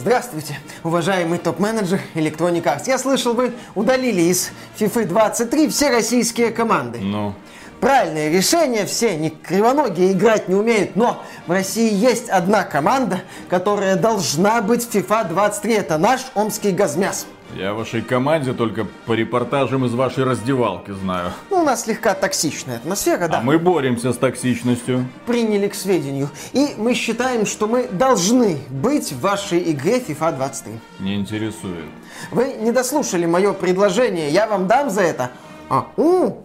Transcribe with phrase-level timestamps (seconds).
[0.00, 2.84] Здравствуйте, уважаемый топ-менеджер Electronic Arts.
[2.86, 7.00] Я слышал, вы удалили из FIFA 23 все российские команды.
[7.00, 7.34] Ну,
[7.80, 13.96] Правильное решение, все не кривоногие играть не умеют, но в России есть одна команда, которая
[13.96, 15.74] должна быть в FIFA 23.
[15.74, 17.26] Это наш омский газмяс.
[17.56, 21.32] Я вашей команде только по репортажам из вашей раздевалки знаю.
[21.50, 23.38] Ну, у нас слегка токсичная атмосфера, да.
[23.38, 25.06] А мы боремся с токсичностью.
[25.26, 26.30] приняли к сведению.
[26.52, 30.72] И мы считаем, что мы должны быть в вашей игре FIFA 23.
[31.00, 31.84] Не интересует.
[32.30, 35.30] Вы не дослушали мое предложение, я вам дам за это.
[35.68, 36.44] А, у,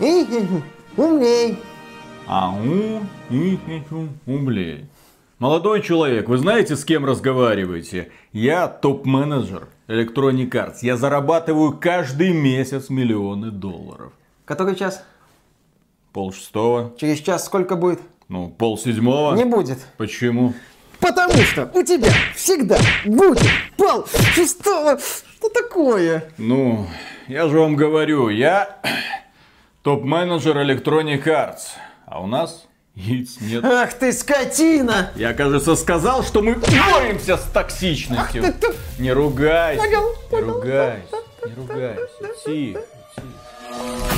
[0.00, 0.26] и,
[0.96, 1.58] умней.
[2.26, 2.56] Ау,
[3.30, 4.86] и, и, у, ублей.
[5.38, 8.10] Молодой человек, вы знаете, с кем разговариваете?
[8.32, 10.78] Я топ-менеджер Electronic Arts.
[10.82, 14.12] Я зарабатываю каждый месяц миллионы долларов.
[14.44, 15.04] Который час?
[16.12, 18.00] Пол шестого, Через час сколько будет?
[18.28, 19.34] ну, пол седьмого.
[19.36, 19.78] Не будет.
[19.96, 20.54] Почему?
[21.00, 23.42] Потому что у тебя всегда будет
[23.76, 24.98] пол шестого.
[24.98, 26.24] Что такое?
[26.38, 26.86] Ну,
[27.28, 28.80] я же вам говорю, я
[29.82, 31.72] топ-менеджер Electronic Arts.
[32.06, 33.64] А у нас яиц нет.
[33.64, 35.10] Ах ты скотина!
[35.16, 38.42] Я, кажется, сказал, что мы боремся с токсичностью.
[38.44, 38.74] Ах ты, ты.
[38.98, 39.82] Не ругайся.
[39.82, 40.52] Понял, Не понял.
[40.54, 41.16] ругайся.
[41.46, 42.08] Не ругайся.
[42.44, 42.80] Тихо,
[43.14, 44.14] тихо.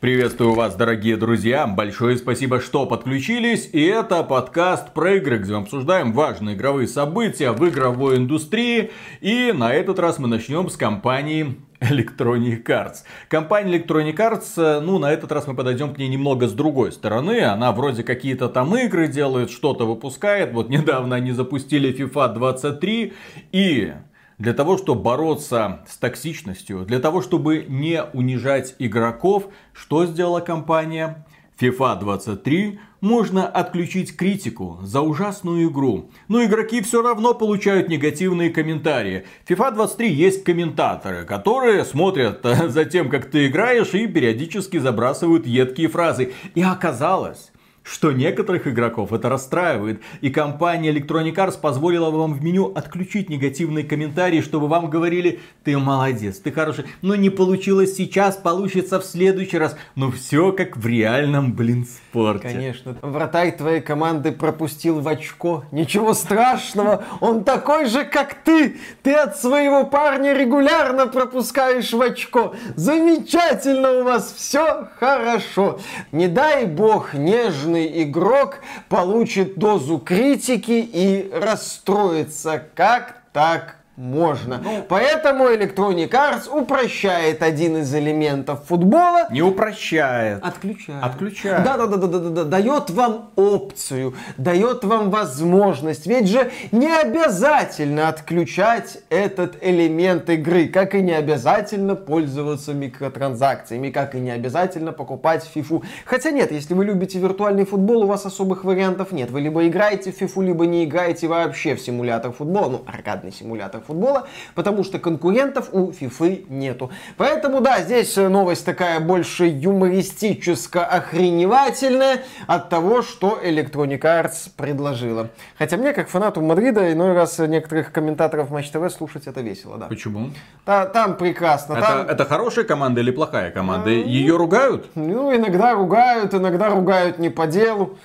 [0.00, 1.66] Приветствую вас, дорогие друзья.
[1.66, 3.68] Большое спасибо, что подключились.
[3.72, 8.92] И это подкаст про игры, где мы обсуждаем важные игровые события в игровой индустрии.
[9.20, 13.04] И на этот раз мы начнем с компании Electronic Arts.
[13.28, 16.92] Компания Electronic Arts, э, ну, на этот раз мы подойдем к ней немного с другой
[16.92, 17.42] стороны.
[17.42, 20.52] Она вроде какие-то там игры делает, что-то выпускает.
[20.52, 23.12] Вот недавно они запустили FIFA 23.
[23.52, 23.92] И
[24.38, 31.26] для того, чтобы бороться с токсичностью, для того, чтобы не унижать игроков, что сделала компания?
[31.60, 36.10] FIFA 23 можно отключить критику за ужасную игру.
[36.28, 39.24] Но игроки все равно получают негативные комментарии.
[39.48, 45.46] FIFA 23 есть комментаторы, которые смотрят э, за тем, как ты играешь и периодически забрасывают
[45.46, 46.32] едкие фразы.
[46.54, 47.52] И оказалось,
[47.90, 50.02] что некоторых игроков это расстраивает.
[50.20, 55.76] И компания Electronic Arts позволила вам в меню отключить негативные комментарии, чтобы вам говорили, ты
[55.78, 56.84] молодец, ты хороший.
[57.02, 59.76] Но не получилось сейчас, получится в следующий раз.
[59.94, 62.48] Но все как в реальном, блин, спорте.
[62.48, 62.96] Конечно.
[63.02, 65.64] Вратарь твоей команды пропустил в очко.
[65.72, 68.76] Ничего страшного, он такой же, как ты.
[69.02, 72.54] Ты от своего парня регулярно пропускаешь в очко.
[72.76, 75.78] Замечательно у вас все хорошо.
[76.12, 82.62] Не дай бог нежный игрок получит дозу критики и расстроится.
[82.74, 84.62] Как так можно.
[84.88, 90.42] Поэтому Electronic Arts упрощает один из элементов футбола Не упрощает.
[90.42, 91.02] Отключает.
[91.02, 91.64] Отключает.
[91.64, 92.44] Да, да, да, да, да, да, да.
[92.44, 96.06] Дает вам опцию, дает вам возможность.
[96.06, 104.14] Ведь же не обязательно отключать этот элемент игры, как и не обязательно пользоваться микротранзакциями, как
[104.14, 105.82] и не обязательно покупать фифу.
[106.04, 109.30] Хотя нет, если вы любите виртуальный футбол, у вас особых вариантов нет.
[109.32, 113.82] Вы либо играете в фифу, либо не играете вообще в симулятор футбола, ну, аркадный симулятор
[113.88, 116.90] футбола, потому что конкурентов у фифы нету.
[117.16, 125.30] Поэтому, да, здесь э, новость такая больше юмористическо-охреневательная от того, что Electronic Arts предложила.
[125.58, 129.86] Хотя мне, как фанату Мадрида, иной раз некоторых комментаторов Матч ТВ слушать это весело, да.
[129.86, 130.30] Почему?
[130.64, 132.02] Та- там прекрасно, там...
[132.02, 133.90] Это, это хорошая команда или плохая команда?
[133.90, 134.90] Ее ругают?
[134.94, 137.98] Ну, иногда ругают, иногда ругают не по делу.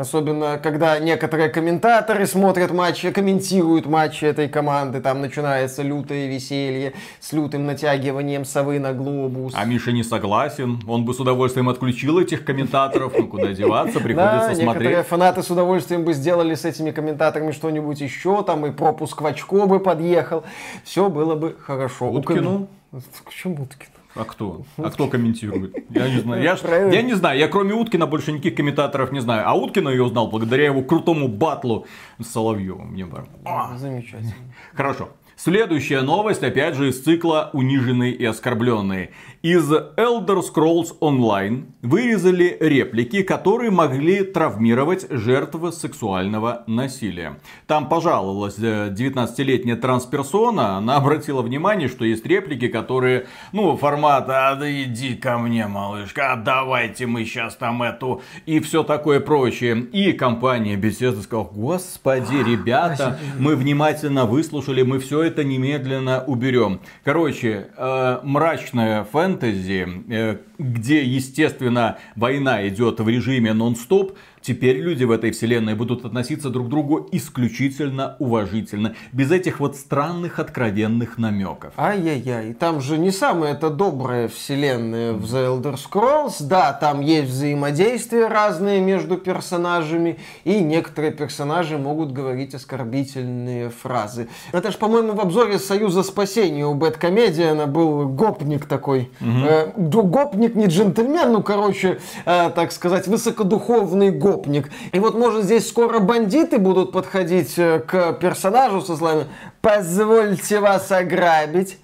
[0.00, 5.02] Особенно, когда некоторые комментаторы смотрят матчи, комментируют матчи этой команды.
[5.02, 9.52] Там начинается лютое веселье с лютым натягиванием совы на глобус.
[9.54, 10.80] А Миша не согласен.
[10.88, 13.12] Он бы с удовольствием отключил этих комментаторов.
[13.14, 15.06] Ну куда деваться, приходится некоторые смотреть.
[15.06, 19.66] фанаты с удовольствием бы сделали с этими комментаторами что-нибудь еще, там и пропуск в очко
[19.66, 20.44] бы подъехал.
[20.82, 22.10] Все было бы хорошо.
[22.10, 22.68] Уткину?
[22.90, 23.99] К чему Уткину?
[24.14, 24.62] А кто?
[24.76, 25.74] А кто комментирует?
[25.90, 26.42] Я не знаю.
[26.42, 26.62] Я, ж-
[26.92, 27.38] я не знаю.
[27.38, 29.44] Я кроме Уткина больше никаких комментаторов не знаю.
[29.48, 31.86] А Уткина я узнал благодаря его крутому батлу
[32.18, 32.88] с Соловьевым.
[32.92, 34.32] Мне бар- А, Замечательно.
[34.74, 35.10] Хорошо.
[35.36, 39.12] Следующая новость, опять же, из цикла «Униженные и оскорбленные».
[39.42, 47.38] Из Elder Scrolls Online вырезали реплики, которые могли травмировать жертв сексуального насилия.
[47.66, 54.56] Там пожаловалась э, 19-летняя трансперсона, она обратила внимание, что есть реплики, которые, ну, формата «А
[54.56, 59.86] да иди ко мне, малышка, а давайте мы сейчас там эту» и все такое прочее.
[59.90, 66.80] И компания Bethesda сказала, господи, ребята, мы внимательно выслушали, мы все это немедленно уберем.
[67.04, 75.10] Короче, э, мрачная фэнтези, э, где, естественно, война идет в режиме нон-стоп, Теперь люди в
[75.10, 81.74] этой вселенной будут относиться друг к другу исключительно уважительно, без этих вот странных откровенных намеков.
[81.76, 86.36] Ай-яй-яй, там же не самая это добрая вселенная в The Elder Scrolls.
[86.40, 94.28] Да, там есть взаимодействия разные между персонажами, и некоторые персонажи могут говорить оскорбительные фразы.
[94.52, 99.10] Это ж, по-моему, в обзоре Союза Спасения у Бэткомедиана был гопник такой.
[99.20, 99.30] Угу.
[99.46, 104.70] Э, гопник не джентльмен, ну, короче, э, так сказать, высокодуховный гоп гопник.
[104.92, 109.26] И вот, может, здесь скоро бандиты будут подходить э, к персонажу со словами
[109.60, 111.78] «Позвольте вас ограбить».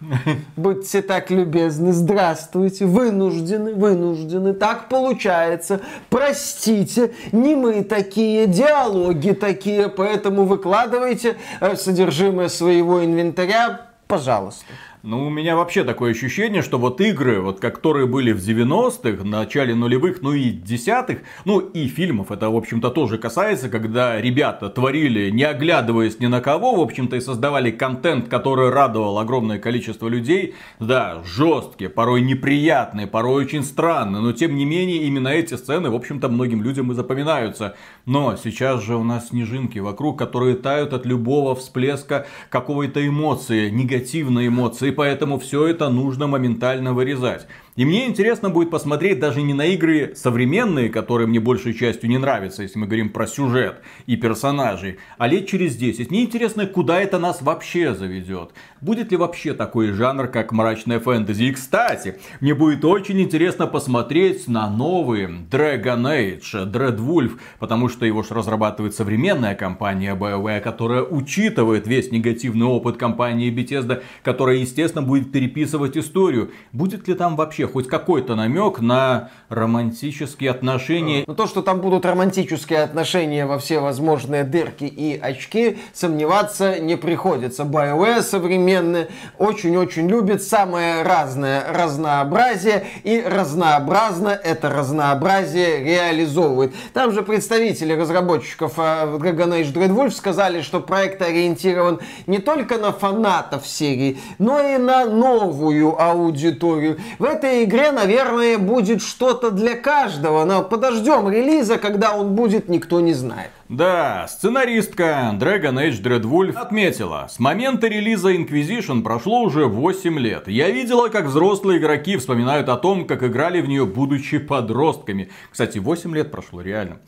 [0.56, 10.44] Будьте так любезны, здравствуйте, вынуждены, вынуждены, так получается, простите, не мы такие, диалоги такие, поэтому
[10.44, 14.64] выкладывайте э, содержимое своего инвентаря, пожалуйста.
[15.02, 19.74] Ну, у меня вообще такое ощущение, что вот игры, вот которые были в 90-х, начале
[19.74, 25.30] нулевых, ну и десятых, ну и фильмов это, в общем-то, тоже касается, когда ребята творили,
[25.30, 30.54] не оглядываясь ни на кого, в общем-то, и создавали контент, который радовал огромное количество людей.
[30.80, 35.94] Да, жесткие, порой неприятные, порой очень странные, но тем не менее, именно эти сцены, в
[35.94, 37.74] общем-то, многим людям и запоминаются.
[38.04, 44.48] Но сейчас же у нас снежинки вокруг, которые тают от любого всплеска какой-то эмоции, негативной
[44.48, 47.46] эмоции и поэтому все это нужно моментально вырезать.
[47.80, 52.18] И мне интересно будет посмотреть даже не на игры современные, которые мне большей частью не
[52.18, 56.10] нравятся, если мы говорим про сюжет и персонажей, а лет через 10.
[56.10, 58.50] Мне интересно, куда это нас вообще заведет.
[58.82, 61.44] Будет ли вообще такой жанр, как мрачная фэнтези.
[61.44, 68.22] И, кстати, мне будет очень интересно посмотреть на новый Dragon Age, Dreadwolf, потому что его
[68.22, 75.32] же разрабатывает современная компания BioWare, которая учитывает весь негативный опыт компании Bethesda, которая, естественно, будет
[75.32, 76.50] переписывать историю.
[76.72, 81.24] Будет ли там вообще хоть какой-то намек на романтические отношения.
[81.26, 86.96] Но то, что там будут романтические отношения во все возможные дырки и очки, сомневаться не
[86.96, 87.64] приходится.
[87.64, 89.08] BioWare современные
[89.38, 96.74] очень-очень любит самое разное разнообразие и разнообразно это разнообразие реализовывает.
[96.92, 98.80] Там же представители разработчиков э,
[99.18, 105.06] Dragon Age Dreadwolf сказали, что проект ориентирован не только на фанатов серии, но и на
[105.06, 106.98] новую аудиторию.
[107.18, 113.00] В этой игре, наверное, будет что-то для каждого, но подождем релиза, когда он будет, никто
[113.00, 113.50] не знает.
[113.68, 120.48] Да, сценаристка Dragon Age Dreadwolf отметила, с момента релиза Inquisition прошло уже 8 лет.
[120.48, 125.30] Я видела, как взрослые игроки вспоминают о том, как играли в нее, будучи подростками.
[125.52, 126.98] Кстати, 8 лет прошло, реально.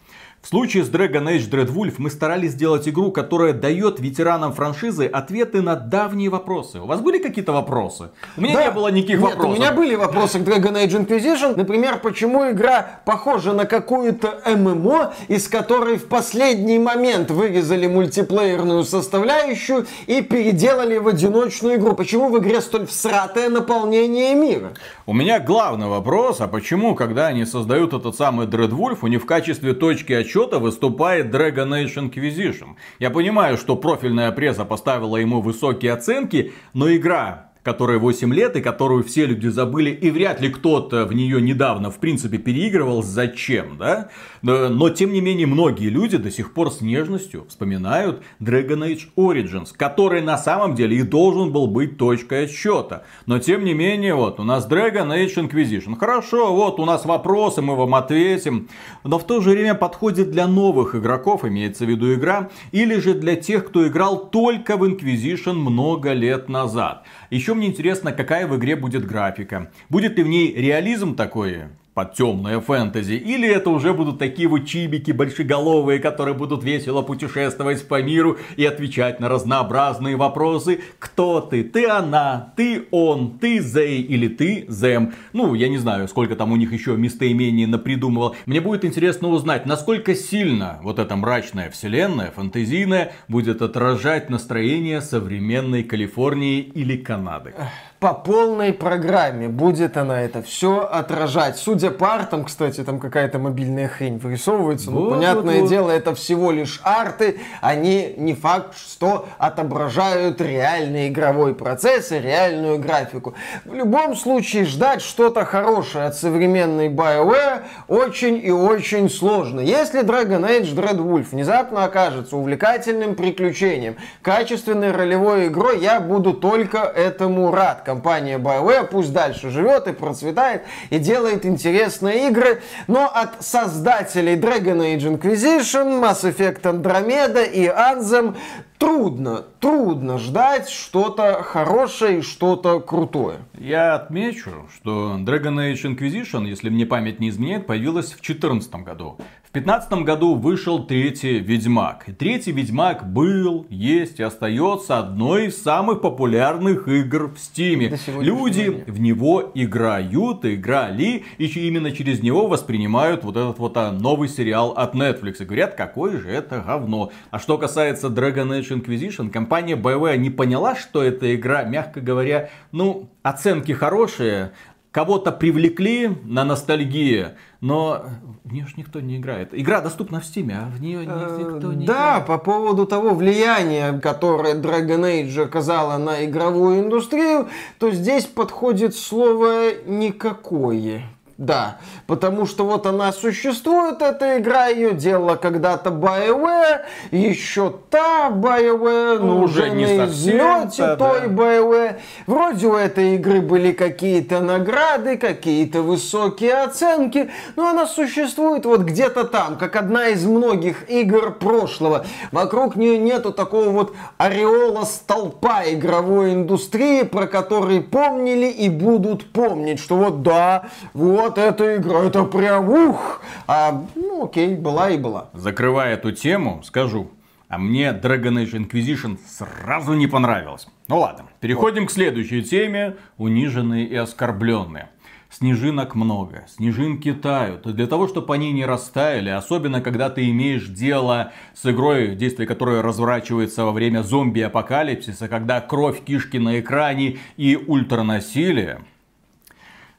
[0.42, 5.62] В случае с Dragon Age Dreadwolf мы старались сделать игру, которая дает ветеранам франшизы ответы
[5.62, 6.80] на давние вопросы.
[6.80, 8.10] У вас были какие-то вопросы?
[8.36, 8.64] У меня да.
[8.64, 9.52] не было никаких Нет, вопросов.
[9.52, 11.56] у меня были вопросы к Dragon Age Inquisition.
[11.56, 19.86] Например, почему игра похожа на какую-то ММО, из которой в последний момент вырезали мультиплеерную составляющую
[20.08, 21.94] и переделали в одиночную игру?
[21.94, 24.72] Почему в игре столь всратое наполнение мира?
[25.06, 29.26] У меня главный вопрос, а почему, когда они создают этот самый Dreadwolf, у них в
[29.26, 32.76] качестве точки отчета выступает Dragon Age Inquisition?
[32.98, 38.60] Я понимаю, что профильная пресса поставила ему высокие оценки, но игра которой 8 лет и
[38.60, 43.78] которую все люди забыли, и вряд ли кто-то в нее недавно, в принципе, переигрывал, зачем,
[43.78, 44.08] да?
[44.42, 49.68] Но, тем не менее, многие люди до сих пор с нежностью вспоминают Dragon Age Origins,
[49.76, 53.04] который на самом деле и должен был быть точкой отсчета.
[53.26, 55.96] Но, тем не менее, вот, у нас Dragon Age Inquisition.
[55.96, 58.68] Хорошо, вот, у нас вопросы, мы вам ответим.
[59.04, 63.14] Но в то же время подходит для новых игроков, имеется в виду игра, или же
[63.14, 67.04] для тех, кто играл только в Inquisition много лет назад.
[67.32, 69.72] Еще мне интересно, какая в игре будет графика.
[69.88, 71.62] Будет ли в ней реализм такой,
[71.94, 77.86] под темное фэнтези, или это уже будут такие вот чибики большеголовые, которые будут весело путешествовать
[77.86, 80.80] по миру и отвечать на разнообразные вопросы.
[80.98, 81.62] Кто ты?
[81.64, 85.12] Ты она, ты он, ты Зей или ты Зем.
[85.32, 88.36] Ну, я не знаю, сколько там у них еще местоимений напридумывал.
[88.46, 95.82] Мне будет интересно узнать, насколько сильно вот эта мрачная вселенная, фэнтезийная, будет отражать настроение современной
[95.82, 97.54] Калифорнии или Канады
[98.02, 101.56] по полной программе будет она это все отражать.
[101.56, 104.90] Судя по артам, кстати, там какая-то мобильная хрень вырисовывается.
[104.90, 107.38] Вот, ну, понятное вот, дело, это всего лишь арты.
[107.60, 113.34] Они не факт, что отображают реальный игровой процесс и реальную графику.
[113.64, 119.60] В любом случае, ждать что-то хорошее от современной BioWare очень и очень сложно.
[119.60, 127.52] Если Dragon Age Dreadwolf внезапно окажется увлекательным приключением, качественной ролевой игрой, я буду только этому
[127.52, 134.36] рад компания BioWare пусть дальше живет и процветает, и делает интересные игры, но от создателей
[134.36, 138.34] Dragon Age Inquisition, Mass Effect Andromeda и Anthem
[138.82, 143.38] трудно, трудно ждать что-то хорошее и что-то крутое.
[143.56, 149.18] Я отмечу, что Dragon Age Inquisition, если мне память не изменяет, появилась в 2014 году.
[149.44, 152.08] В 2015 году вышел третий Ведьмак.
[152.08, 157.98] И третий Ведьмак был, есть и остается одной из самых популярных игр в Стиме.
[158.18, 164.30] Люди в него играют, играли, и именно через него воспринимают вот этот вот а, новый
[164.30, 165.42] сериал от Netflix.
[165.42, 167.12] И говорят, какое же это говно.
[167.30, 172.50] А что касается Dragon Age Inquisition, компания BioWare не поняла, что эта игра, мягко говоря,
[172.70, 174.52] ну, оценки хорошие,
[174.92, 177.28] кого-то привлекли на ностальгии,
[177.60, 178.04] но
[178.44, 179.48] в нее же никто не играет.
[179.52, 182.26] Игра доступна в Steam, а в нее никто не да, играет.
[182.26, 187.48] по поводу того влияния, которое Dragon Age оказала на игровую индустрию,
[187.78, 191.04] то здесь подходит слово «никакое».
[191.38, 199.18] Да, потому что вот она существует, эта игра, ее делала когда-то BioWare, еще та BioWare,
[199.18, 201.26] ну, ну уже не на излете той да.
[201.26, 201.96] BioWare.
[202.26, 209.24] Вроде у этой игры были какие-то награды, какие-то высокие оценки, но она существует вот где-то
[209.24, 212.04] там, как одна из многих игр прошлого.
[212.30, 219.80] Вокруг нее нету такого вот ореола столпа игровой индустрии, про который помнили и будут помнить,
[219.80, 223.22] что вот да, вот эта игра, это прям ух!
[223.46, 225.30] А, ну окей, была и была.
[225.34, 227.10] Закрывая эту тему, скажу,
[227.52, 230.66] а мне Dragon Age Inquisition сразу не понравилось.
[230.88, 231.90] Ну ладно, переходим вот.
[231.90, 232.96] к следующей теме.
[233.18, 234.88] Униженные и оскорбленные.
[235.28, 237.66] Снежинок много, снежинки тают.
[237.66, 242.46] И для того, чтобы они не растаяли, особенно когда ты имеешь дело с игрой, действие
[242.46, 248.80] которой разворачивается во время зомби-апокалипсиса, когда кровь кишки на экране и ультранасилие,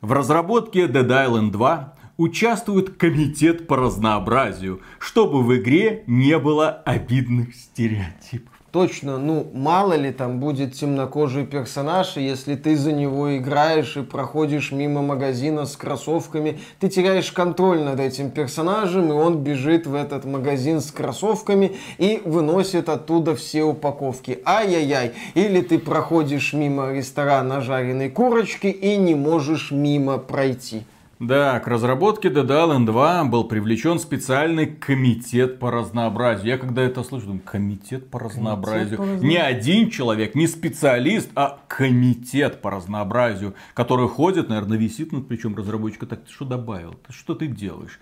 [0.03, 7.55] в разработке Dead Island 2 участвует комитет по разнообразию, чтобы в игре не было обидных
[7.55, 8.52] стереотипов.
[8.73, 14.01] Точно, ну мало ли там будет темнокожий персонаж, и если ты за него играешь и
[14.01, 19.93] проходишь мимо магазина с кроссовками, ты теряешь контроль над этим персонажем, и он бежит в
[19.93, 24.41] этот магазин с кроссовками и выносит оттуда все упаковки.
[24.43, 25.11] Ай-яй-яй.
[25.35, 30.81] Или ты проходишь мимо ресторана жареной курочки и не можешь мимо пройти.
[31.27, 36.47] Да, к разработке Dead Island 2 был привлечен специальный комитет по разнообразию.
[36.47, 38.97] Я когда это слышу, думаю, комитет по разнообразию.
[38.97, 39.29] Комитет по разнообразию.
[39.29, 45.55] Не один человек, не специалист, а комитет по разнообразию, который ходит, наверное, висит над плечом
[45.55, 46.07] разработчика.
[46.07, 46.95] Так, ты что добавил?
[47.07, 48.01] Что ты делаешь?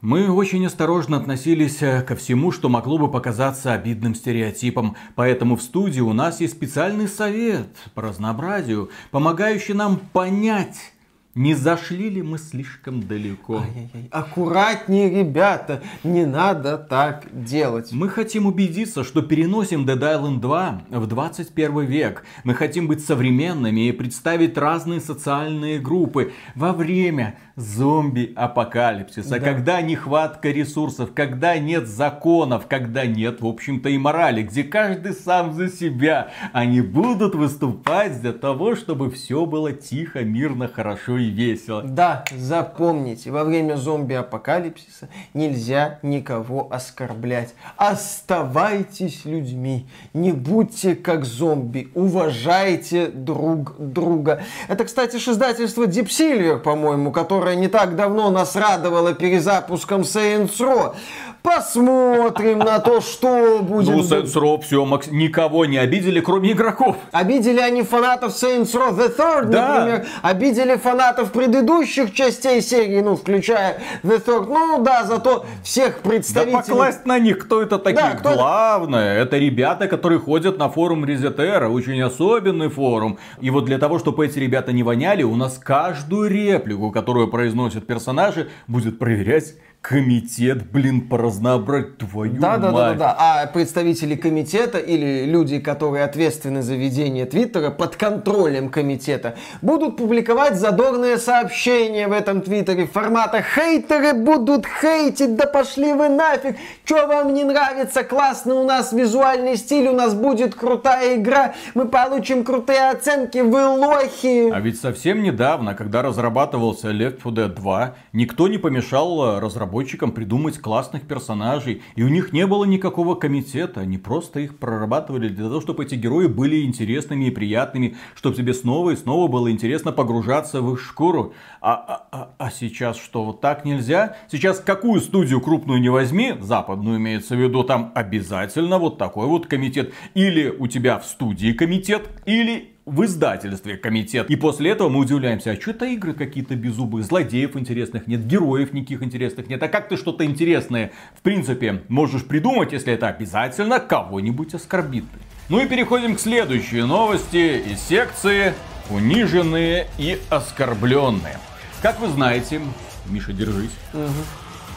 [0.00, 5.62] Мы очень осторожно относились э, ко всему, что могло бы показаться обидным стереотипом, поэтому в
[5.62, 10.92] студии у нас есть специальный совет по разнообразию, помогающий нам понять,
[11.36, 13.58] не зашли ли мы слишком далеко?
[13.58, 14.08] Ай-яй-яй.
[14.10, 17.92] Аккуратнее, ребята, не надо так делать.
[17.92, 22.24] Мы хотим убедиться, что переносим Dead Island 2 в 21 век.
[22.42, 29.40] Мы хотим быть современными и представить разные социальные группы во время зомби-апокалипсиса, да.
[29.40, 35.52] когда нехватка ресурсов, когда нет законов, когда нет, в общем-то, и морали, где каждый сам
[35.52, 36.30] за себя.
[36.52, 41.82] Они будут выступать для того, чтобы все было тихо, мирно, хорошо и весело.
[41.82, 47.54] Да, запомните, во время зомби-апокалипсиса нельзя никого оскорблять.
[47.76, 54.42] Оставайтесь людьми, не будьте как зомби, уважайте друг друга.
[54.68, 60.94] Это, кстати, издательство Deep Silver, по-моему, которое не так давно нас радовала перезапуском Saints Row.
[61.42, 63.88] Посмотрим на то, что будет.
[63.88, 66.96] Ну, Saints Row все, Макс, никого не обидели, кроме игроков.
[67.12, 69.74] Обидели они фанатов Saints Row The Third, да.
[69.74, 70.06] например.
[70.22, 74.46] Обидели фанатов предыдущих частей серии, ну, включая The Third.
[74.48, 76.52] Ну, да, зато всех представителей...
[76.52, 78.00] Да покласть на них, кто это такие?
[78.02, 79.38] Да, кто Главное, это...
[79.38, 83.18] ребята, которые ходят на форум Резетера, очень особенный форум.
[83.40, 87.86] И вот для того, чтобы эти ребята не воняли, у нас каждую реплику, которую произносят
[87.86, 92.60] персонажи, будет проверять Комитет, блин, по разнообразию, твою да, мать.
[92.60, 93.16] Да, да, да, да.
[93.18, 100.56] А представители комитета или люди, которые ответственны за ведение Твиттера под контролем комитета, будут публиковать
[100.56, 106.56] задорные сообщения в этом Твиттере формата «Хейтеры будут хейтить, да пошли вы нафиг!
[106.84, 108.04] Что вам не нравится?
[108.04, 113.64] Классно у нас визуальный стиль, у нас будет крутая игра, мы получим крутые оценки, вы
[113.64, 119.69] лохи!» А ведь совсем недавно, когда разрабатывался Left 4 Dead 2, никто не помешал разработать
[119.70, 121.82] разработчикам придумать классных персонажей.
[121.96, 123.80] И у них не было никакого комитета.
[123.80, 127.96] Они просто их прорабатывали для того, чтобы эти герои были интересными и приятными.
[128.14, 131.32] Чтобы тебе снова и снова было интересно погружаться в их шкуру.
[131.60, 134.16] А, а, а, а сейчас что, вот так нельзя?
[134.30, 139.46] Сейчас какую студию крупную не возьми, западную имеется в виду, там обязательно вот такой вот
[139.46, 139.92] комитет.
[140.14, 144.28] Или у тебя в студии комитет, или в издательстве комитет.
[144.28, 149.02] И после этого мы удивляемся, а что-то игры какие-то беззубые, злодеев интересных нет, героев никаких
[149.02, 149.62] интересных нет.
[149.62, 155.04] А как ты что-то интересное, в принципе, можешь придумать, если это обязательно кого-нибудь оскорбит?
[155.48, 158.54] Ну и переходим к следующей новости из секции
[158.90, 161.38] «Униженные и оскорбленные».
[161.82, 162.60] Как вы знаете,
[163.06, 163.70] Миша, держись.
[163.94, 164.10] Угу.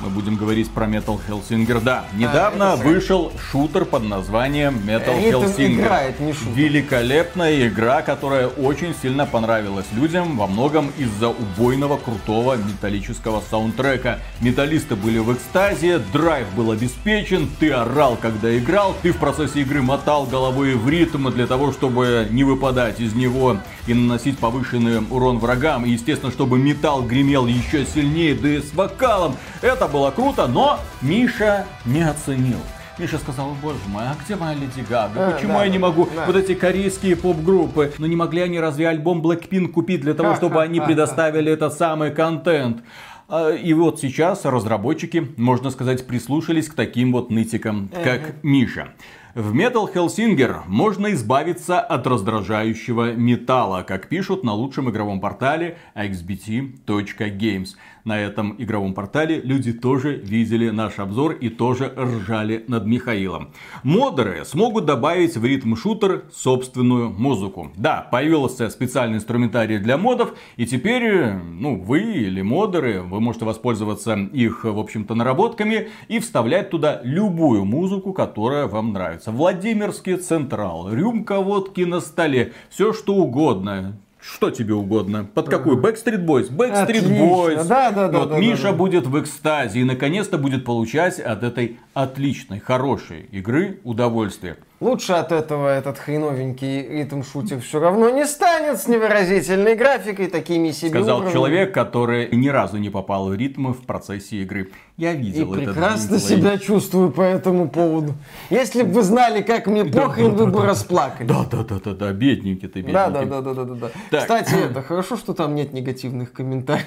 [0.04, 1.82] Мы будем говорить про Metal Hellsinger.
[1.82, 5.82] Да, недавно а, вышел шутер под названием Metal Ритм Hellsinger.
[5.82, 6.52] Играет, не шутер.
[6.56, 14.20] Великолепная игра, которая очень сильно понравилась людям, во многом из-за убойного крутого металлического саундтрека.
[14.42, 19.82] Металлисты были в экстазе, драйв был обеспечен, ты орал, когда играл, ты в процессе игры
[19.82, 23.58] мотал головой в ритм для того, чтобы не выпадать из него
[23.88, 25.86] и наносить повышенный урон врагам.
[25.86, 29.38] И, естественно, чтобы металл гремел еще сильнее, да и с вокалом.
[29.62, 32.58] Это было круто, но Миша не оценил.
[32.98, 35.28] Миша сказал, боже мой, а где моя Леди Гага?
[35.28, 36.26] А, Почему да, я не могу да.
[36.26, 37.94] вот эти корейские поп-группы?
[38.00, 42.10] Ну не могли они разве альбом Blackpink купить для того, чтобы они предоставили этот самый
[42.10, 42.84] контент?
[43.30, 48.94] А, и вот сейчас разработчики, можно сказать, прислушались к таким вот нытикам, как Миша.
[49.36, 57.70] В Metal Hellsinger можно избавиться от раздражающего металла, как пишут на лучшем игровом портале xbt.games
[58.06, 63.54] на этом игровом портале люди тоже видели наш обзор и тоже ржали над Михаилом.
[63.84, 67.72] Модеры смогут добавить в ритм шутер собственную музыку.
[67.76, 74.16] Да, появился специальный инструментарий для модов, и теперь, ну, вы или модеры, вы можете воспользоваться
[74.16, 79.32] их, в общем-то, наработками и вставлять туда любую музыку, которая вам нравится.
[79.32, 83.98] Владимирский Централ, рюмка водки на столе, все что угодно.
[84.26, 85.26] Что тебе угодно?
[85.26, 85.82] Под какую?
[85.82, 86.50] Backstreet Boys.
[86.50, 87.68] Backstreet Boys.
[87.68, 88.20] Да, да, да.
[88.20, 88.78] Вот да, Миша да, да.
[88.78, 94.56] будет в экстазе и наконец-то будет получать от этой отличной, хорошей игры удовольствие.
[94.84, 100.90] Лучше от этого этот хреновенький ритм-шутер все равно не станет с невыразительной графикой, такими себе
[100.90, 101.34] Сказал уровнями.
[101.34, 104.72] человек, который ни разу не попал в ритмы в процессе игры.
[104.98, 108.14] Я видел И прекрасно себя чувствую по этому поводу.
[108.50, 111.30] Если бы вы знали, как мне похрен, вы бы расплакались.
[111.30, 112.94] Да, да, да, да, да, бедненький ты, бедненький.
[112.94, 114.20] Да, да, да, да, да, да.
[114.20, 116.86] Кстати, это хорошо, что там нет негативных комментариев.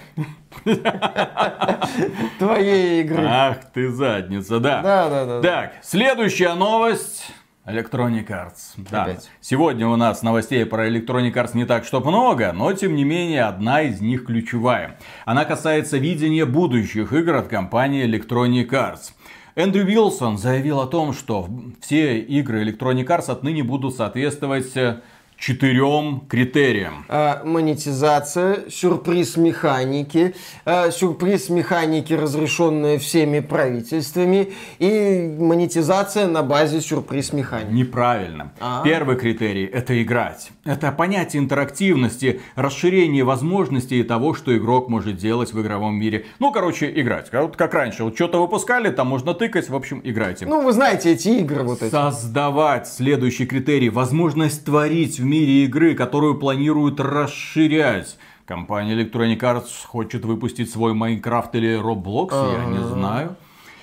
[2.39, 3.27] Твоей игры.
[3.27, 4.83] Ах ты задница, да.
[4.83, 5.41] Да, да, да.
[5.41, 7.25] Так, следующая новость.
[7.67, 8.75] Electronic Arts.
[8.77, 9.05] Да.
[9.05, 9.29] Опять.
[9.41, 13.43] Сегодня у нас новостей про Electronic Arts не так, что много, но тем не менее
[13.45, 14.99] одна из них ключевая.
[15.25, 19.13] Она касается видения будущих игр от компании Electronic Arts.
[19.57, 21.49] Эндрю Вилсон заявил о том, что
[21.81, 25.01] все игры Electronic Arts отныне будут соответствовать э,
[25.39, 27.05] четырем критериям.
[27.09, 37.33] А, монетизация, сюрприз механики, а, сюрприз механики, разрешенная всеми правительствами, и монетизация на базе сюрприз
[37.33, 37.73] механики.
[37.73, 38.53] Неправильно.
[38.61, 38.85] А-а-а.
[38.85, 40.51] Первый критерий– это играть.
[40.65, 46.27] Это понятие интерактивности, расширение возможностей того, что игрок может делать в игровом мире.
[46.39, 47.29] Ну, короче, играть.
[47.33, 48.05] Вот как раньше.
[48.05, 50.47] Вот что-то выпускали, там можно тыкать, в общем, играйте.
[50.47, 51.91] Ну, вы знаете эти игры вот эти.
[51.91, 52.89] Создавать.
[52.89, 58.19] Следующий критерий– возможность творить мире игры, которую планируют расширять.
[58.45, 63.37] Компания Electronic Arts хочет выпустить свой Minecraft или Roblox, я не знаю.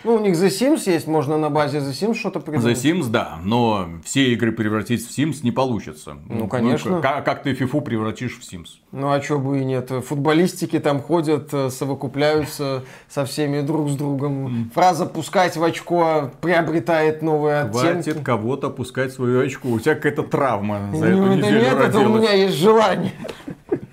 [0.04, 2.78] Ну, у них The Sims есть, можно на базе The Sims что-то придумать.
[2.78, 6.18] The Sims, да, но все игры превратить в Sims не получится.
[6.28, 6.98] Ну, конечно.
[6.98, 8.68] Ну, как, как ты FIFA превратишь в Sims?
[8.92, 9.90] Ну, а что бы и нет.
[10.06, 14.72] Футболистики там ходят, э, совокупляются со всеми друг с другом.
[14.74, 18.10] Фраза «пускать в очко» приобретает новые оттенки.
[18.10, 19.70] Хватит кого-то пускать в свое очко.
[19.70, 23.14] У тебя какая-то травма за ну, эту неделю Нет, это у меня есть желание.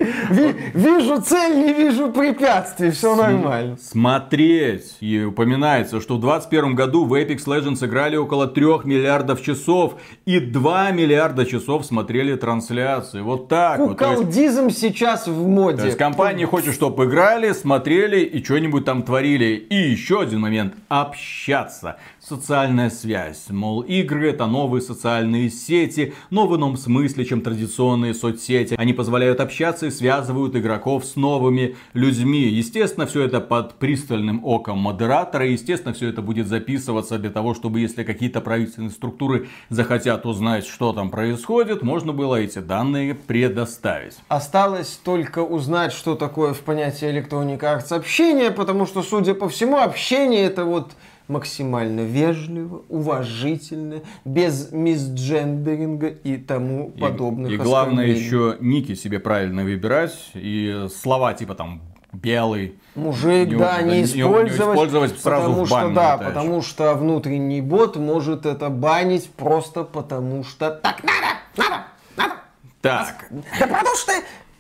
[0.01, 3.77] Вижу цель, не вижу препятствий, все нормально.
[3.81, 4.97] Смотреть.
[5.01, 9.97] И упоминается, что в 2021 году в Apex Legends играли около 3 миллиардов часов.
[10.25, 13.21] И 2 миллиарда часов смотрели трансляции.
[13.21, 13.91] Вот так вот.
[13.91, 15.79] Куколдизм сейчас в моде.
[15.79, 19.55] То есть компания хочет, чтобы играли, смотрели и что-нибудь там творили.
[19.55, 20.75] И еще один момент.
[20.89, 23.47] Общаться социальная связь.
[23.49, 28.75] Мол, игры это новые социальные сети, но в ином смысле, чем традиционные соцсети.
[28.79, 32.43] Они позволяют общаться и связывают игроков с новыми людьми.
[32.43, 35.47] Естественно, все это под пристальным оком модератора.
[35.47, 40.93] Естественно, все это будет записываться для того, чтобы если какие-то правительственные структуры захотят узнать, что
[40.93, 44.17] там происходит, можно было эти данные предоставить.
[44.29, 49.79] Осталось только узнать, что такое в понятии Electronic Arts общение, потому что, судя по всему,
[49.79, 50.93] общение это вот
[51.31, 59.63] максимально вежливо, уважительно, без мисджендеринга и тому подобных И, и главное еще ники себе правильно
[59.63, 61.81] выбирать и слова типа там
[62.13, 62.79] белый.
[62.97, 66.63] Мужик, не, да, не, не использовать, не использовать сразу потому в бан что, да, потому
[66.63, 71.85] что внутренний бот может это банить просто потому что так надо, надо,
[72.17, 72.35] надо.
[72.81, 73.27] Так.
[73.31, 74.13] Да потому что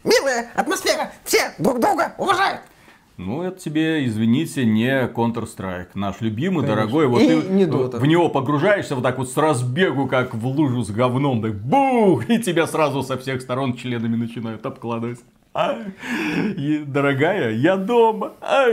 [0.05, 2.61] милая атмосфера, все друг друга уважают.
[3.23, 5.89] Ну, это тебе, извините, не Counter-Strike.
[5.93, 6.77] Наш любимый, Конечно.
[6.77, 7.07] дорогой.
[7.07, 7.99] Вот и ты не Dota.
[7.99, 11.43] в него погружаешься вот так вот с разбегу, как в лужу с говном.
[11.43, 12.31] Так бух!
[12.31, 15.21] И тебя сразу со всех сторон членами начинают обкладывать.
[15.53, 15.77] А,
[16.57, 18.33] и, дорогая, я дома.
[18.41, 18.69] А.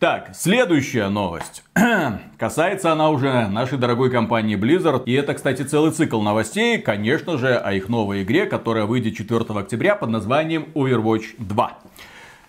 [0.00, 1.62] Так, следующая новость.
[2.38, 5.04] Касается она уже нашей дорогой компании Blizzard.
[5.04, 9.44] И это, кстати, целый цикл новостей, конечно же, о их новой игре, которая выйдет 4
[9.50, 11.78] октября под названием Overwatch 2.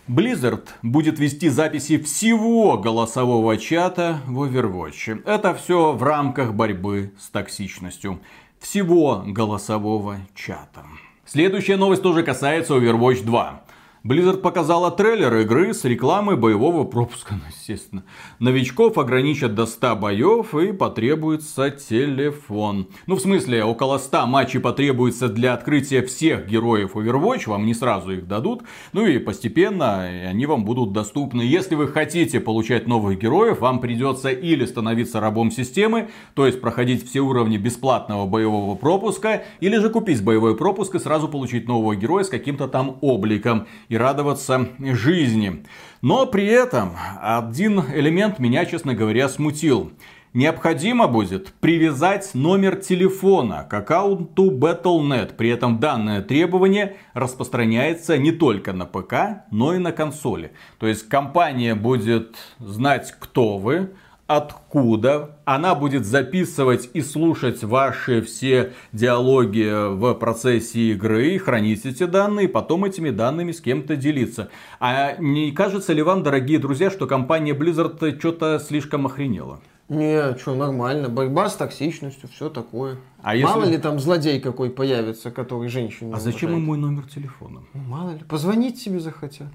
[0.07, 5.23] Blizzard будет вести записи всего голосового чата в Overwatch.
[5.25, 8.19] Это все в рамках борьбы с токсичностью.
[8.59, 10.85] Всего голосового чата.
[11.25, 13.64] Следующая новость тоже касается Overwatch 2.
[14.05, 18.03] Blizzard показала трейлер игры с рекламой боевого пропуска, ну, естественно.
[18.37, 22.87] Новичков ограничат до 100 боев и потребуется телефон.
[23.07, 28.11] Ну, в смысле, около 100 матчей потребуется для открытия всех героев Overwatch, вам не сразу
[28.11, 28.61] их дадут.
[28.93, 31.41] Ну и постепенно они вам будут доступны.
[31.41, 37.09] Если вы хотите получать новых героев, вам придется или становиться рабом системы, то есть проходить
[37.09, 42.23] все уровни бесплатного боевого пропуска, или же купить боевой пропуск и сразу получить нового героя
[42.23, 45.65] с каким-то там обликом и радоваться жизни.
[46.01, 49.91] Но при этом один элемент меня, честно говоря, смутил.
[50.35, 55.37] Необходимо будет привязать номер телефона к аккаунту Battle.net.
[55.37, 60.51] При этом данное требование распространяется не только на ПК, но и на консоли.
[60.77, 63.93] То есть компания будет знать, кто вы,
[64.27, 65.37] откуда.
[65.45, 72.85] Она будет записывать и слушать ваши все диалоги в процессе игры, хранить эти данные, потом
[72.85, 74.49] этими данными с кем-то делиться.
[74.79, 79.59] А не кажется ли вам, дорогие друзья, что компания Blizzard что-то слишком охренела?
[79.87, 81.09] Не, что, нормально.
[81.09, 82.97] Борьба с токсичностью, все такое.
[83.21, 83.73] А Мало если...
[83.73, 87.61] ли там злодей какой появится, который женщину А зачем ему мой номер телефона?
[87.73, 88.23] Ну, мало ли.
[88.27, 89.49] Позвонить себе захотят.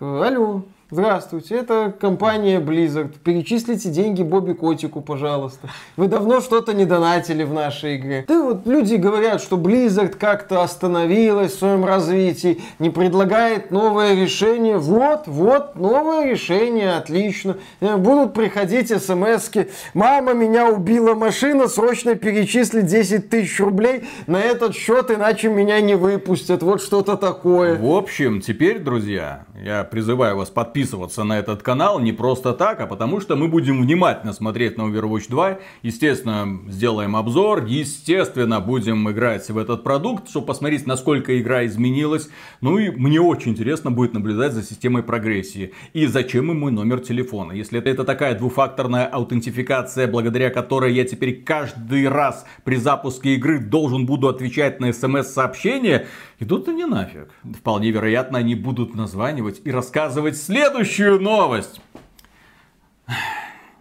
[0.00, 3.14] Алло, Здравствуйте, это компания Blizzard.
[3.24, 5.70] Перечислите деньги Бобби Котику, пожалуйста.
[5.96, 8.26] Вы давно что-то не донатили в нашей игре.
[8.28, 14.76] Да вот люди говорят, что Blizzard как-то остановилась в своем развитии, не предлагает новое решение.
[14.76, 17.56] Вот, вот, новое решение, отлично.
[17.80, 19.70] Э, будут приходить смс -ки.
[19.94, 25.94] Мама, меня убила машина, срочно перечисли 10 тысяч рублей на этот счет, иначе меня не
[25.94, 26.62] выпустят.
[26.62, 27.78] Вот что-то такое.
[27.78, 32.86] В общем, теперь, друзья, я призываю вас подписываться на этот канал не просто так, а
[32.86, 35.58] потому что мы будем внимательно смотреть на Overwatch 2.
[35.82, 42.28] Естественно, сделаем обзор, естественно, будем играть в этот продукт, чтобы посмотреть, насколько игра изменилась.
[42.60, 45.72] Ну и мне очень интересно будет наблюдать за системой прогрессии.
[45.92, 47.52] И зачем им мой номер телефона?
[47.52, 54.06] Если это, такая двухфакторная аутентификация, благодаря которой я теперь каждый раз при запуске игры должен
[54.06, 56.06] буду отвечать на смс-сообщения,
[56.40, 57.28] идут они нафиг.
[57.58, 61.80] Вполне вероятно, они будут названивать и рассказывать следующую новость.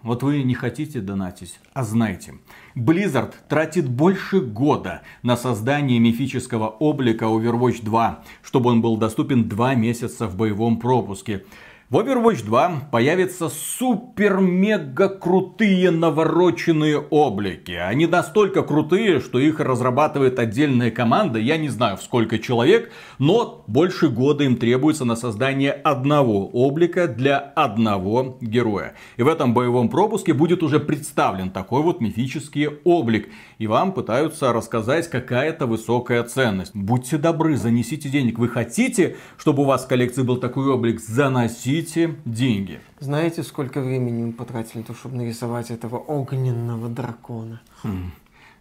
[0.01, 2.33] Вот вы не хотите донатить, а знайте.
[2.75, 9.75] Blizzard тратит больше года на создание мифического облика Overwatch 2, чтобы он был доступен 2
[9.75, 11.45] месяца в боевом пропуске.
[11.93, 17.73] В Overwatch 2 появятся супер-мега крутые навороченные облики.
[17.73, 21.37] Они настолько крутые, что их разрабатывает отдельная команда.
[21.37, 27.07] Я не знаю, в сколько человек, но больше года им требуется на создание одного облика
[27.07, 28.95] для одного героя.
[29.17, 33.29] И в этом боевом пропуске будет уже представлен такой вот мифический облик.
[33.59, 36.75] И вам пытаются рассказать какая-то высокая ценность.
[36.75, 38.39] Будьте добры, занесите денег.
[38.39, 40.99] Вы хотите, чтобы у вас в коллекции был такой облик?
[40.99, 42.79] Заносите Берите деньги.
[42.99, 47.61] Знаете, сколько времени мы потратили, то, чтобы нарисовать этого огненного дракона?
[47.83, 48.11] Хм.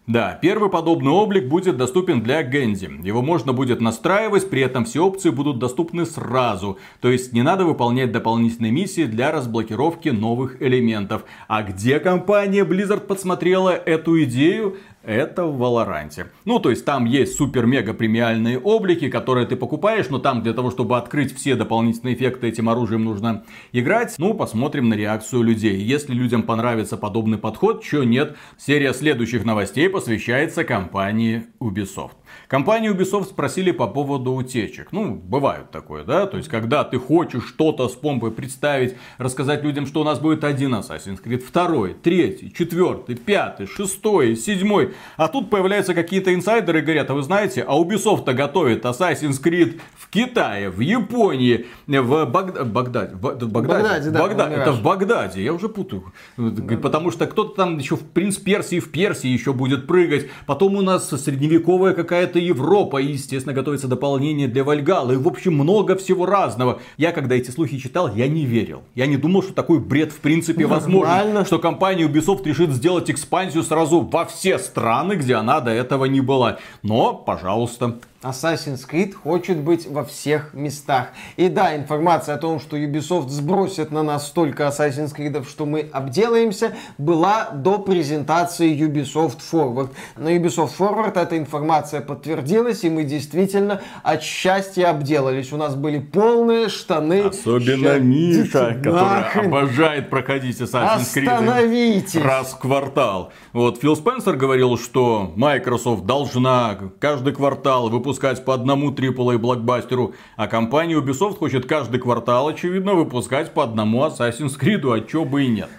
[0.08, 3.06] Да, первый подобный облик будет доступен для Гэнди.
[3.06, 6.78] Его можно будет настраивать, при этом все опции будут доступны сразу.
[7.00, 11.24] То есть не надо выполнять дополнительные миссии для разблокировки новых элементов.
[11.46, 14.78] А где компания Blizzard подсмотрела эту идею?
[15.04, 16.26] Это в Валоранте.
[16.44, 20.70] Ну, то есть там есть супер-мега премиальные облики, которые ты покупаешь, но там для того,
[20.70, 24.14] чтобы открыть все дополнительные эффекты этим оружием нужно играть.
[24.18, 25.76] Ну, посмотрим на реакцию людей.
[25.76, 32.12] Если людям понравится подобный подход, что нет, серия следующих новостей посвящается компании Ubisoft.
[32.52, 34.88] Компанию Ubisoft спросили по поводу утечек.
[34.92, 36.26] Ну, бывает такое, да?
[36.26, 40.44] То есть, когда ты хочешь что-то с помпой представить, рассказать людям, что у нас будет
[40.44, 44.92] один Assassin's Creed, второй, третий, четвертый, пятый, шестой, седьмой.
[45.16, 49.80] А тут появляются какие-то инсайдеры и говорят, а вы знаете, а Ubisoft-то готовит Assassin's Creed
[49.96, 52.66] в Китае, в Японии, в Баг...
[52.70, 53.14] Багдаде.
[53.14, 54.54] В Багдаде, Багдаде, да, Багдаде.
[54.56, 56.12] Это в Багдаде, я уже путаю.
[56.36, 60.28] Потому что кто-то там еще в принц Персии, в Персии еще будет прыгать.
[60.44, 65.54] Потом у нас средневековая какая-то Европа, и, естественно, готовится дополнение для Вальгала, и, в общем,
[65.54, 66.80] много всего разного.
[66.96, 68.82] Я, когда эти слухи читал, я не верил.
[68.94, 71.44] Я не думал, что такой бред, в принципе, возможен.
[71.44, 76.20] Что компания Ubisoft решит сделать экспансию сразу во все страны, где она до этого не
[76.20, 76.58] была.
[76.82, 81.08] Но, пожалуйста, Assassin's Creed хочет быть во всех местах.
[81.36, 85.88] И да, информация о том, что Ubisoft сбросит на нас столько Assassin's Creed, что мы
[85.92, 89.90] обделаемся, была до презентации Ubisoft Forward.
[90.16, 95.52] На Ubisoft Forward эта информация подтвердилась, и мы действительно от счастья обделались.
[95.52, 97.22] У нас были полные штаны.
[97.22, 103.32] Особенно Миша, который обожает проходить Assassin's Creed раз в квартал.
[103.52, 110.14] Вот Фил Спенсер говорил, что Microsoft должна каждый квартал выпускать выпускать по одному AAA блокбастеру,
[110.36, 115.44] а компания Ubisoft хочет каждый квартал, очевидно, выпускать по одному Assassin's Creed, а чё бы
[115.44, 115.70] и нет.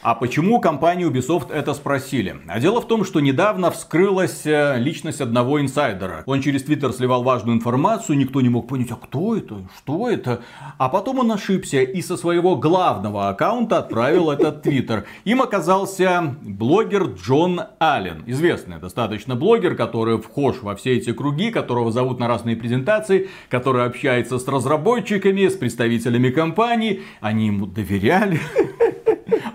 [0.00, 2.36] А почему компанию Ubisoft это спросили?
[2.46, 6.22] А дело в том, что недавно вскрылась э, личность одного инсайдера.
[6.26, 10.42] Он через Твиттер сливал важную информацию, никто не мог понять, а кто это, что это.
[10.78, 15.04] А потом он ошибся и со своего главного аккаунта отправил этот твиттер.
[15.24, 18.22] Им оказался блогер Джон Аллен.
[18.26, 23.84] Известный достаточно блогер, который вхож во все эти круги, которого зовут на разные презентации, который
[23.84, 27.02] общается с разработчиками, с представителями компаний.
[27.20, 28.40] Они ему доверяли.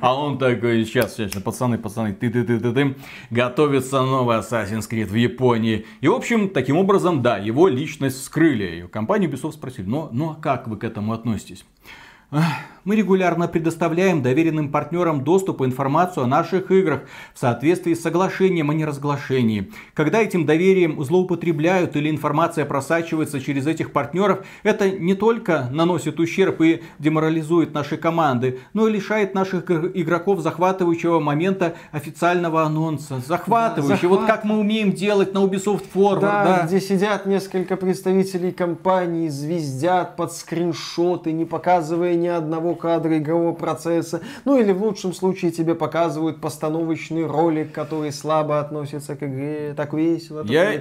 [0.02, 2.96] А он такой, сейчас, сейчас, пацаны, пацаны, ты ты ты ты ты
[3.30, 5.86] готовится новый Assassin's Creed в Японии.
[6.02, 8.88] И, в общем, таким образом, да, его личность вскрыли.
[8.92, 11.66] Компанию Ubisoft спросили, ну, ну а как вы к этому относитесь?
[12.86, 18.72] Мы регулярно предоставляем доверенным партнерам доступ и информацию о наших играх в соответствии с соглашением
[18.72, 19.72] о неразглашении.
[19.94, 26.62] Когда этим доверием злоупотребляют или информация просачивается через этих партнеров, это не только наносит ущерб
[26.62, 33.22] и деморализует наши команды, но и лишает наших игроков захватывающего момента официального анонса.
[33.26, 34.20] Захватывающего, Захват...
[34.20, 36.20] вот как мы умеем делать на Ubisoft Forward.
[36.20, 43.18] Да, да, где сидят несколько представителей компании, звездят под скриншоты, не показывая ни одного кадра
[43.18, 44.22] игрового процесса.
[44.46, 49.74] Ну или в лучшем случае тебе показывают постановочный ролик, который слабо относится к игре.
[49.76, 50.74] Так весело, так Я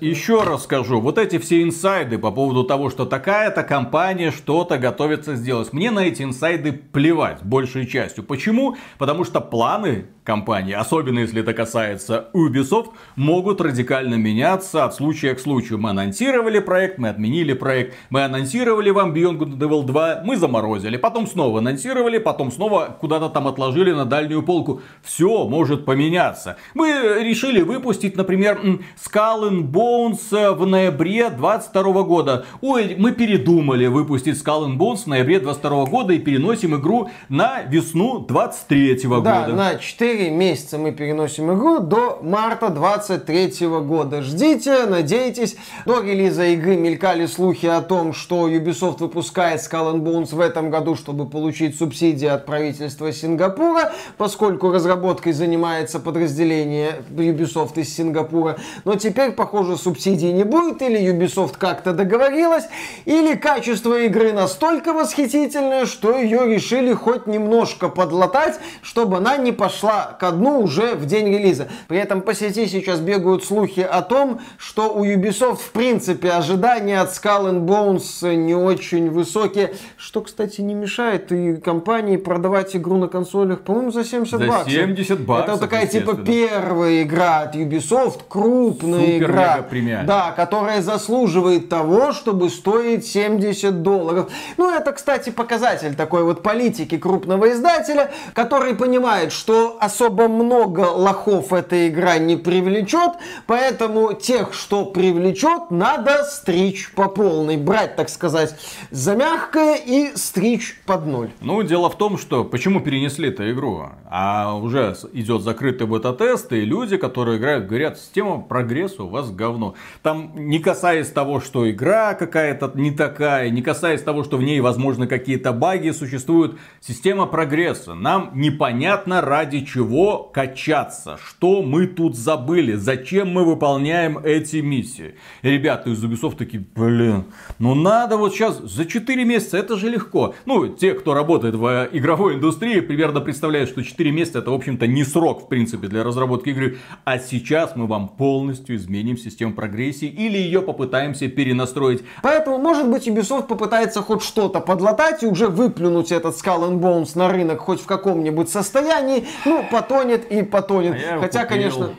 [0.00, 5.34] еще раз скажу, вот эти все инсайды по поводу того, что такая-то компания что-то готовится
[5.34, 5.72] сделать.
[5.72, 8.24] Мне на эти инсайды плевать большей частью.
[8.24, 8.76] Почему?
[8.98, 15.40] Потому что планы компании, особенно если это касается Ubisoft, могут радикально меняться от случая к
[15.40, 15.78] случаю.
[15.78, 20.36] Мы анонсировали проект, мы отменили проект, мы анонсировали вам Beyond Good and Evil 2, мы
[20.36, 24.82] заморозили, потом снова анонсировали, потом снова куда-то там отложили на дальнюю полку.
[25.02, 26.56] Все может поменяться.
[26.74, 26.90] Мы
[27.22, 28.60] решили выпустить, например,
[29.02, 32.44] Skull and Bones в ноябре 22 года.
[32.60, 37.62] Ой, мы передумали выпустить Skull and Bones в ноябре 22 года и переносим игру на
[37.62, 39.22] весну 23 года.
[39.22, 44.22] Да, на 4 4 месяца мы переносим игру до марта 23 года.
[44.22, 45.56] Ждите, надейтесь.
[45.86, 50.70] До релиза игры мелькали слухи о том, что Ubisoft выпускает Skull and Bones в этом
[50.70, 58.58] году, чтобы получить субсидии от правительства Сингапура, поскольку разработкой занимается подразделение Ubisoft из Сингапура.
[58.84, 62.64] Но теперь, похоже, субсидий не будет, или Ubisoft как-то договорилась,
[63.04, 70.16] или качество игры настолько восхитительное, что ее решили хоть немножко подлатать, чтобы она не пошла
[70.18, 71.68] ко дну уже в день релиза.
[71.88, 77.00] При этом по сети сейчас бегают слухи о том, что у Ubisoft в принципе ожидания
[77.00, 82.96] от Skull and Bones не очень высокие, что, кстати, не мешает и компании продавать игру
[82.96, 84.72] на консолях, по-моему, за 70 за баксов.
[84.72, 89.66] 70 баксов, Это такая типа первая игра от Ubisoft, крупная Супер игра,
[90.04, 94.30] да, которая заслуживает того, чтобы стоить 70 долларов.
[94.56, 101.52] Ну, это, кстати, показатель такой вот политики крупного издателя, который понимает, что особо много лохов
[101.52, 103.12] эта игра не привлечет,
[103.46, 107.56] поэтому тех, что привлечет, надо стричь по полной.
[107.56, 108.54] Брать, так сказать,
[108.90, 111.30] за мягкое и стричь по под ноль.
[111.40, 113.86] Ну, дело в том, что почему перенесли эту игру?
[114.10, 119.74] А уже идет закрытый бета-тест, и люди, которые играют, говорят, система прогресса у вас говно.
[120.02, 124.60] Там не касаясь того, что игра какая-то не такая, не касаясь того, что в ней,
[124.60, 127.94] возможно, какие-то баги существуют, система прогресса.
[127.94, 135.14] Нам непонятно ради чего качаться, что мы тут забыли, зачем мы выполняем эти миссии.
[135.42, 137.24] И ребята из Ubisoft такие, блин,
[137.58, 140.34] ну надо вот сейчас за 4 месяца, это же легко.
[140.46, 144.86] Ну, те, кто работает в игровой индустрии, примерно представляют, что 4 месяца это, в общем-то,
[144.86, 146.78] не срок, в принципе, для разработки игры.
[147.04, 152.02] А сейчас мы вам полностью изменим систему прогрессии или ее попытаемся перенастроить.
[152.22, 157.10] Поэтому, может быть, Ubisoft попытается хоть что-то подлатать и уже выплюнуть этот Skull and Bones
[157.14, 159.26] на рынок хоть в каком-нибудь состоянии.
[159.44, 160.96] Ну, потонет и потонет.
[161.10, 161.56] А Хотя, купил.
[161.56, 161.90] конечно...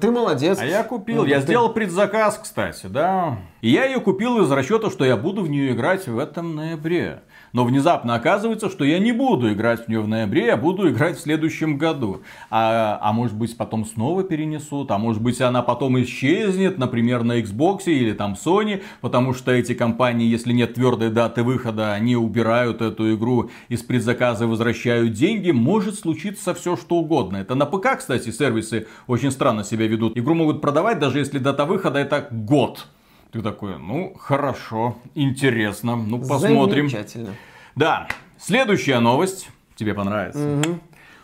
[0.00, 0.58] Ты молодец.
[0.60, 3.38] А я купил, Ну, я ты- сделал предзаказ, кстати, да.
[3.60, 7.22] И я ее купил из расчета, что я буду в нее играть в этом ноябре.
[7.56, 11.16] Но внезапно оказывается, что я не буду играть в нее в ноябре, я буду играть
[11.16, 12.20] в следующем году.
[12.50, 17.40] А, а может быть потом снова перенесут, а может быть она потом исчезнет, например, на
[17.40, 22.82] Xbox или там Sony, потому что эти компании, если нет твердой даты выхода, они убирают
[22.82, 25.50] эту игру из предзаказа и возвращают деньги.
[25.50, 27.38] Может случиться все что угодно.
[27.38, 30.18] Это на ПК, кстати, сервисы очень странно себя ведут.
[30.18, 32.86] Игру могут продавать, даже если дата выхода это год.
[33.32, 36.88] Ты такой, ну хорошо, интересно, ну посмотрим.
[36.88, 37.34] Замечательно.
[37.74, 38.08] Да,
[38.38, 39.50] следующая новость.
[39.74, 40.62] Тебе понравится.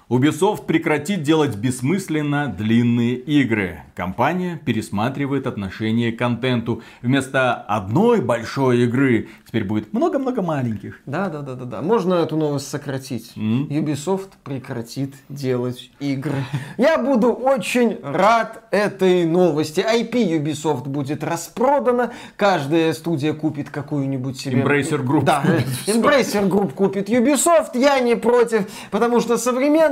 [0.08, 3.80] Ubisoft прекратит делать бессмысленно длинные игры.
[3.94, 6.82] Компания пересматривает отношение к контенту.
[7.02, 11.00] Вместо одной большой игры теперь будет много-много маленьких.
[11.06, 11.82] Да, да, да, да, да.
[11.82, 13.32] Можно эту новость сократить.
[13.36, 13.68] М?
[13.68, 16.44] Ubisoft прекратит делать игры.
[16.76, 19.80] Я буду очень рад этой новости.
[19.80, 20.12] IP
[20.42, 22.12] Ubisoft будет распродана.
[22.36, 24.60] Каждая студия купит какую-нибудь себе.
[24.62, 25.42] Embracer Group Да.
[25.86, 27.70] Embracer Group купит Ubisoft.
[27.74, 29.36] Я не против, потому что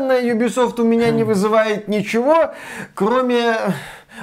[0.00, 2.54] современная Ubisoft у меня не вызывает ничего,
[2.94, 3.56] кроме...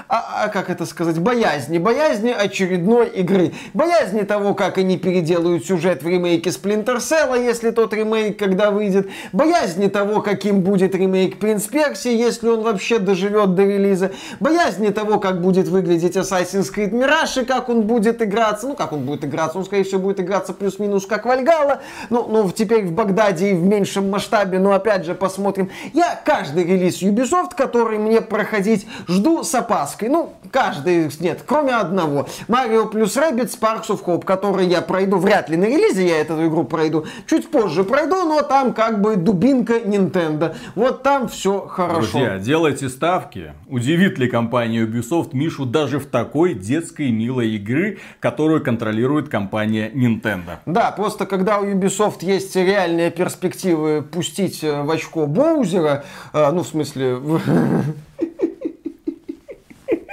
[0.08, 1.20] А, а как это сказать?
[1.20, 1.78] Боязни.
[1.78, 3.54] Боязни очередной игры.
[3.74, 9.10] Боязни того, как они переделают сюжет в ремейке Splinter Cell, если тот ремейк когда выйдет.
[9.34, 14.12] Боязни того, каким будет ремейк Принц Персии, если он вообще доживет до релиза.
[14.40, 18.68] Боязни того, как будет выглядеть Assassin's Creed Mirage и как он будет играться.
[18.68, 19.58] Ну, как он будет играться?
[19.58, 21.82] Он, скорее всего, будет играться плюс-минус как Вальгала.
[22.10, 24.60] Ну, ну, теперь в Багдаде и в меньшем масштабе.
[24.60, 25.70] Но, опять же, посмотрим.
[25.94, 29.87] Я каждый релиз Ubisoft, который мне проходить, жду с опаской.
[30.02, 32.28] Ну, каждый, нет, кроме одного.
[32.48, 36.46] Mario плюс Rabbids Sparks of Hope, который я пройду, вряд ли на релизе я эту
[36.48, 37.06] игру пройду.
[37.28, 40.56] Чуть позже пройду, но там как бы дубинка Nintendo.
[40.76, 42.12] Вот там все хорошо.
[42.12, 43.54] Друзья, делайте ставки.
[43.68, 50.58] Удивит ли компания Ubisoft Мишу даже в такой детской милой игры, которую контролирует компания Nintendo?
[50.66, 56.64] Да, просто когда у Ubisoft есть реальные перспективы пустить э, в очко Боузера, э, ну,
[56.64, 57.18] в смысле,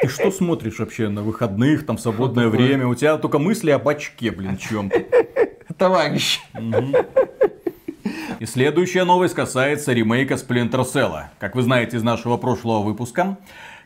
[0.04, 2.86] Ты что смотришь вообще на выходных, там, в свободное время?
[2.86, 4.92] У тебя только мысли об очке, блин, чем
[5.78, 6.40] товарищ.
[8.38, 11.22] И следующая новость касается ремейка Splinter Cell.
[11.38, 13.38] Как вы знаете из нашего прошлого выпуска,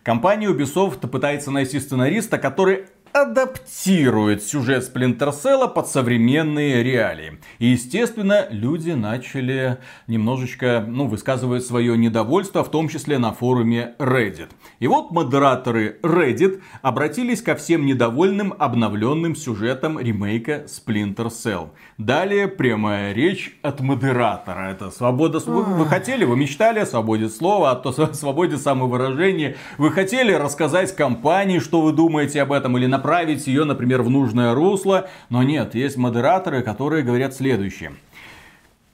[0.03, 7.39] компания Ubisoft пытается найти сценариста, который адаптирует сюжет Splinter Cell под современные реалии.
[7.59, 14.51] И, естественно, люди начали немножечко ну, высказывать свое недовольство, в том числе на форуме Reddit.
[14.81, 21.71] И вот модераторы Reddit обратились ко всем недовольным обновленным сюжетом ремейка Splinter Cell.
[21.97, 24.71] Далее прямая речь от модератора.
[24.71, 25.39] Это свобода...
[25.39, 29.57] Вы, вы хотели, вы мечтали о свободе слова, о свободе самовыражения.
[29.79, 34.55] Вы хотели рассказать компании, что вы думаете об этом, или направить ее, например, в нужное
[34.55, 35.09] русло.
[35.31, 37.93] Но нет, есть модераторы, которые говорят следующее.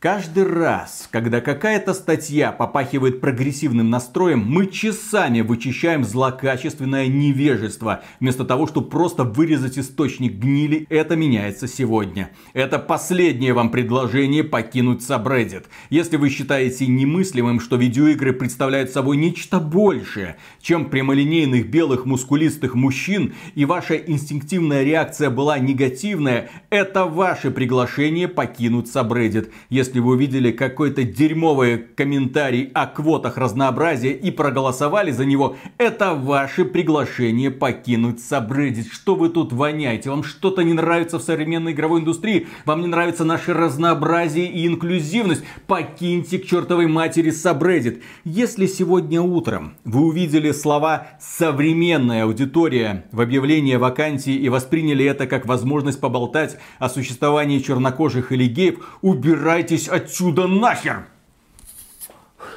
[0.04, 8.66] Каждый раз, когда какая-то статья попахивает прогрессивным настроем, мы часами вычищаем злокачественное невежество, вместо того,
[8.66, 10.86] чтобы просто вырезать источник гнили.
[10.90, 12.32] Это меняется сегодня.
[12.52, 15.64] Это последнее вам предложение покинуть Subreddit.
[15.88, 23.32] Если вы считаете немыслимым, что видеоигры представляют собой нечто большее, чем прямолинейных белых мускулистых мужчин,
[23.54, 29.50] и ваша инстинктивная реакция была негативная, это ваше приглашение покинуть Subreddit.
[29.70, 36.64] Если вы увидели какой-то дерьмовый комментарий о квотах разнообразия и проголосовали за него, это ваше
[36.64, 38.86] приглашение покинуть Subreddit.
[38.90, 40.10] Что вы тут воняете?
[40.10, 42.46] Вам что-то не нравится в современной игровой индустрии?
[42.64, 45.44] Вам не нравится наше разнообразие и инклюзивность?
[45.66, 48.02] Покиньте к чертовой матери Subreddit.
[48.24, 55.46] Если сегодня утром вы увидели слова «современная аудитория» в объявлении вакансии и восприняли это как
[55.46, 61.06] возможность поболтать о существовании чернокожих или геев, убирайте Убирайтесь отсюда нахер!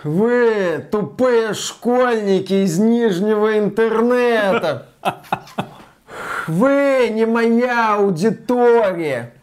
[0.04, 4.90] Вы тупые школьники из нижнего интернета.
[6.48, 9.34] Вы не моя аудитория.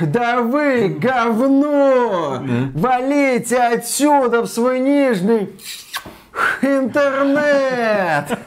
[0.00, 2.42] Да вы говно!
[2.74, 5.50] Валите отсюда в свой нижний
[6.62, 8.38] интернет!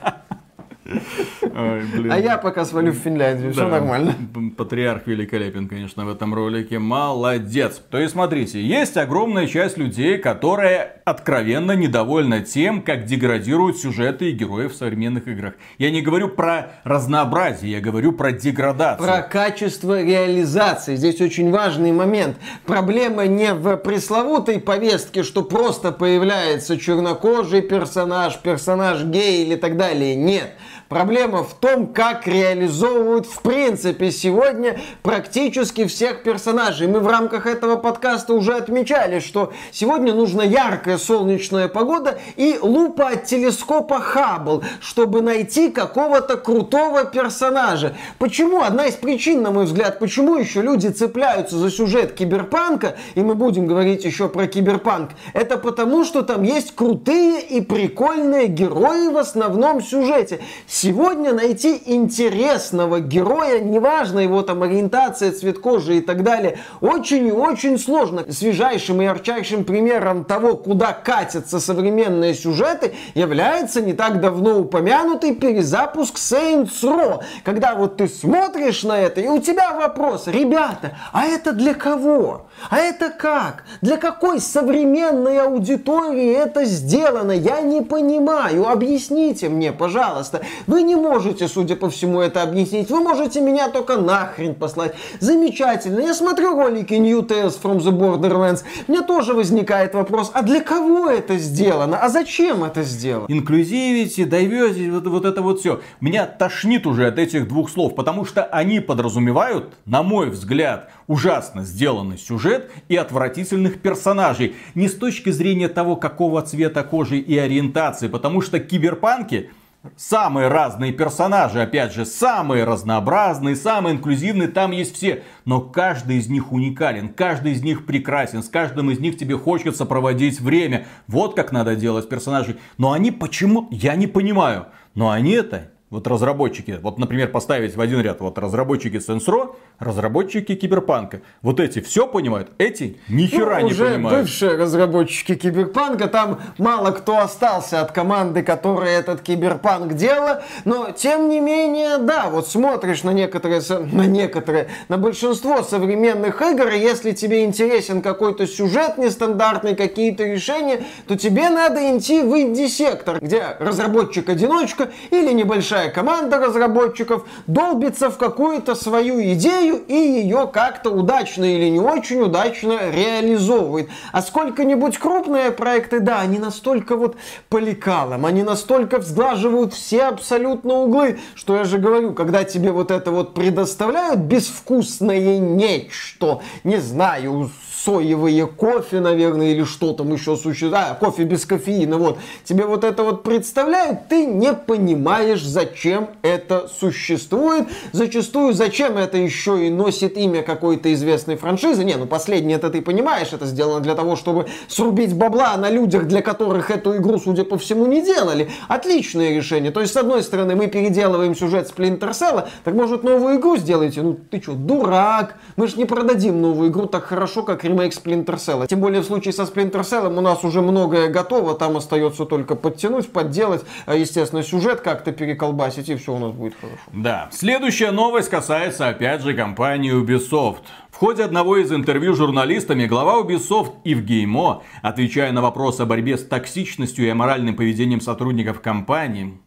[1.42, 4.16] Ой, а я пока свалю в Финляндию, да, все нормально.
[4.58, 6.80] Патриарх великолепен, конечно, в этом ролике.
[6.80, 7.82] Молодец.
[7.90, 14.32] То есть, смотрите, есть огромная часть людей, которая откровенно недовольна тем, как деградируют сюжеты и
[14.32, 15.54] герои в современных играх.
[15.78, 19.08] Я не говорю про разнообразие, я говорю про деградацию.
[19.08, 20.96] Про качество реализации.
[20.96, 22.38] Здесь очень важный момент.
[22.66, 30.16] Проблема не в пресловутой повестке, что просто появляется чернокожий персонаж, персонаж гей или так далее.
[30.16, 30.54] Нет.
[30.94, 36.86] Проблема в том, как реализовывают в принципе сегодня практически всех персонажей.
[36.86, 43.08] Мы в рамках этого подкаста уже отмечали, что сегодня нужна яркая солнечная погода и лупа
[43.08, 47.96] от телескопа Хаббл, чтобы найти какого-то крутого персонажа.
[48.20, 48.62] Почему?
[48.62, 53.34] Одна из причин, на мой взгляд, почему еще люди цепляются за сюжет киберпанка, и мы
[53.34, 59.18] будем говорить еще про киберпанк, это потому, что там есть крутые и прикольные герои в
[59.18, 60.40] основном сюжете.
[60.84, 67.32] Сегодня найти интересного героя, неважно его там ориентация, цвет кожи и так далее, очень и
[67.32, 68.26] очень сложно.
[68.30, 76.18] Свежайшим и ярчайшим примером того, куда катятся современные сюжеты, является не так давно упомянутый перезапуск
[76.18, 77.22] Saints Row.
[77.46, 82.48] Когда вот ты смотришь на это, и у тебя вопрос, ребята, а это для кого?
[82.70, 83.64] А это как?
[83.82, 87.32] Для какой современной аудитории это сделано?
[87.32, 88.68] Я не понимаю.
[88.68, 90.42] Объясните мне, пожалуйста.
[90.68, 92.90] Вы не можете, судя по всему, это объяснить.
[92.90, 94.96] Вы можете меня только нахрен послать.
[95.20, 96.00] Замечательно.
[96.00, 98.64] Я смотрю ролики New Tales from the Borderlands.
[98.88, 101.98] Мне тоже возникает вопрос, а для кого это сделано?
[101.98, 103.26] А зачем это сделано?
[103.30, 105.82] Инклюзивити, diversity, вот, вот это вот все.
[106.02, 111.64] Меня тошнит уже от этих двух слов, потому что они подразумевают, на мой взгляд, ужасно
[111.64, 114.56] сделанный сюжет и отвратительных персонажей.
[114.76, 119.50] Не с точки зрения того, какого цвета кожи и ориентации, потому что киберпанки
[119.98, 125.24] Самые разные персонажи, опять же, самые разнообразные, самые инклюзивные, там есть все.
[125.44, 129.86] Но каждый из них уникален, каждый из них прекрасен, с каждым из них тебе хочется
[129.86, 130.86] проводить время.
[131.08, 132.60] Вот как надо делать персонажей.
[132.78, 137.80] Но они почему, я не понимаю, но они это вот разработчики, вот, например, поставить в
[137.80, 141.22] один ряд вот разработчики Saints Row, разработчики Киберпанка.
[141.44, 144.22] Вот эти все понимают, эти ни хера ну, не уже понимают.
[144.22, 151.30] бывшие разработчики Киберпанка, там мало кто остался от команды, которая этот Киберпанк делала, но тем
[151.30, 157.12] не менее, да, вот смотришь на некоторые, на некоторые, на большинство современных игр, и если
[157.12, 164.90] тебе интересен какой-то сюжет нестандартный, какие-то решения, то тебе надо идти в инди-сектор, где разработчик-одиночка
[165.12, 171.70] или небольшая большая команда разработчиков долбится в какую-то свою идею и ее как-то удачно или
[171.70, 173.90] не очень удачно реализовывает.
[174.12, 177.16] А сколько-нибудь крупные проекты, да, они настолько вот
[177.50, 182.92] по лекалам, они настолько взглаживают все абсолютно углы, что я же говорю, когда тебе вот
[182.92, 187.50] это вот предоставляют безвкусное нечто, не знаю,
[187.84, 190.76] соевые кофе, наверное, или что там еще существует.
[190.76, 192.18] А, кофе без кофеина, вот.
[192.44, 197.68] Тебе вот это вот представляют, ты не понимаешь, зачем это существует.
[197.92, 201.84] Зачастую, зачем это еще и носит имя какой-то известной франшизы.
[201.84, 206.08] Не, ну последнее это ты понимаешь, это сделано для того, чтобы срубить бабла на людях,
[206.08, 208.50] для которых эту игру, судя по всему, не делали.
[208.68, 209.72] Отличное решение.
[209.72, 214.02] То есть, с одной стороны, мы переделываем сюжет Splinter Cell, так может новую игру сделайте?
[214.02, 215.36] Ну ты что, дурак?
[215.58, 218.68] Мы же не продадим новую игру так хорошо, как ремейк Splinter Cell.
[218.68, 222.56] Тем более в случае со Splinter Cell у нас уже многое готово, там остается только
[222.56, 226.82] подтянуть, подделать, а, естественно, сюжет как-то переколбасить, и все у нас будет хорошо.
[226.92, 227.30] Да.
[227.32, 230.62] Следующая новость касается, опять же, компании Ubisoft.
[230.92, 235.86] В ходе одного из интервью с журналистами глава Ubisoft Ив Геймо, отвечая на вопрос о
[235.86, 239.40] борьбе с токсичностью и аморальным поведением сотрудников компании,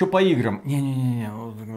[0.00, 0.62] что по играм?
[0.64, 1.30] Не-не-не,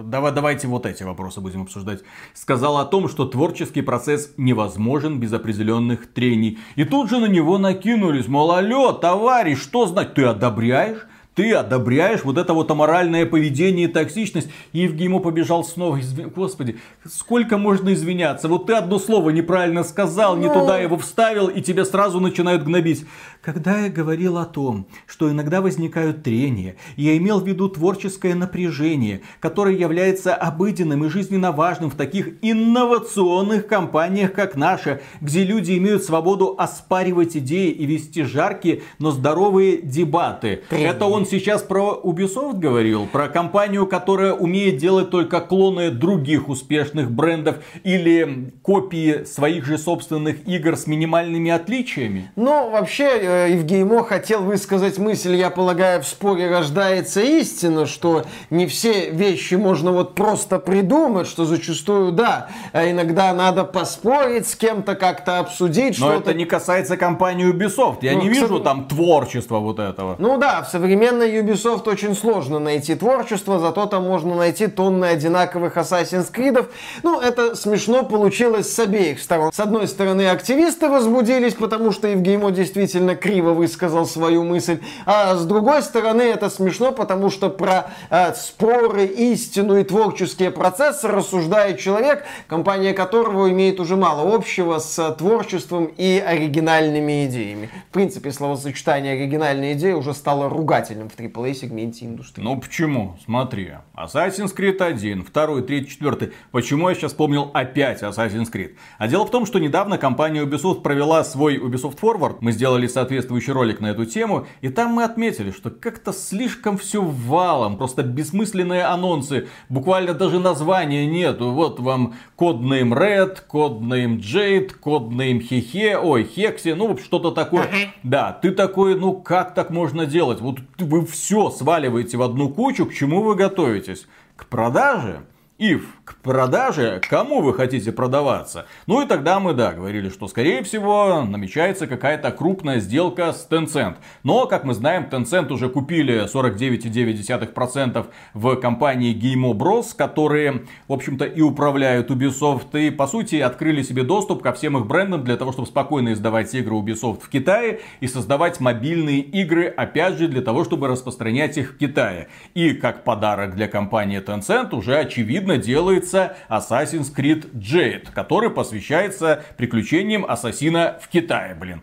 [0.04, 2.04] давай, давайте вот эти вопросы будем обсуждать.
[2.34, 6.58] Сказал о том, что творческий процесс невозможен без определенных трений.
[6.78, 11.06] И тут же на него накинулись, мол, алло, товарищ, что знать, ты одобряешь?
[11.36, 14.50] Ты одобряешь вот это вот аморальное поведение и токсичность.
[14.72, 16.00] И Евгений побежал снова.
[16.00, 16.20] Изв...
[16.34, 18.48] Господи, сколько можно извиняться?
[18.48, 20.54] Вот ты одно слово неправильно сказал, не ну.
[20.54, 23.06] туда его вставил, и тебя сразу начинают гнобить.
[23.42, 29.22] Когда я говорил о том, что иногда возникают трения, я имел в виду творческое напряжение,
[29.40, 36.04] которое является обыденным и жизненно важным в таких инновационных компаниях, как наша, где люди имеют
[36.04, 40.64] свободу оспаривать идеи и вести жаркие, но здоровые дебаты.
[40.70, 40.92] Трения.
[40.92, 47.12] Это он сейчас про Ubisoft говорил, про компанию, которая умеет делать только клоны других успешных
[47.12, 52.32] брендов или копии своих же собственных игр с минимальными отличиями?
[52.36, 58.68] Ну, вообще, Э, Евгеймо хотел высказать мысль, я полагаю, в споре рождается истина, что не
[58.68, 64.96] все вещи можно вот просто придумать, что зачастую, да, а иногда надо поспорить с кем-то,
[64.96, 68.00] как-то обсудить Но это не касается компании Ubisoft.
[68.02, 68.64] Я ну, не вижу сов...
[68.64, 70.16] там творчества вот этого.
[70.20, 70.70] Ну да, в
[71.14, 76.68] современной Ubisoft очень сложно найти творчество, зато там можно найти тонны одинаковых Assassin's Creed.
[77.04, 79.52] Ну, это смешно получилось с обеих сторон.
[79.54, 84.80] С одной стороны, активисты возбудились, потому что Евгеймо действительно криво высказал свою мысль.
[85.06, 91.08] А с другой стороны, это смешно, потому что про э, споры, истину и творческие процессы
[91.08, 97.70] рассуждает человек, компания которого имеет уже мало общего с творчеством и оригинальными идеями.
[97.90, 102.44] В принципе, словосочетание оригинальная идея уже стало ругательным в AAA сегменте индустрии.
[102.44, 103.18] Ну почему?
[103.24, 103.72] Смотри.
[103.96, 106.32] Assassin's Creed 1, 2, 3, 4.
[106.52, 108.76] Почему я сейчас вспомнил опять Assassin's Creed?
[108.98, 112.38] А дело в том, что недавно компания Ubisoft провела свой Ubisoft Forward.
[112.42, 117.02] Мы сделали соответствующий ролик на эту тему, и там мы отметили, что как-то слишком все
[117.02, 121.52] валом, просто бессмысленные анонсы, буквально даже названия нету.
[121.52, 127.70] Вот вам коднейм Red, коднейм Jade, коднейм Хехе, ой, Хекси, ну что-то такое.
[128.04, 130.42] Да, ты такой, ну как так можно делать?
[130.42, 130.60] Вот
[130.94, 134.06] вы все сваливаете в одну кучу, к чему вы готовитесь?
[134.36, 135.26] К продаже?
[135.64, 138.66] If к продаже, кому вы хотите продаваться?
[138.88, 143.96] Ну и тогда мы, да, говорили, что скорее всего намечается какая-то крупная сделка с Tencent.
[144.24, 151.24] Но, как мы знаем, Tencent уже купили 49,9% в компании Game Bros, которые, в общем-то,
[151.24, 152.78] и управляют Ubisoft.
[152.78, 156.54] И, по сути, открыли себе доступ ко всем их брендам для того, чтобы спокойно издавать
[156.54, 161.72] игры Ubisoft в Китае и создавать мобильные игры, опять же, для того, чтобы распространять их
[161.72, 162.28] в Китае.
[162.54, 169.44] И, как подарок для компании Tencent, уже очевидно очевидно, делается Assassin's Creed Jade, который посвящается
[169.58, 171.82] приключениям ассасина в Китае, блин.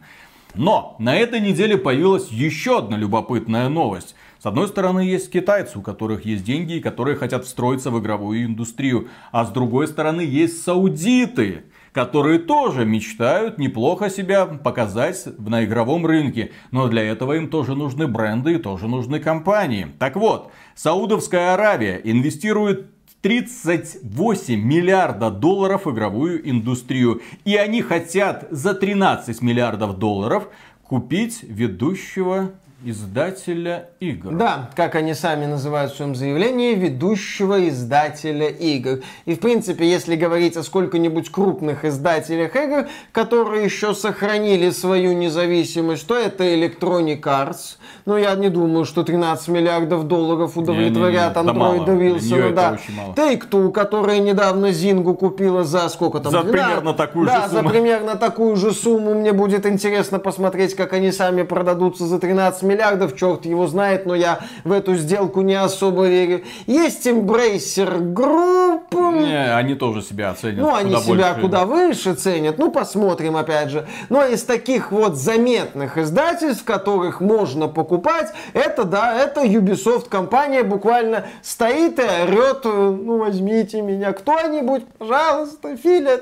[0.55, 4.16] Но на этой неделе появилась еще одна любопытная новость.
[4.41, 8.47] С одной стороны, есть китайцы, у которых есть деньги и которые хотят встроиться в игровую
[8.47, 9.09] индустрию.
[9.33, 16.53] А с другой стороны, есть саудиты, которые тоже мечтают неплохо себя показать на игровом рынке.
[16.71, 19.89] Но для этого им тоже нужны бренды и тоже нужны компании.
[19.99, 22.87] Так вот, Саудовская Аравия инвестирует
[23.23, 27.21] 38 миллиарда долларов игровую индустрию.
[27.45, 30.49] И они хотят за 13 миллиардов долларов
[30.83, 32.53] купить ведущего
[32.85, 34.33] издателя игр.
[34.33, 39.01] Да, как они сами называют в своем заявлении, ведущего издателя игр.
[39.26, 46.07] И, в принципе, если говорить о сколько-нибудь крупных издателях игр, которые еще сохранили свою независимость,
[46.07, 47.76] то это Electronic Arts.
[48.07, 51.37] Но я не думаю, что 13 миллиардов долларов удовлетворят.
[51.37, 52.51] Андроида Вилсона.
[52.51, 52.78] Да.
[53.14, 56.33] Take-Two, которая недавно Зингу купила за сколько там?
[56.33, 56.53] За 12?
[56.53, 57.62] примерно такую да, же сумму.
[57.62, 59.14] за примерно такую же сумму.
[59.14, 62.70] Мне будет интересно посмотреть, как они сами продадутся за 13 миллиардов,
[63.16, 66.43] черт его знает, но я в эту сделку не особо верю.
[66.66, 68.81] Есть Embracer Group.
[68.93, 70.61] Не, они тоже себя оценят.
[70.61, 71.41] Ну, они себя больше.
[71.41, 72.59] куда выше ценят.
[72.59, 73.87] Ну, посмотрим опять же.
[74.09, 81.27] Но из таких вот заметных издательств, которых можно покупать, это, да, это Ubisoft компания буквально
[81.43, 86.21] стоит и орет, ну, возьмите меня кто-нибудь, пожалуйста, Филя,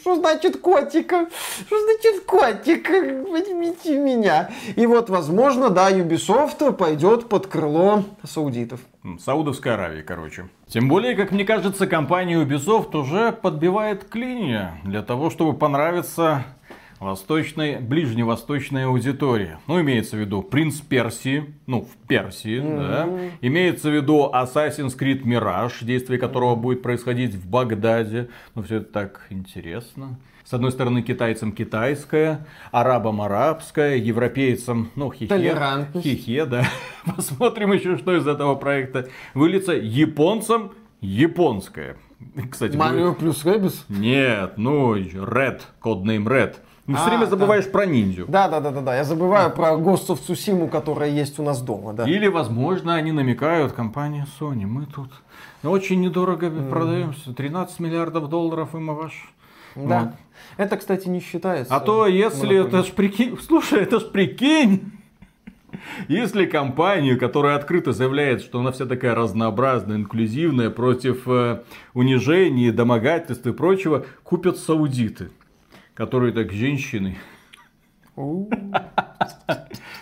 [0.00, 1.26] что значит котика?
[1.66, 2.92] Что значит котика?
[3.28, 4.50] Возьмите меня.
[4.76, 8.80] И вот, возможно, да, Ubisoft пойдет под крыло саудитов.
[9.18, 10.48] Саудовской Аравии, короче.
[10.66, 16.44] Тем более, как мне кажется, компания Ubisoft уже подбивает клинья для того, чтобы понравиться
[17.02, 19.58] восточной, ближневосточной аудитории.
[19.66, 22.88] Ну, имеется в виду Принц Персии, ну, в Персии, mm-hmm.
[22.88, 23.08] да.
[23.40, 28.28] Имеется в виду Assassin's Creed Mirage, действие которого будет происходить в Багдаде.
[28.54, 30.18] Ну, все это так интересно.
[30.44, 35.28] С одной стороны, китайцам китайское, арабам арабское, европейцам, ну, хихе.
[36.02, 36.64] Хихе, да.
[37.16, 39.72] Посмотрим еще, что из этого проекта выльется.
[39.72, 40.72] Японцам
[41.02, 41.96] японское.
[42.50, 43.84] Кстати, Марио плюс Рэббис?
[43.88, 46.56] Нет, ну, Red, коднейм Red.
[46.86, 47.70] Ну, все время забываешь да.
[47.70, 48.26] про ниндзю.
[48.28, 48.96] Да, да, да, да, да.
[48.96, 49.54] Я забываю да.
[49.54, 52.08] про of Tsushima, которая есть у нас дома, да.
[52.08, 55.10] Или, возможно, они намекают, компания Sony, мы тут
[55.62, 56.70] очень недорого mm.
[56.70, 57.32] продаемся.
[57.32, 59.32] 13 миллиардов долларов и мы ваш
[59.76, 60.00] Да.
[60.00, 60.10] Вот.
[60.56, 61.74] Это, кстати, не считается.
[61.74, 64.92] А то если это ж прикинь, слушай, это ж прикинь,
[66.08, 71.62] если компанию, которая открыто заявляет, что она вся такая разнообразная, инклюзивная, против э,
[71.94, 75.30] унижений, домогательств и прочего, купят саудиты,
[76.02, 77.16] которые так женщины.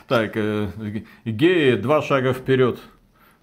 [0.08, 0.68] Так, э,
[1.26, 2.80] геи два шага вперед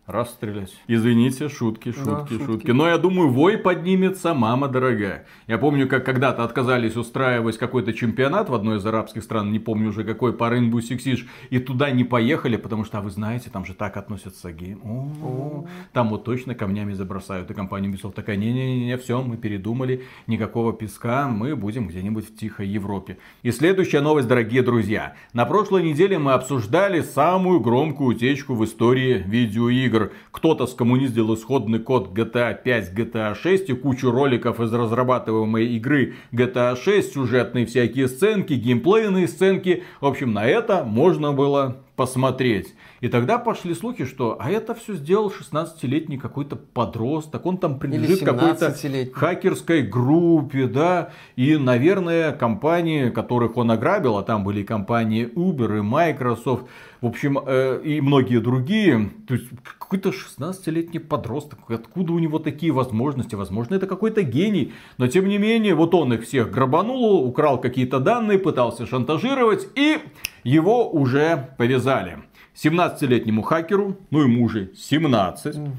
[0.08, 0.74] расстрелять.
[0.88, 2.72] Извините, шутки, шутки, да, шутки, шутки.
[2.72, 5.26] Но я думаю, вой поднимется, мама дорогая.
[5.48, 9.90] Я помню, как когда-то отказались устраивать какой-то чемпионат в одной из арабских стран, не помню
[9.90, 13.50] уже какой, по Rainbow Six Siege, и туда не поехали, потому что, а вы знаете,
[13.50, 15.68] там же так относятся к геям.
[15.92, 17.52] Там вот точно камнями забросают.
[17.52, 22.68] И компания Ubisoft такая, не-не-не, все, мы передумали, никакого песка, мы будем где-нибудь в тихой
[22.70, 23.18] Европе.
[23.44, 25.16] И следующая новость, дорогие друзья.
[25.34, 30.12] На прошлой неделе мы обсуждали самую громкую утечку в истории видеоигр игр.
[30.32, 36.78] Кто-то скоммуниздил исходный код GTA 5, GTA 6 и кучу роликов из разрабатываемой игры GTA
[36.82, 39.84] 6, сюжетные всякие сценки, геймплейные сценки.
[40.02, 42.76] В общем, на это можно было посмотреть.
[43.02, 48.24] И тогда пошли слухи, что а это все сделал 16-летний какой-то подросток, он там принадлежит
[48.24, 48.76] какой-то
[49.14, 55.82] хакерской группе, да, и, наверное, компании, которых он ограбил, а там были компании Uber и
[55.82, 56.68] Microsoft,
[57.02, 62.72] в общем, э, и многие другие, то есть какой-то 16-летний подросток, откуда у него такие
[62.72, 67.62] возможности, возможно, это какой-то гений, но тем не менее, вот он их всех грабанул, украл
[67.62, 70.00] какие-то данные, пытался шантажировать, и
[70.44, 72.24] его уже повязали.
[72.56, 75.72] 17-летнему хакеру, ну ему уже 17, угу.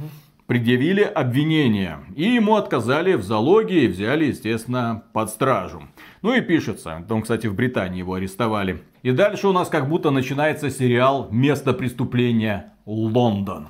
[0.47, 1.99] предъявили обвинения.
[2.15, 5.83] И ему отказали в залоге и взяли, естественно, под стражу.
[6.23, 8.83] Ну и пишется, он, кстати, в Британии его арестовали.
[9.03, 13.69] И дальше у нас как будто начинается сериал «Место преступления Лондон».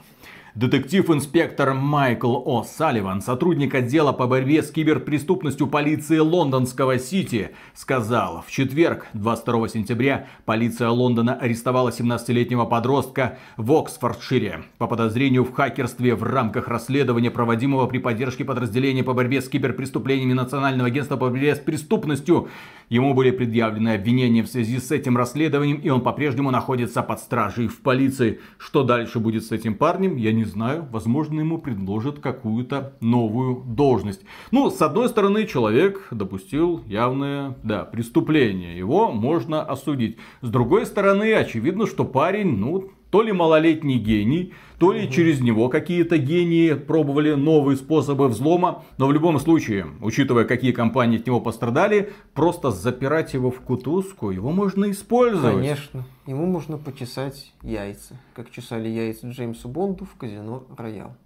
[0.59, 2.65] Детектив-инспектор Майкл О.
[2.65, 10.27] Салливан, сотрудник отдела по борьбе с киберпреступностью полиции лондонского Сити, сказал, в четверг, 22 сентября,
[10.47, 17.87] полиция Лондона арестовала 17-летнего подростка в Оксфордшире по подозрению в хакерстве в рамках расследования, проводимого
[17.87, 22.49] при поддержке подразделения по борьбе с киберпреступлениями Национального агентства по борьбе с преступностью.
[22.89, 27.69] Ему были предъявлены обвинения в связи с этим расследованием, и он по-прежнему находится под стражей
[27.69, 28.41] в полиции.
[28.57, 30.87] Что дальше будет с этим парнем, я не знаю.
[30.91, 34.23] Возможно, ему предложат какую-то новую должность.
[34.51, 38.77] Ну, с одной стороны, человек допустил явное, да, преступление.
[38.79, 40.17] Его можно осудить.
[40.41, 45.13] С другой стороны, очевидно, что парень, ну, то ли малолетний гений, то ли угу.
[45.13, 48.85] через него какие-то гении пробовали новые способы взлома.
[48.97, 54.31] Но в любом случае, учитывая, какие компании от него пострадали, просто запирать его в кутузку,
[54.31, 55.55] его можно использовать.
[55.55, 56.05] Конечно.
[56.27, 61.17] Ему можно почесать яйца, как чесали яйца Джеймсу Бонду в казино Роял.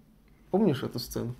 [0.51, 1.35] Помнишь эту сцену?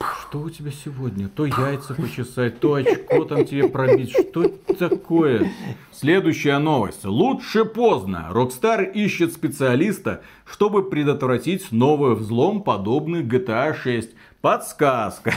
[0.00, 1.28] Что у тебя сегодня?
[1.28, 4.10] То яйца почесать, то очко там тебе пробить.
[4.10, 5.50] Что это такое?
[5.90, 7.04] Следующая новость.
[7.04, 8.28] Лучше поздно.
[8.30, 14.10] Rockstar ищет специалиста, чтобы предотвратить новый взлом, подобный GTA 6.
[14.40, 15.32] Подсказка.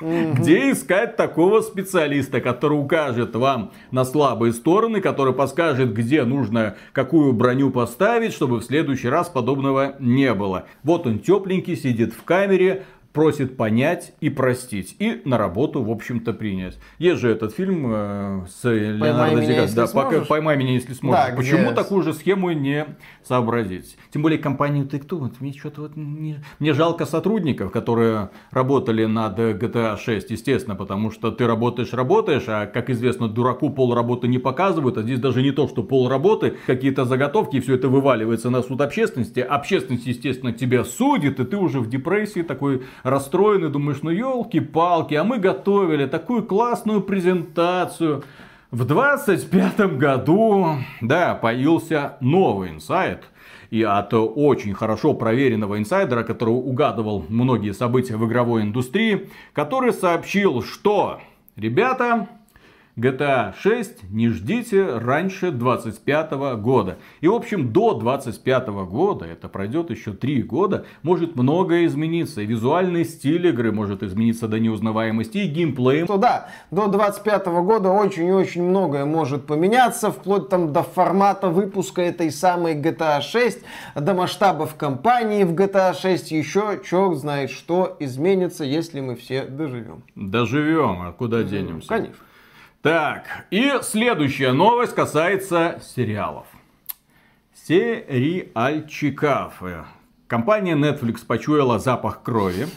[0.00, 7.32] Где искать такого специалиста, который укажет вам на слабые стороны, который подскажет, где нужно какую
[7.32, 10.66] броню поставить, чтобы в следующий раз подобного не было.
[10.82, 12.84] Вот он тепленький, сидит в камере,
[13.14, 14.96] просит понять и простить.
[14.98, 16.78] И на работу, в общем-то, принять.
[16.98, 21.30] Есть же этот фильм э, с Леонардо Ди Да, пока, «Поймай меня, если сможешь».
[21.30, 21.74] Да, Почему где...
[21.74, 22.86] такую же схему не
[23.22, 23.96] сообразить?
[24.12, 25.18] Тем более компанию ты кто?
[25.18, 26.42] Вот, мне, что-то вот не...
[26.58, 32.66] мне жалко сотрудников, которые работали над GTA 6, естественно, потому что ты работаешь, работаешь, а,
[32.66, 36.56] как известно, дураку пол работы не показывают, а здесь даже не то, что пол работы,
[36.66, 39.38] какие-то заготовки, и все это вываливается на суд общественности.
[39.38, 45.22] Общественность, естественно, тебя судит, и ты уже в депрессии такой расстроенный, думаешь, ну елки-палки, а
[45.22, 48.24] мы готовили такую классную презентацию.
[48.72, 53.22] В 25 году, да, появился новый инсайт.
[53.70, 60.62] И от очень хорошо проверенного инсайдера, который угадывал многие события в игровой индустрии, который сообщил,
[60.62, 61.20] что,
[61.56, 62.28] ребята,
[62.96, 66.30] GTA 6 не ждите раньше 25
[66.60, 66.98] года.
[67.20, 72.42] И в общем до 25 года, это пройдет еще 3 года, может многое измениться.
[72.42, 76.06] И визуальный стиль игры может измениться до неузнаваемости, и геймплей.
[76.06, 81.48] То да, до 25 года очень и очень многое может поменяться, вплоть там до формата
[81.48, 83.58] выпуска этой самой GTA 6,
[83.96, 90.04] до масштабов компании в GTA 6, еще черт знает что изменится, если мы все доживем.
[90.14, 91.88] Доживем, а куда денемся?
[91.88, 92.23] Конечно.
[92.84, 96.46] Так, и следующая новость касается сериалов.
[97.66, 99.54] Сериальчиков.
[100.26, 102.68] Компания Netflix почуяла запах крови.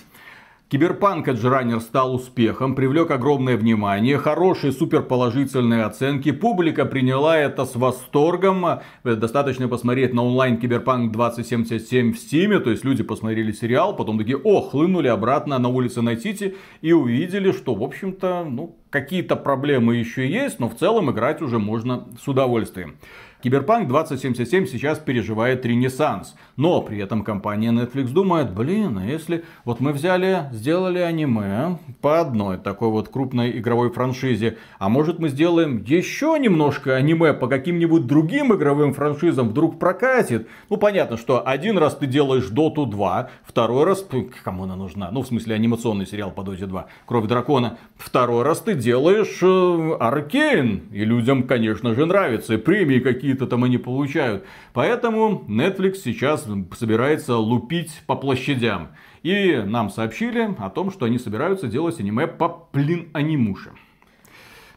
[0.70, 8.82] Киберпанк Edge стал успехом, привлек огромное внимание, хорошие суперположительные оценки, публика приняла это с восторгом.
[9.05, 14.38] Достаточно посмотреть на онлайн Киберпанк 2077 в Стиме, то есть люди посмотрели сериал, потом такие,
[14.38, 20.30] о, хлынули обратно на улицы Найт-Сити и увидели, что, в общем-то, ну, какие-то проблемы еще
[20.30, 22.97] есть, но в целом играть уже можно с удовольствием.
[23.41, 26.35] Киберпанк 2077 сейчас переживает ренессанс.
[26.55, 32.19] Но при этом компания Netflix думает, блин, а если вот мы взяли, сделали аниме по
[32.19, 38.07] одной такой вот крупной игровой франшизе, а может мы сделаем еще немножко аниме по каким-нибудь
[38.07, 40.47] другим игровым франшизам, вдруг прокатит?
[40.69, 44.03] Ну понятно, что один раз ты делаешь Доту 2, второй раз,
[44.43, 45.11] кому она нужна?
[45.11, 47.77] Ну в смысле анимационный сериал по Доте 2, Кровь Дракона.
[47.98, 53.64] Второй раз ты делаешь э, Аркейн, и людям, конечно же, нравится, и премии какие-то там
[53.64, 54.45] они получают.
[54.74, 58.89] Поэтому Netflix сейчас собирается лупить по площадям.
[59.24, 63.72] И нам сообщили о том, что они собираются делать аниме по плин анимуше.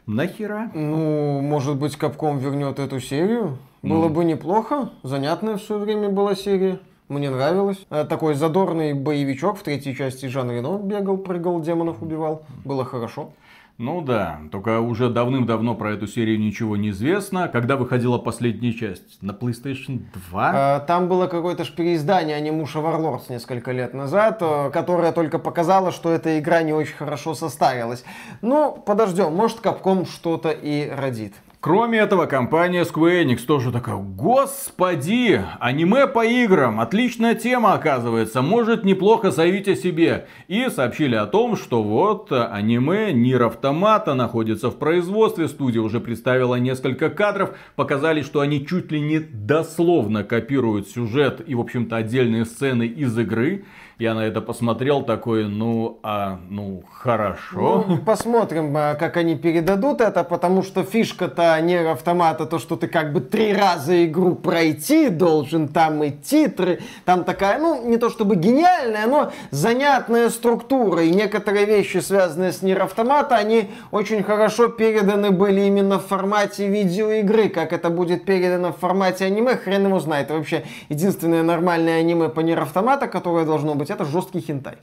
[0.07, 0.71] Нахера?
[0.73, 3.59] Ну, может быть, Капком вернет эту серию?
[3.83, 4.13] Было mm.
[4.13, 4.89] бы неплохо.
[5.03, 6.79] Занятная в свое время была серия.
[7.11, 7.85] Мне нравилось.
[7.89, 12.43] Э, такой задорный боевичок в третьей части Жан Рено бегал, прыгал, демонов убивал.
[12.63, 13.33] Было хорошо.
[13.77, 17.49] Ну да, только уже давным-давно про эту серию ничего не известно.
[17.49, 19.21] Когда выходила последняя часть?
[19.21, 20.51] На PlayStation 2?
[20.55, 25.91] А, там было какое-то ж переиздание анимуша Warlords несколько лет назад, э, которое только показало,
[25.91, 28.05] что эта игра не очень хорошо состарилась.
[28.41, 31.33] Ну, подождем, может Capcom что-то и родит.
[31.63, 38.83] Кроме этого, компания Square Enix тоже такая, господи, аниме по играм, отличная тема оказывается, может
[38.83, 40.25] неплохо заявить о себе.
[40.47, 46.55] И сообщили о том, что вот аниме Нир Автомата находится в производстве, студия уже представила
[46.55, 52.45] несколько кадров, показали, что они чуть ли не дословно копируют сюжет и, в общем-то, отдельные
[52.45, 53.65] сцены из игры.
[54.01, 57.85] Я на это посмотрел такой, ну, а, ну, хорошо.
[57.87, 62.87] Ну, посмотрим, а, как они передадут это, потому что фишка-то не автомата, то, что ты
[62.87, 68.09] как бы три раза игру пройти должен, там и титры, там такая, ну, не то
[68.09, 74.69] чтобы гениальная, но занятная структура, и некоторые вещи, связанные с Нир Автомата, они очень хорошо
[74.69, 79.99] переданы были именно в формате видеоигры, как это будет передано в формате аниме, хрен его
[79.99, 80.31] знает.
[80.31, 84.77] вообще единственное нормальное аниме по Нир Автомата, которое должно быть это жесткий хентай.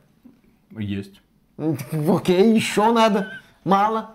[0.77, 1.21] Есть.
[1.59, 3.33] Окей, еще надо.
[3.65, 4.11] Мало.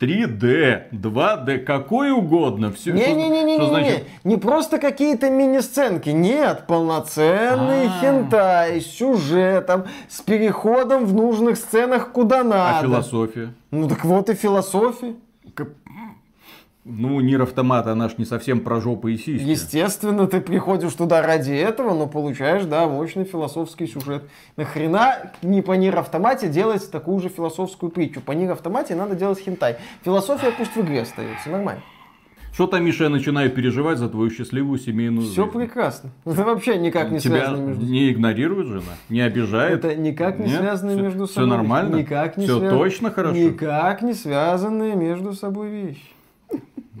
[0.00, 2.72] 3D, 2D, какой угодно.
[2.72, 4.06] Все, Не-не-не-не, не, значит...
[4.24, 6.08] не просто какие-то мини-сценки.
[6.10, 8.00] Нет, полноценный А-а-а.
[8.00, 12.78] хентай с сюжетом, с переходом в нужных сценах куда надо.
[12.78, 13.52] А философия?
[13.70, 15.14] Ну так вот и философия.
[16.88, 19.44] Ну, Нир Автомат, она ж не совсем про жопу и сиськи.
[19.44, 24.22] Естественно, ты приходишь туда ради этого, но получаешь, да, мощный философский сюжет.
[24.56, 28.20] Нахрена не по Нир Автомате делать такую же философскую притчу?
[28.20, 29.78] По Нир Автомате надо делать хентай.
[30.04, 31.82] Философия пусть в игре остается, нормально.
[32.52, 35.58] Что-то, Миша, я начинаю переживать за твою счастливую семейную Все жизнь.
[35.58, 36.10] прекрасно.
[36.24, 38.94] Это вообще никак не Тебя связано между не игнорирует жена?
[39.08, 39.84] Не обижает?
[39.84, 40.60] Это никак не Нет?
[40.60, 41.96] связанные все, между Все собой нормально?
[41.96, 42.72] Никак не Все связ...
[42.72, 43.36] точно хорошо?
[43.36, 46.15] Никак не связанные между собой вещи.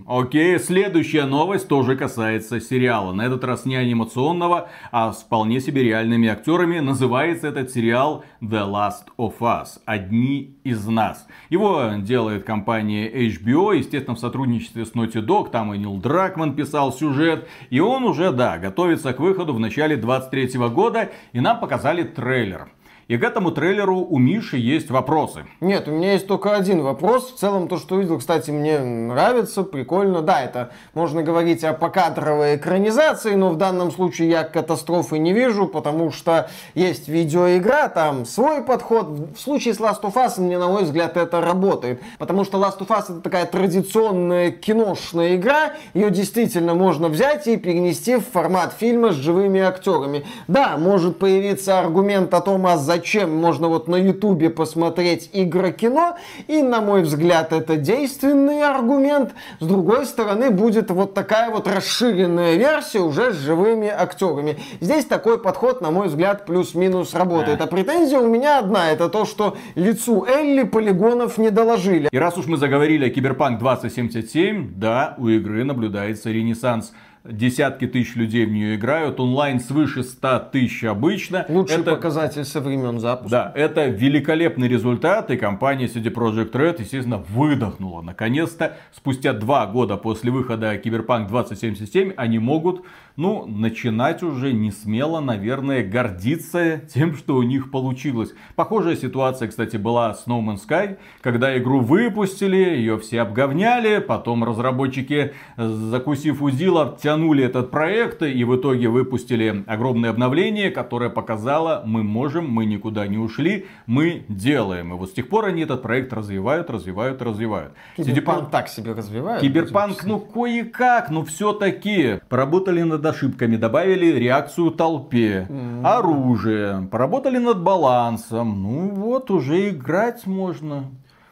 [0.08, 3.12] Окей, следующая новость тоже касается сериала.
[3.12, 6.78] На этот раз не анимационного, а с вполне себе реальными актерами.
[6.78, 9.80] Называется этот сериал The Last of Us.
[9.84, 11.26] Одни из нас.
[11.50, 15.50] Его делает компания HBO, естественно, в сотрудничестве с Naughty Dog.
[15.50, 17.48] Там и Нил Дракман писал сюжет.
[17.70, 21.10] И он уже, да, готовится к выходу в начале 23 года.
[21.32, 22.68] И нам показали трейлер.
[23.08, 25.44] И к этому трейлеру у Миши есть вопросы.
[25.60, 27.30] Нет, у меня есть только один вопрос.
[27.30, 30.22] В целом, то, что увидел, кстати, мне нравится, прикольно.
[30.22, 35.68] Да, это можно говорить о покадровой экранизации, но в данном случае я катастрофы не вижу,
[35.68, 39.06] потому что есть видеоигра, там свой подход.
[39.36, 42.02] В случае с Last of Us, мне, на мой взгляд, это работает.
[42.18, 45.74] Потому что Last of Us это такая традиционная киношная игра.
[45.94, 50.26] Ее действительно можно взять и перенести в формат фильма с живыми актерами.
[50.48, 52.95] Да, может появиться аргумент о том, а зачем
[53.26, 56.16] можно вот на ютубе посмотреть игрокино,
[56.46, 59.34] и на мой взгляд это действенный аргумент.
[59.60, 64.58] С другой стороны будет вот такая вот расширенная версия уже с живыми актерами.
[64.80, 67.60] Здесь такой подход, на мой взгляд, плюс-минус работает.
[67.60, 72.08] А претензия у меня одна, это то, что лицу Элли полигонов не доложили.
[72.10, 76.92] И раз уж мы заговорили о Киберпанк 2077, да, у игры наблюдается ренессанс
[77.30, 79.20] Десятки тысяч людей в нее играют.
[79.20, 81.44] Онлайн свыше 100 тысяч обычно.
[81.48, 83.30] Лучший это, показатель со времен запуска.
[83.30, 85.30] Да, это великолепный результат.
[85.30, 88.02] И компания CD Projekt Red, естественно, выдохнула.
[88.02, 92.84] Наконец-то, спустя два года после выхода Cyberpunk 2077, они могут
[93.16, 98.34] ну, начинать уже несмело, наверное, гордиться тем, что у них получилось.
[98.56, 104.44] Похожая ситуация, кстати, была с No Man's Sky, когда игру выпустили, ее все обговняли, потом
[104.44, 112.02] разработчики, закусив удила, тянули этот проект и в итоге выпустили огромное обновление, которое показало, мы
[112.02, 114.92] можем, мы никуда не ушли, мы делаем.
[114.92, 117.72] И вот с тех пор они этот проект развивают, развивают, развивают.
[117.96, 119.40] Киберпанк так себе развивают.
[119.40, 125.86] Киберпанк, ну кое-как, но все-таки поработали над ошибками, добавили реакцию толпы, mm-hmm.
[125.86, 128.62] оружие, поработали над балансом.
[128.62, 130.84] Ну вот, уже играть можно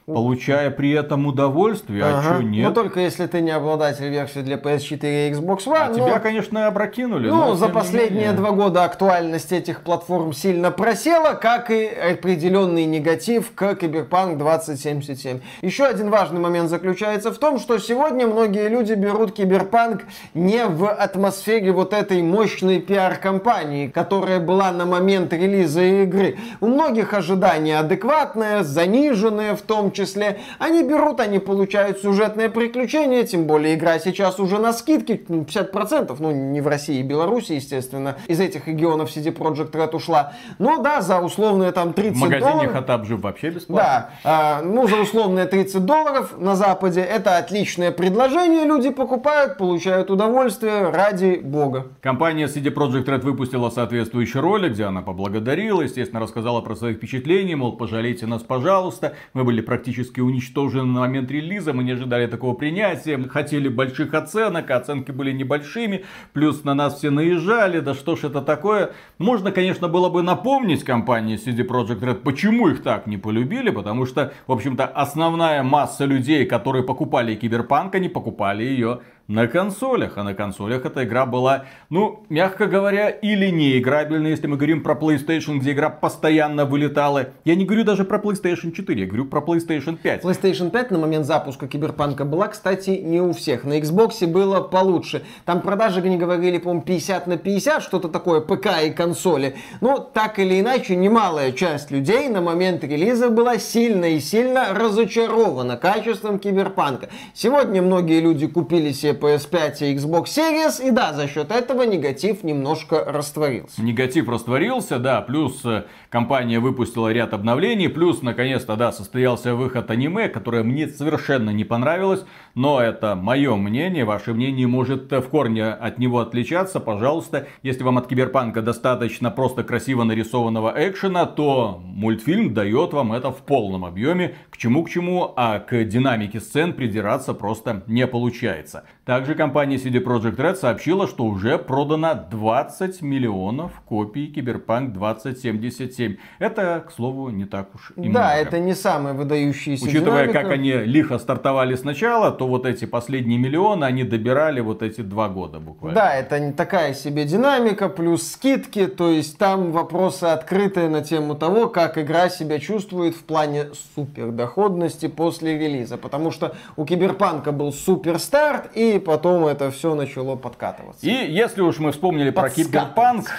[0.07, 2.19] получая при этом удовольствие, а ага.
[2.19, 2.69] а что нет?
[2.69, 5.77] Ну, только если ты не обладатель версии для PS4 и Xbox One.
[5.77, 5.95] А но...
[5.95, 7.29] тебя, конечно, опрокинули.
[7.29, 13.63] Ну, за последние два года актуальность этих платформ сильно просела, как и определенный негатив к
[13.63, 15.41] Cyberpunk 2077.
[15.63, 20.03] Еще один важный момент заключается в том, что сегодня многие люди берут Cyberpunk
[20.35, 26.37] не в атмосфере вот этой мощной пиар-компании, которая была на момент релиза игры.
[26.61, 30.41] У многих ожидания адекватные, заниженные в том числе.
[30.59, 36.31] Они берут, они получают сюжетное приключение, тем более игра сейчас уже на скидке, 50%, ну
[36.31, 40.33] не в России и Беларуси, естественно, из этих регионов CD Projekt Red ушла.
[40.59, 42.41] Но да, за условные там 30 долларов.
[42.41, 44.11] В магазине Хатаб же вообще бесплатно.
[44.23, 50.11] Да, э, ну за условные 30 долларов на Западе это отличное предложение, люди покупают, получают
[50.11, 51.89] удовольствие ради бога.
[52.01, 57.57] Компания CD Projekt Red выпустила соответствующий ролик, где она поблагодарила, естественно, рассказала про свои впечатления,
[57.57, 62.27] мол, пожалейте нас, пожалуйста, мы были практически практически уничтожены на момент релиза, мы не ожидали
[62.27, 67.81] такого принятия, мы хотели больших оценок, а оценки были небольшими, плюс на нас все наезжали,
[67.81, 68.93] да что ж это такое.
[69.19, 74.07] Можно, конечно, было бы напомнить компании CD Projekt Red, почему их так не полюбили, потому
[74.07, 80.19] что, в общем-то, основная масса людей, которые покупали Киберпанк, они покупали ее на консолях.
[80.19, 84.83] А на консолях эта игра была, ну, мягко говоря, или не играбельна, если мы говорим
[84.83, 87.29] про PlayStation, где игра постоянно вылетала.
[87.45, 90.25] Я не говорю даже про PlayStation 4, я говорю про PlayStation 5.
[90.25, 93.65] PlayStation 5 на момент запуска Киберпанка была, кстати, не у всех.
[93.65, 95.23] На Xbox было получше.
[95.45, 99.57] Там продажи, не говорили, по-моему, 50 на 50, что-то такое, ПК и консоли.
[99.81, 105.77] Но так или иначе, немалая часть людей на момент релиза была сильно и сильно разочарована
[105.77, 107.09] качеством Киберпанка.
[107.33, 112.45] Сегодня многие люди купили себе PS5 и Xbox Series, и да, за счет этого негатив
[112.45, 113.83] немножко растворился.
[113.83, 120.29] Негатив растворился, да, плюс э, компания выпустила ряд обновлений, плюс, наконец-то, да, состоялся выход аниме,
[120.29, 122.25] которое мне совершенно не понравилось,
[122.55, 127.99] но это мое мнение, ваше мнение может в корне от него отличаться, пожалуйста, если вам
[127.99, 134.37] от Киберпанка достаточно просто красиво нарисованного экшена, то мультфильм дает вам это в полном объеме,
[134.51, 138.85] к чему к чему, а к динамике сцен придираться просто не получается.
[139.05, 146.17] Также компания CD Projekt Red сообщила, что уже продано 20 миллионов копий Cyberpunk 2077.
[146.39, 148.15] Это, к слову, не так уж и да, много.
[148.15, 150.43] Да, это не самая выдающаяся Учитывая, динамика.
[150.43, 155.29] как они лихо стартовали сначала, то вот эти последние миллионы они добирали вот эти два
[155.29, 155.95] года буквально.
[155.95, 161.35] Да, это не такая себе динамика, плюс скидки, то есть там вопросы открытые на тему
[161.35, 165.97] того, как игра себя чувствует в плане супердоходности после релиза.
[165.97, 171.07] Потому что у Киберпанка был супер старт, и потом это все начало подкатываться.
[171.07, 173.31] И если уж мы вспомнили про киберпанк,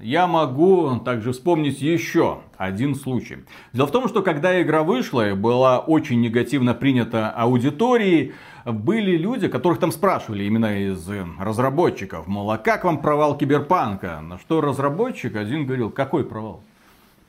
[0.00, 3.38] я могу также вспомнить еще один случай.
[3.72, 8.34] Дело в том, что когда игра вышла и была очень негативно принята аудиторией,
[8.64, 11.08] были люди, которых там спрашивали именно из
[11.38, 14.20] разработчиков, мол, а как вам провал киберпанка?
[14.20, 16.62] На что разработчик один говорил, какой провал?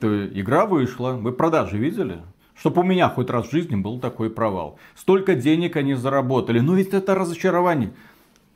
[0.00, 2.18] То игра вышла, вы продажи видели?
[2.54, 4.78] Чтобы у меня хоть раз в жизни был такой провал.
[4.94, 6.60] Столько денег они заработали.
[6.60, 7.92] Но ведь это разочарование.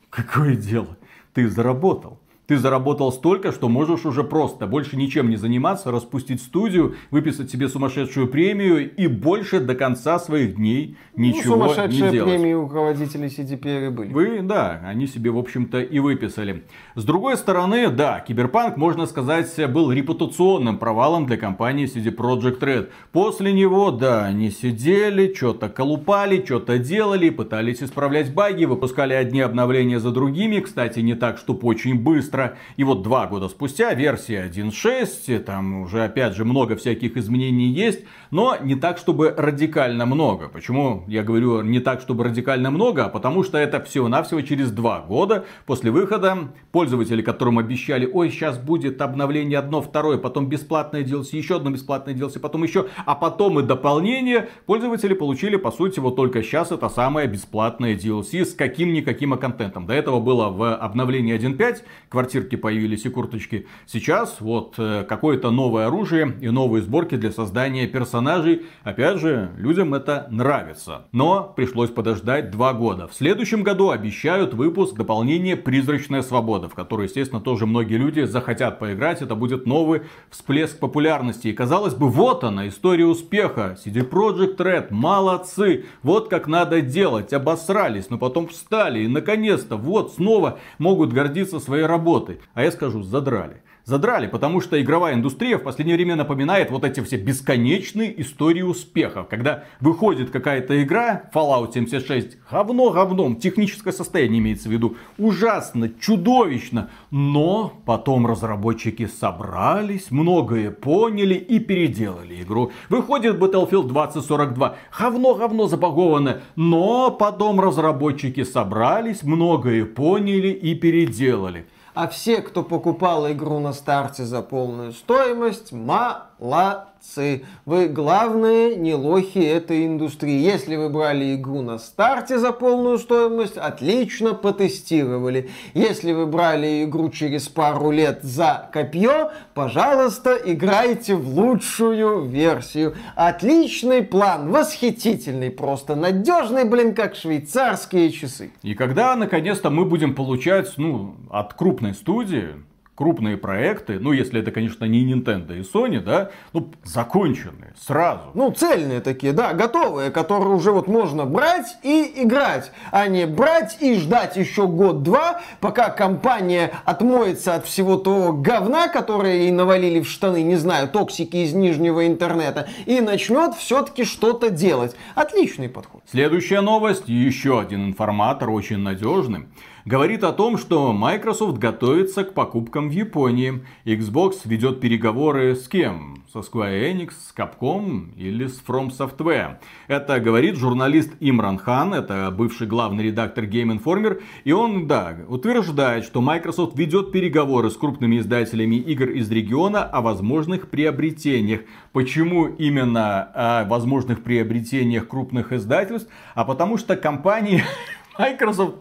[0.09, 0.97] Какое дело?
[1.33, 2.17] Ты заработал.
[2.51, 7.69] Ты заработал столько, что можешь уже просто больше ничем не заниматься, распустить студию, выписать себе
[7.69, 12.29] сумасшедшую премию и больше до конца своих дней ну, ничего ну, не делать.
[12.29, 14.11] премии у руководителей CDPR были.
[14.11, 16.65] Вы, да, они себе, в общем-то, и выписали.
[16.95, 22.89] С другой стороны, да, Киберпанк, можно сказать, был репутационным провалом для компании CD Projekt Red.
[23.13, 30.01] После него, да, они сидели, что-то колупали, что-то делали, пытались исправлять баги, выпускали одни обновления
[30.01, 32.57] за другими, кстати, не так, чтобы очень быстро быстро.
[32.77, 38.05] И вот два года спустя версия 1.6, там уже опять же много всяких изменений есть,
[38.31, 40.47] но не так, чтобы радикально много.
[40.47, 43.09] Почему я говорю не так, чтобы радикально много?
[43.09, 49.01] Потому что это всего-навсего через два года после выхода пользователи, которым обещали, ой, сейчас будет
[49.01, 53.63] обновление одно, второе, потом бесплатное DLC, еще одно бесплатное DLC, потом еще, а потом и
[53.63, 59.85] дополнение, пользователи получили, по сути, вот только сейчас это самое бесплатное DLC с каким-никаким контентом.
[59.85, 61.83] До этого было в обновлении 1.5,
[62.21, 63.65] квартирки появились и курточки.
[63.87, 68.67] Сейчас вот э, какое-то новое оружие и новые сборки для создания персонажей.
[68.83, 71.07] Опять же, людям это нравится.
[71.11, 73.07] Но пришлось подождать два года.
[73.07, 78.77] В следующем году обещают выпуск дополнения «Призрачная свобода», в которой, естественно, тоже многие люди захотят
[78.77, 79.23] поиграть.
[79.23, 81.47] Это будет новый всплеск популярности.
[81.47, 83.79] И казалось бы, вот она, история успеха.
[83.83, 85.85] CD Projekt Red, молодцы.
[86.03, 87.33] Вот как надо делать.
[87.33, 88.99] Обосрались, но потом встали.
[88.99, 92.10] И наконец-то, вот снова могут гордиться своей работой.
[92.53, 97.01] А я скажу, задрали задрали, потому что игровая индустрия в последнее время напоминает вот эти
[97.01, 99.27] все бесконечные истории успехов.
[99.29, 106.89] Когда выходит какая-то игра, Fallout 76, говно говном, техническое состояние имеется в виду, ужасно, чудовищно,
[107.09, 112.71] но потом разработчики собрались, многое поняли и переделали игру.
[112.89, 121.65] Выходит Battlefield 2042, говно-говно забагованное, но потом разработчики собрались, многое поняли и переделали.
[121.93, 127.45] А все, кто покупал игру на старте за полную стоимость, молодцы молодцы.
[127.65, 130.39] Вы главные не лохи этой индустрии.
[130.39, 135.49] Если вы брали игру на старте за полную стоимость, отлично потестировали.
[135.73, 142.95] Если вы брали игру через пару лет за копье, пожалуйста, играйте в лучшую версию.
[143.15, 148.51] Отличный план, восхитительный, просто надежный, блин, как швейцарские часы.
[148.63, 152.55] И когда наконец-то мы будем получать, ну, от крупной студии,
[152.95, 158.23] крупные проекты, ну, если это, конечно, не Nintendo и Sony, да, ну, законченные сразу.
[158.33, 163.77] Ну, цельные такие, да, готовые, которые уже вот можно брать и играть, а не брать
[163.81, 170.09] и ждать еще год-два, пока компания отмоется от всего того говна, которое ей навалили в
[170.09, 174.95] штаны, не знаю, токсики из нижнего интернета, и начнет все-таки что-то делать.
[175.15, 176.03] Отличный подход.
[176.11, 179.45] Следующая новость, еще один информатор, очень надежный
[179.85, 183.63] говорит о том, что Microsoft готовится к покупкам в Японии.
[183.85, 186.23] Xbox ведет переговоры с кем?
[186.31, 189.57] Со Square Enix, с Capcom или с From Software?
[189.87, 196.05] Это говорит журналист Имран Хан, это бывший главный редактор Game Informer, и он, да, утверждает,
[196.05, 201.61] что Microsoft ведет переговоры с крупными издателями игр из региона о возможных приобретениях.
[201.91, 206.09] Почему именно о возможных приобретениях крупных издательств?
[206.35, 207.63] А потому что компании
[208.17, 208.75] Microsoft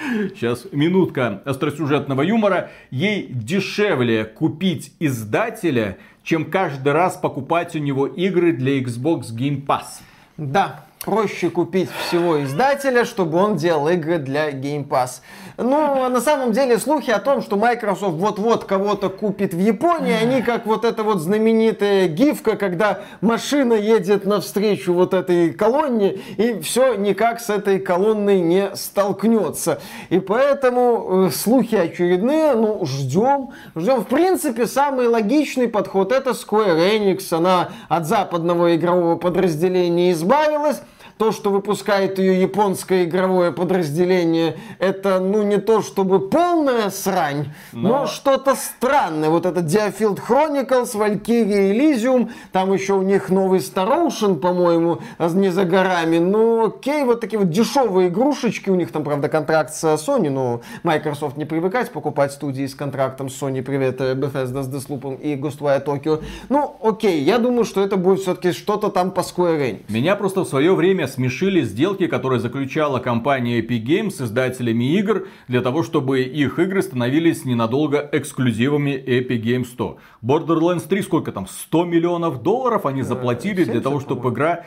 [0.00, 2.70] Сейчас минутка остросюжетного юмора.
[2.90, 10.00] Ей дешевле купить издателя, чем каждый раз покупать у него игры для Xbox Game Pass.
[10.36, 15.20] Да, проще купить всего издателя, чтобы он делал игры для Game Pass.
[15.56, 20.12] Ну, а на самом деле слухи о том, что Microsoft вот-вот кого-то купит в Японии,
[20.12, 26.60] они как вот эта вот знаменитая гифка, когда машина едет навстречу вот этой колонне, и
[26.60, 29.80] все никак с этой колонной не столкнется.
[30.10, 34.02] И поэтому э, слухи очередные, ну, ждем, ждем.
[34.02, 40.80] В принципе, самый логичный подход это Square Enix, она от западного игрового подразделения избавилась,
[41.20, 47.88] то, что выпускает ее японское игровое подразделение, это, ну, не то чтобы полная срань, но,
[47.88, 49.28] но что-то странное.
[49.28, 55.50] Вот это Diafield Chronicles, Valkyrie Elysium, там еще у них новый Star Ocean, по-моему, не
[55.50, 56.16] за горами.
[56.16, 60.62] Ну, окей, вот такие вот дешевые игрушечки, у них там, правда, контракт с Sony, но
[60.84, 65.34] Microsoft не привыкать покупать студии с контрактом с Sony, привет, э, Bethesda с Deathloop и
[65.34, 66.22] Ghostwire Tokyo.
[66.48, 69.82] Ну, окей, я думаю, что это будет все-таки что-то там по Square Enix.
[69.90, 75.26] Меня просто в свое время смешили сделки, которые заключала компания Epic Games с издателями игр,
[75.48, 79.98] для того, чтобы их игры становились ненадолго эксклюзивами Epic Games 100.
[80.22, 81.46] Borderlands 3 сколько там?
[81.46, 84.64] 100 миллионов долларов они заплатили 70, для того, чтобы игра...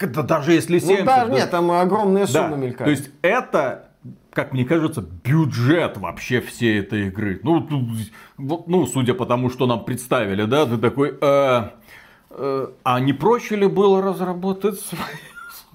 [0.00, 1.00] Даже если 70...
[1.00, 2.56] Ну, да, да, нет, там огромные суммы да.
[2.56, 2.84] мелькают.
[2.84, 3.82] То есть это
[4.36, 7.40] как мне кажется, бюджет вообще всей этой игры.
[7.42, 7.66] Ну,
[8.36, 11.62] ну, судя по тому, что нам представили, да, ты такой, э,
[12.30, 14.78] э, а не проще ли было разработать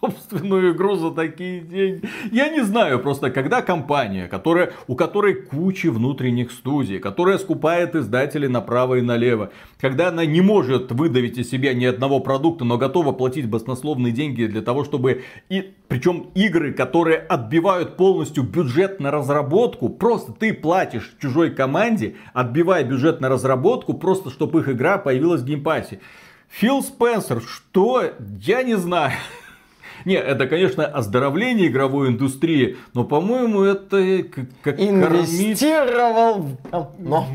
[0.02, 2.02] собственную игру за такие деньги.
[2.32, 8.48] Я не знаю, просто когда компания, которая, у которой куча внутренних студий, которая скупает издателей
[8.48, 13.12] направо и налево, когда она не может выдавить из себя ни одного продукта, но готова
[13.12, 19.90] платить баснословные деньги для того, чтобы и причем игры, которые отбивают полностью бюджет на разработку,
[19.90, 25.46] просто ты платишь чужой команде, отбивая бюджет на разработку, просто чтобы их игра появилась в
[25.46, 26.00] геймпассе.
[26.48, 28.04] Фил Спенсер, что?
[28.40, 29.14] Я не знаю.
[30.06, 34.24] Не, это, конечно, оздоровление игровой индустрии, но, по-моему, это
[34.64, 37.26] как Инвестировал в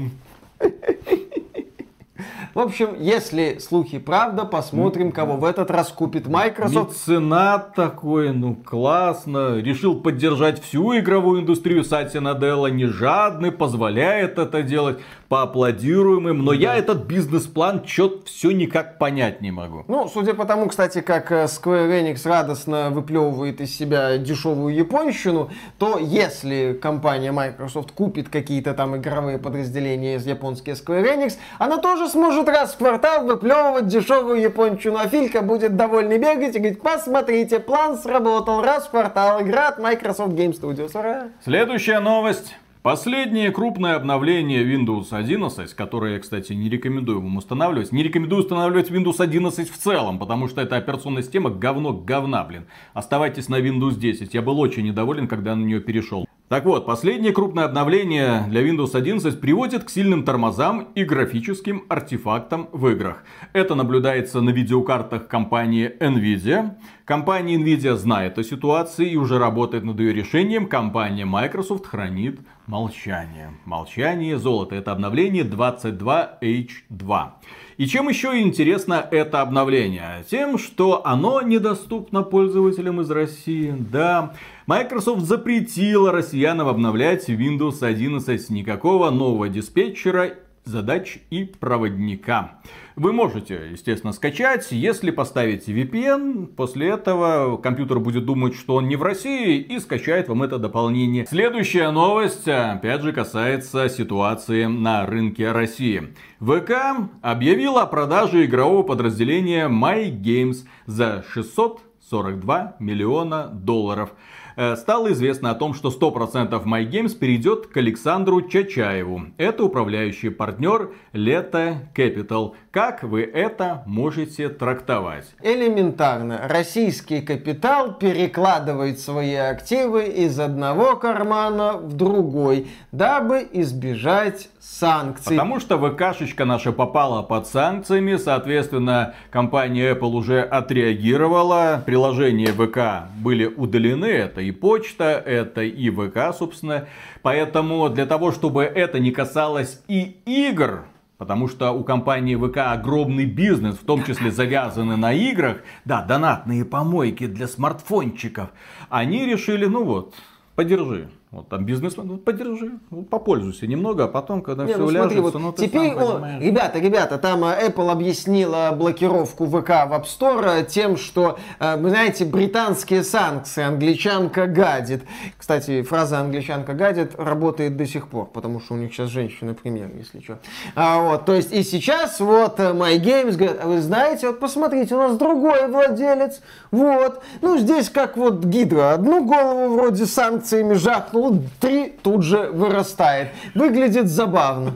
[2.54, 6.92] В общем, если слухи правда, посмотрим, кого в этот раз купит Microsoft.
[6.92, 9.58] Меценат такой, ну классно.
[9.58, 12.68] Решил поддержать всю игровую индустрию Сати Наделла.
[12.68, 14.96] Не жадный, позволяет это делать
[15.28, 16.56] поаплодируем им, но да.
[16.56, 19.84] я этот бизнес-план что-то все никак понять не могу.
[19.88, 25.50] Ну, судя по тому, кстати, как э, Square Enix радостно выплевывает из себя дешевую японщину,
[25.78, 32.08] то если компания Microsoft купит какие-то там игровые подразделения из японские Square Enix, она тоже
[32.08, 37.58] сможет раз в квартал выплевывать дешевую японщину, а Филька будет довольный бегать и говорить, посмотрите,
[37.60, 40.98] план сработал, раз в квартал игра от Microsoft Game Studios.
[40.98, 41.28] Ура!
[41.44, 42.54] Следующая новость.
[42.86, 47.90] Последнее крупное обновление Windows 11, которое я, кстати, не рекомендую вам устанавливать.
[47.90, 52.66] Не рекомендую устанавливать Windows 11 в целом, потому что эта операционная система говно говна, блин.
[52.94, 54.34] Оставайтесь на Windows 10.
[54.34, 56.28] Я был очень недоволен, когда на нее перешел.
[56.48, 62.68] Так вот, последнее крупное обновление для Windows 11 приводит к сильным тормозам и графическим артефактам
[62.70, 63.24] в играх.
[63.52, 66.76] Это наблюдается на видеокартах компании Nvidia.
[67.04, 70.68] Компания Nvidia знает о ситуации и уже работает над ее решением.
[70.68, 73.52] Компания Microsoft хранит молчание.
[73.64, 74.74] Молчание золото.
[74.74, 77.30] Это обновление 22H2.
[77.76, 80.24] И чем еще интересно это обновление?
[80.30, 83.74] Тем, что оно недоступно пользователям из России.
[83.78, 84.34] Да,
[84.66, 88.50] Microsoft запретила россиянам обновлять Windows 11.
[88.50, 92.58] Никакого нового диспетчера задач и проводника.
[92.96, 98.96] Вы можете, естественно, скачать, если поставите VPN, после этого компьютер будет думать, что он не
[98.96, 101.26] в России и скачает вам это дополнение.
[101.26, 106.14] Следующая новость, опять же, касается ситуации на рынке России.
[106.40, 106.72] ВК
[107.20, 114.14] объявила о продаже игрового подразделения MyGames за 642 миллиона долларов.
[114.56, 119.26] Э, стало известно о том, что 100% MyGames перейдет к Александру Чачаеву.
[119.36, 122.54] Это управляющий партнер Лето Capital.
[122.70, 125.26] Как вы это можете трактовать?
[125.42, 126.40] Элементарно.
[126.48, 135.36] Российский капитал перекладывает свои активы из одного кармана в другой, дабы избежать санкций.
[135.36, 143.46] Потому что ВКшечка наша попала под санкциями, соответственно, компания Apple уже отреагировала, приложения ВК были
[143.46, 146.88] удалены, это и почта, это и ВК, собственно.
[147.22, 150.84] Поэтому для того, чтобы это не касалось и игр,
[151.18, 155.62] Потому что у компании ВК огромный бизнес, в том числе завязанный на играх.
[155.86, 158.50] Да, донатные помойки для смартфончиков.
[158.90, 160.14] Они решили, ну вот,
[160.56, 161.08] подержи.
[161.32, 165.20] Вот там бизнесмен, ну, подержи, ну, попользуйся немного, а потом, когда Не, все ну, уляжется,
[165.20, 169.92] вот ну ты теперь, сам о, ребята, ребята, там э, Apple объяснила блокировку ВК в
[169.92, 175.02] App Store тем, что, э, вы знаете, британские санкции, англичанка гадит.
[175.36, 179.90] Кстати, фраза англичанка гадит работает до сих пор, потому что у них сейчас женщины премьер,
[179.98, 180.38] если что.
[180.76, 184.38] А, вот, то есть и сейчас вот э, My Games говорит, а вы знаете, вот
[184.38, 187.20] посмотрите, у нас другой владелец, вот.
[187.42, 191.15] Ну, здесь как вот Гидра, одну голову вроде санкциями жахнул,
[191.60, 193.28] три тут же вырастает.
[193.54, 194.74] Выглядит забавно.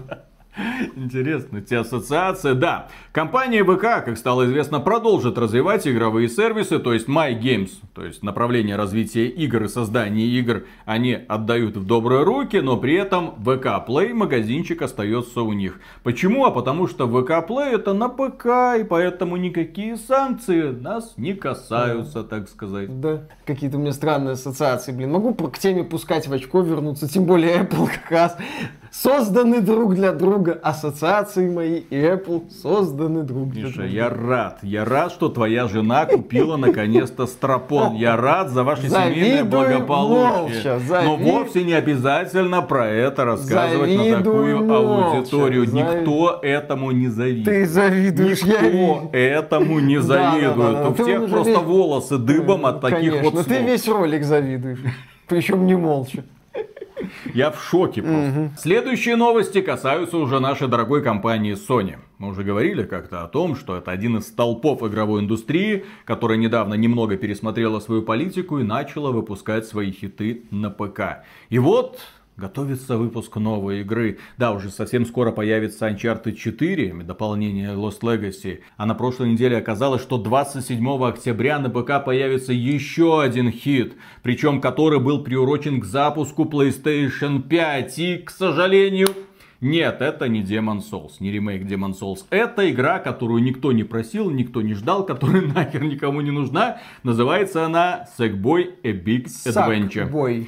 [0.97, 2.53] Интересно, эти ассоциации.
[2.53, 8.05] Да, компания ВК, как стало известно, продолжит развивать игровые сервисы, то есть My Games, то
[8.05, 13.35] есть направление развития игр и создания игр, они отдают в добрые руки, но при этом
[13.43, 15.81] ВК Play магазинчик остается у них.
[16.03, 16.45] Почему?
[16.45, 22.23] А потому что ВК Play это на ПК, и поэтому никакие санкции нас не касаются,
[22.25, 23.01] так сказать.
[23.01, 25.13] Да, какие-то у меня странные ассоциации, блин.
[25.13, 28.37] Могу к теме пускать в очко вернуться, тем более Apple как раз
[28.91, 30.59] созданы друг для друга.
[30.63, 33.87] Ассоциации мои и Apple созданы друг для друга.
[33.87, 34.59] я рад.
[34.63, 37.95] Я рад, что твоя жена купила наконец-то стропон.
[37.95, 40.75] Я рад за ваше семейное благополучие.
[40.75, 45.67] Молча, Но вовсе не обязательно про это рассказывать Завидую на такую молча, аудиторию.
[45.67, 45.83] Зави...
[45.83, 47.45] Никто этому не завидует.
[47.47, 49.19] Ты завидуешь, Никто я...
[49.39, 50.57] этому не завидует.
[50.57, 51.61] Да, да, да, У всех просто весь...
[51.61, 53.47] волосы дыбом от таких Конечно, вот слов.
[53.47, 54.81] ты весь ролик завидуешь.
[55.29, 56.25] Причем не молча.
[57.35, 58.53] Я в шоке просто.
[58.59, 61.97] Следующие новости касаются уже нашей дорогой компании Sony.
[62.19, 66.75] Мы уже говорили как-то о том, что это один из столпов игровой индустрии, которая недавно
[66.75, 71.25] немного пересмотрела свою политику и начала выпускать свои хиты на ПК.
[71.49, 72.01] И вот
[72.41, 74.17] Готовится выпуск новой игры.
[74.39, 78.61] Да, уже совсем скоро появится Uncharted 4, дополнение Lost Legacy.
[78.79, 83.93] А на прошлой неделе оказалось, что 27 октября на ПК появится еще один хит.
[84.23, 87.99] Причем который был приурочен к запуску PlayStation 5.
[87.99, 89.09] И, к сожалению,
[89.61, 92.25] нет, это не Demon Souls, не ремейк Demon Souls.
[92.31, 96.79] Это игра, которую никто не просил, никто не ждал, которая нахер никому не нужна.
[97.03, 100.11] Называется она Sackboy A Big Adventure.
[100.11, 100.47] Sackboy.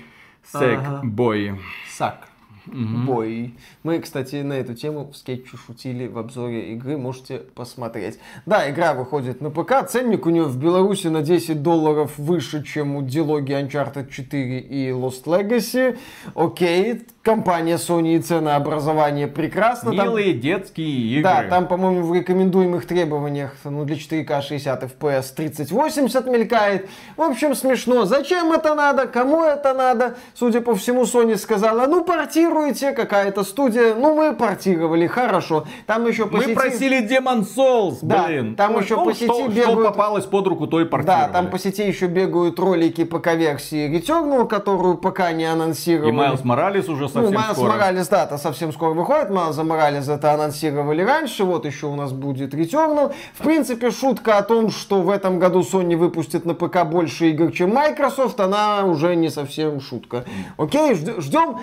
[0.50, 1.58] Sackboy.
[1.90, 2.28] Сак.
[2.66, 3.54] Бой.
[3.82, 8.18] Мы, кстати, на эту тему в скетче шутили в обзоре игры, можете посмотреть.
[8.46, 12.96] Да, игра выходит на ПК, ценник у нее в Беларуси на 10 долларов выше, чем
[12.96, 15.98] у дилогии Uncharted 4 и Lost Legacy.
[16.34, 19.90] Окей, компания Sony и ценообразование прекрасно.
[19.90, 20.40] Милые там...
[20.40, 21.22] детские игры.
[21.22, 26.88] Да, там, по-моему, в рекомендуемых требованиях ну, для 4К 60 FPS 3080 мелькает.
[27.16, 28.04] В общем, смешно.
[28.04, 29.06] Зачем это надо?
[29.06, 30.16] Кому это надо?
[30.34, 35.64] Судя по всему, Sony сказала, ну, портируй портируете, какая-то студия, ну мы портировали, хорошо.
[35.86, 36.54] Там еще по Мы сети...
[36.54, 38.56] просили Demon Souls, да, блин.
[38.56, 39.80] Там ну, еще ну, по сети что, бегают...
[39.80, 41.26] Что попалось под руку, то и портировали.
[41.26, 46.10] Да, там по сети еще бегают ролики по версии Returnal, которую пока не анонсировали.
[46.10, 47.72] И Майлз Моралес уже совсем ну, Майлз скоро.
[47.72, 49.30] Моралес, да, это совсем скоро выходит.
[49.30, 53.14] Майлза Моралес это анонсировали раньше, вот еще у нас будет Returnal.
[53.34, 57.52] В принципе, шутка о том, что в этом году Sony выпустит на ПК больше игр,
[57.52, 60.24] чем Microsoft, она уже не совсем шутка.
[60.56, 61.58] Окей, ждем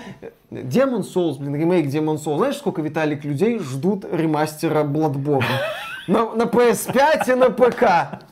[0.50, 2.38] Demon Souls, блин, ремейк Demon Souls.
[2.38, 5.44] Знаешь, сколько, Виталик, людей ждут ремастера Bloodborne?
[6.06, 8.24] На, на PS5 и на ПК.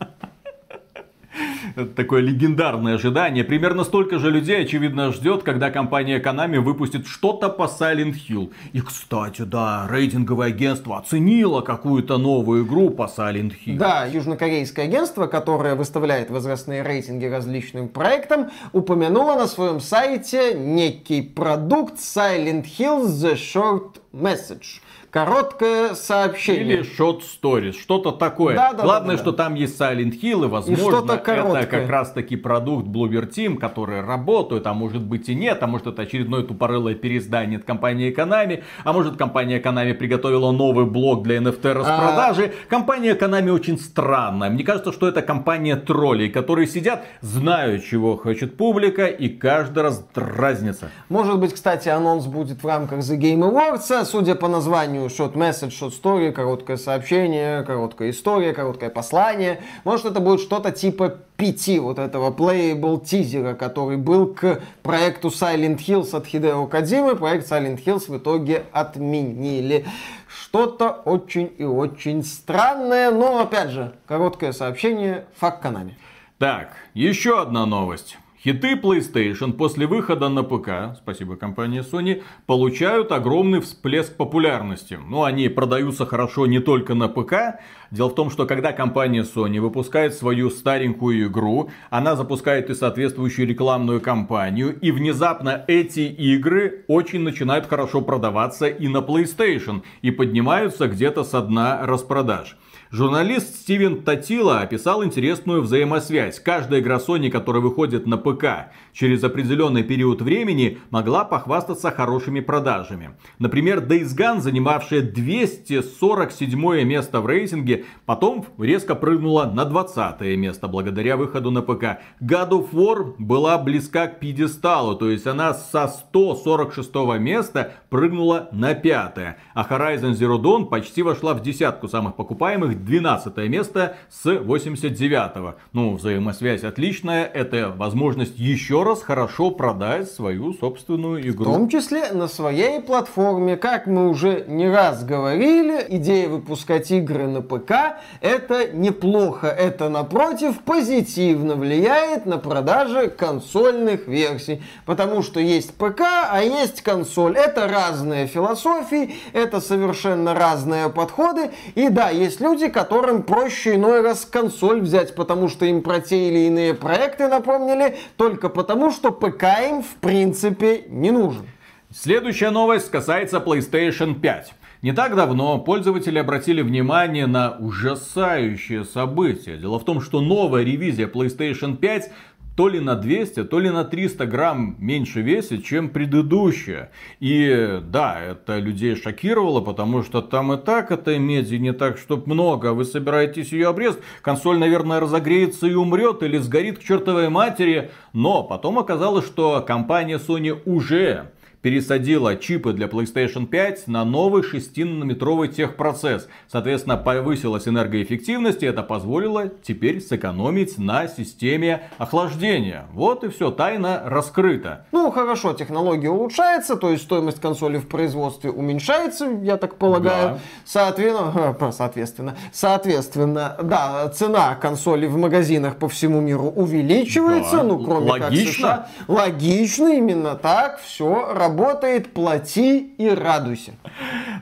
[1.76, 3.44] Это такое легендарное ожидание.
[3.44, 8.52] Примерно столько же людей, очевидно, ждет, когда компания Konami выпустит что-то по Silent Hill.
[8.72, 13.76] И, кстати, да, рейтинговое агентство оценило какую-то новую игру по Silent Hill.
[13.76, 21.94] Да, южнокорейское агентство, которое выставляет возрастные рейтинги различным проектам, упомянуло на своем сайте некий продукт
[21.98, 26.78] Silent Hill The Short Message короткое сообщение.
[26.78, 28.54] Или short stories, что-то такое.
[28.54, 31.88] Да, да, Главное, да, да, что там есть Silent Hill, и возможно, и это как
[31.88, 36.02] раз таки продукт Bloober Team, который работает, а может быть и нет, а может это
[36.02, 41.72] очередное тупорылое переиздание от компании Konami, а может компания Konami приготовила новый блок для NFT
[41.72, 42.52] распродажи.
[42.66, 42.70] А...
[42.70, 44.50] Компания Konami очень странная.
[44.50, 50.04] Мне кажется, что это компания троллей, которые сидят, знают, чего хочет публика, и каждый раз
[50.14, 50.90] дразнится.
[51.08, 55.34] Может быть, кстати, анонс будет в рамках The Game Awards, судя по названию названию short
[55.34, 59.60] message, short story, короткое сообщение, короткая история, короткое послание.
[59.84, 65.78] Может, это будет что-то типа пяти вот этого playable тизера, который был к проекту Silent
[65.78, 67.16] Hills от Хидео Кадзимы.
[67.16, 69.86] Проект Silent Hills в итоге отменили.
[70.26, 75.96] Что-то очень и очень странное, но, опять же, короткое сообщение, факт Канами.
[76.38, 78.18] Так, еще одна новость.
[78.44, 84.96] Хиты PlayStation после выхода на ПК, спасибо компании Sony, получают огромный всплеск популярности.
[85.08, 87.58] Но они продаются хорошо не только на ПК.
[87.90, 93.48] Дело в том, что когда компания Sony выпускает свою старенькую игру, она запускает и соответствующую
[93.48, 100.86] рекламную кампанию, и внезапно эти игры очень начинают хорошо продаваться и на PlayStation, и поднимаются
[100.86, 102.56] где-то со дна распродаж.
[102.90, 106.40] Журналист Стивен Татила описал интересную взаимосвязь.
[106.40, 113.10] Каждая игра Sony, которая выходит на ПК через определенный период времени, могла похвастаться хорошими продажами.
[113.38, 121.18] Например, Days Gone, занимавшая 247 место в рейтинге, потом резко прыгнула на 20 место благодаря
[121.18, 122.00] выходу на ПК.
[122.22, 128.72] God of War была близка к пьедесталу, то есть она со 146 места прыгнула на
[128.72, 129.18] 5.
[129.52, 135.54] А Horizon Zero Dawn почти вошла в десятку самых покупаемых 12 место с 89-го.
[135.72, 137.24] Ну, взаимосвязь отличная.
[137.24, 141.50] Это возможность еще раз хорошо продать свою собственную игру.
[141.50, 143.56] В том числе на своей платформе.
[143.56, 149.48] Как мы уже не раз говорили, идея выпускать игры на ПК это неплохо.
[149.48, 154.62] Это, напротив, позитивно влияет на продажи консольных версий.
[154.86, 157.36] Потому что есть ПК, а есть консоль.
[157.36, 161.50] Это разные философии, это совершенно разные подходы.
[161.74, 166.28] И да, есть люди, которым проще иной раз консоль взять, потому что им про те
[166.28, 171.46] или иные проекты напомнили, только потому что ПК им в принципе не нужен.
[171.94, 174.52] Следующая новость касается PlayStation 5.
[174.82, 179.56] Не так давно пользователи обратили внимание на ужасающее событие.
[179.56, 182.12] Дело в том, что новая ревизия PlayStation 5
[182.58, 186.90] то ли на 200, то ли на 300 грамм меньше весит, чем предыдущая.
[187.20, 192.26] И да, это людей шокировало, потому что там и так этой меди не так, чтоб
[192.26, 192.72] много.
[192.72, 197.92] Вы собираетесь ее обрезать, консоль, наверное, разогреется и умрет, или сгорит к чертовой матери.
[198.12, 201.30] Но потом оказалось, что компания Sony уже
[201.62, 206.28] пересадила чипы для PlayStation 5 на новый 6-нанометровый техпроцесс.
[206.46, 212.86] Соответственно, повысилась энергоэффективность, и это позволило теперь сэкономить на системе охлаждения.
[212.92, 214.86] Вот и все, тайна раскрыта.
[214.92, 220.28] Ну, хорошо, технология улучшается, то есть стоимость консоли в производстве уменьшается, я так полагаю.
[220.28, 220.38] Да.
[220.64, 227.62] Соответственно, соответственно, соответственно, да, цена консоли в магазинах по всему миру увеличивается, да.
[227.64, 228.28] ну, кроме Логично.
[228.28, 228.88] как США.
[229.08, 233.72] Логично, именно так, все работает работает, плати и радуйся.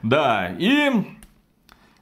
[0.03, 0.91] Да, и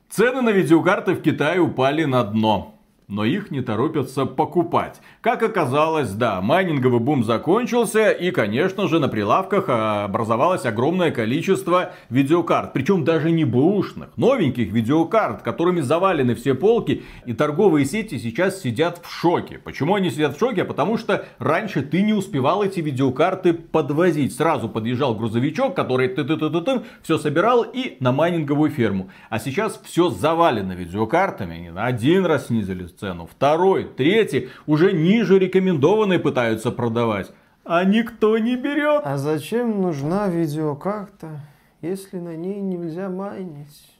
[0.08, 2.73] цены на видеокарты в Китае упали на дно
[3.08, 5.00] но их не торопятся покупать.
[5.20, 11.92] Как оказалось, да, майнинговый бум закончился, и, конечно же, на прилавках а, образовалось огромное количество
[12.08, 12.72] видеокарт.
[12.72, 19.00] Причем даже не бэушных, новеньких видеокарт, которыми завалены все полки, и торговые сети сейчас сидят
[19.02, 19.58] в шоке.
[19.58, 20.64] Почему они сидят в шоке?
[20.64, 24.34] Потому что раньше ты не успевал эти видеокарты подвозить.
[24.34, 29.10] Сразу подъезжал грузовичок, который ты ты ты ты, -ты все собирал и на майнинговую ферму.
[29.28, 31.56] А сейчас все завалено видеокартами.
[31.56, 33.26] Они на один раз снизили цену.
[33.26, 37.30] Второй, третий уже ниже рекомендованной пытаются продавать.
[37.64, 39.02] А никто не берет.
[39.04, 41.40] А зачем нужна видеокарта,
[41.80, 43.90] если на ней нельзя майнить?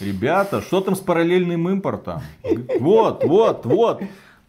[0.00, 2.20] Ребята, что там с параллельным импортом?
[2.80, 4.02] Вот, вот, вот.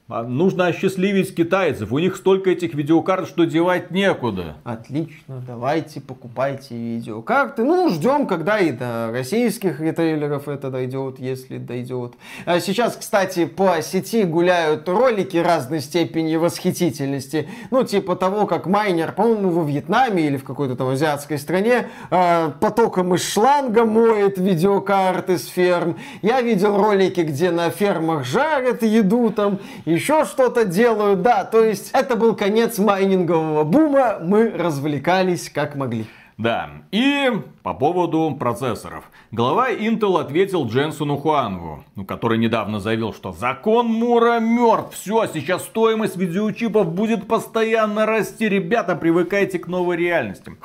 [0.10, 1.92] А нужно осчастливить китайцев.
[1.92, 4.56] У них столько этих видеокарт, что девать некуда.
[4.64, 7.66] Отлично, давайте покупайте видеокарты.
[7.66, 12.14] Ну, ждем, когда и до российских ритейлеров это дойдет, если дойдет.
[12.46, 17.50] А сейчас, кстати, по сети гуляют ролики разной степени восхитительности.
[17.70, 22.52] Ну, типа того, как майнер, по-моему, во Вьетнаме или в какой-то там азиатской стране э,
[22.62, 25.98] потоком из шланга моет видеокарты с ферм.
[26.22, 31.64] Я видел ролики, где на фермах жарят еду там и еще что-то делают, да, то
[31.64, 36.06] есть это был конец майнингового бума, мы развлекались как могли.
[36.38, 37.32] Да, и
[37.64, 39.06] по поводу процессоров.
[39.32, 44.94] Глава Intel ответил Дженсону Хуангу, ну, который недавно заявил, что закон Мура мертв.
[44.94, 48.48] Все, сейчас стоимость видеочипов будет постоянно расти.
[48.48, 50.56] Ребята, привыкайте к новой реальности.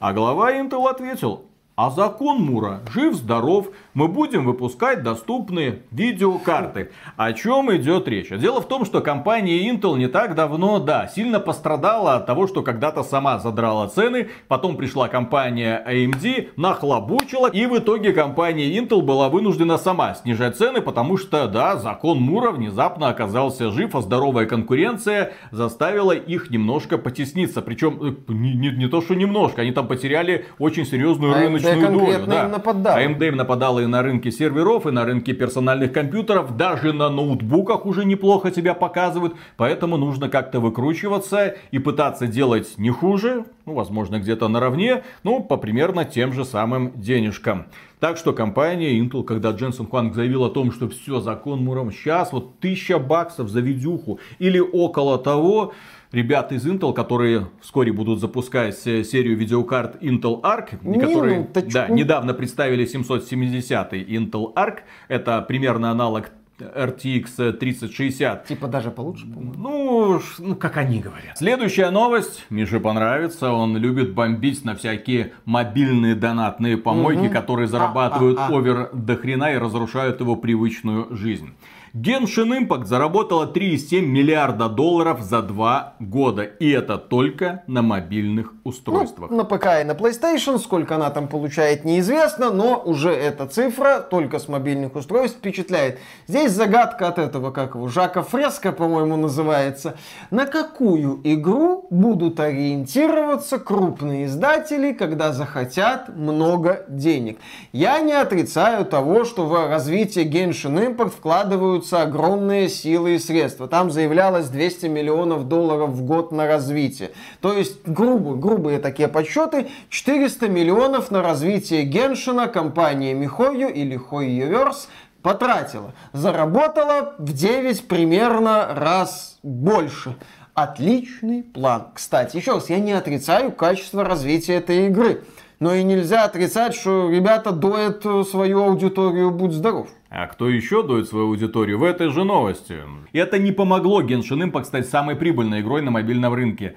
[0.00, 6.90] А глава Intel ответил, а закон Мура жив-здоров, мы будем выпускать доступные видеокарты.
[7.16, 8.28] О чем идет речь?
[8.28, 12.62] Дело в том, что компания Intel не так давно, да, сильно пострадала от того, что
[12.62, 19.30] когда-то сама задрала цены, потом пришла компания AMD, нахлобучила, и в итоге компания Intel была
[19.30, 25.32] вынуждена сама снижать цены, потому что, да, закон Мура внезапно оказался жив, а здоровая конкуренция
[25.50, 27.62] заставила их немножко потесниться.
[27.62, 31.98] Причем э, не, не, не то, что немножко, они там потеряли очень серьезную рыночную рыночную
[31.98, 32.26] долю.
[32.26, 32.48] Да.
[32.48, 32.98] нападала.
[32.98, 37.86] AMD им нападала и на рынке серверов, и на рынке персональных компьютеров, даже на ноутбуках
[37.86, 44.18] уже неплохо себя показывают, поэтому нужно как-то выкручиваться и пытаться делать не хуже, ну, возможно,
[44.18, 47.66] где-то наравне, ну, по примерно тем же самым денежкам.
[48.02, 52.32] Так что компания Intel, когда Дженсен Хуанг заявил о том, что все, закон Муром, сейчас
[52.32, 55.72] вот тысяча баксов за видюху или около того,
[56.12, 61.88] ребята из Intel, которые вскоре будут запускать серию видеокарт Intel Arc, Не, которые ну, да,
[61.88, 64.80] недавно представили 770 Intel Arc.
[65.08, 68.46] Это примерно аналог RTX 3060.
[68.46, 69.54] Типа даже получше, по-моему.
[69.56, 71.36] Ну, ну, как они говорят.
[71.38, 72.44] Следующая новость.
[72.50, 73.52] Мише понравится.
[73.52, 77.32] Он любит бомбить на всякие мобильные донатные помойки, угу.
[77.32, 78.56] которые зарабатывают а, а, а.
[78.56, 81.50] овер до хрена и разрушают его привычную жизнь.
[81.94, 86.42] Genshin Impact заработала 3,7 миллиарда долларов за два года.
[86.42, 89.30] И это только на мобильных устройствах.
[89.30, 90.58] Ну, на ПК и на PlayStation.
[90.58, 92.50] Сколько она там получает, неизвестно.
[92.50, 95.98] Но уже эта цифра только с мобильных устройств впечатляет.
[96.26, 99.96] Здесь загадка от этого, как его, Жака Фреска, по-моему, называется.
[100.30, 107.38] На какую игру будут ориентироваться крупные издатели, когда захотят много денег?
[107.72, 113.66] Я не отрицаю того, что в развитие Genshin Impact вкладывают требуются огромные силы и средства.
[113.66, 117.10] Там заявлялось 200 миллионов долларов в год на развитие.
[117.40, 124.88] То есть, грубо, грубые такие подсчеты, 400 миллионов на развитие Геншина компания Михою или Хойюверс
[125.22, 125.92] потратила.
[126.12, 130.16] Заработала в 9 примерно раз больше.
[130.54, 131.88] Отличный план.
[131.94, 135.24] Кстати, еще раз, я не отрицаю качество развития этой игры.
[135.62, 139.88] Но и нельзя отрицать, что ребята доят э, свою аудиторию, будь здоров.
[140.10, 142.80] А кто еще дует свою аудиторию в этой же новости?
[143.12, 146.74] Это не помогло Genshin Impact стать самой прибыльной игрой на мобильном рынке.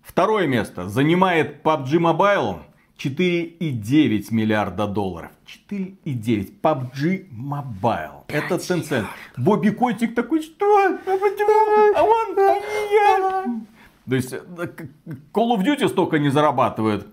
[0.00, 2.60] Второе место занимает PUBG Mobile
[2.98, 5.30] 4,9 миллиарда долларов.
[5.68, 6.62] 4,9.
[6.62, 8.22] PUBG Mobile.
[8.28, 9.04] Это Tencent.
[9.36, 10.86] Бобби Котик такой, что?
[10.86, 11.94] А почему?
[11.94, 13.44] А он, а не я.
[14.08, 17.06] То есть Call of Duty столько не зарабатывает.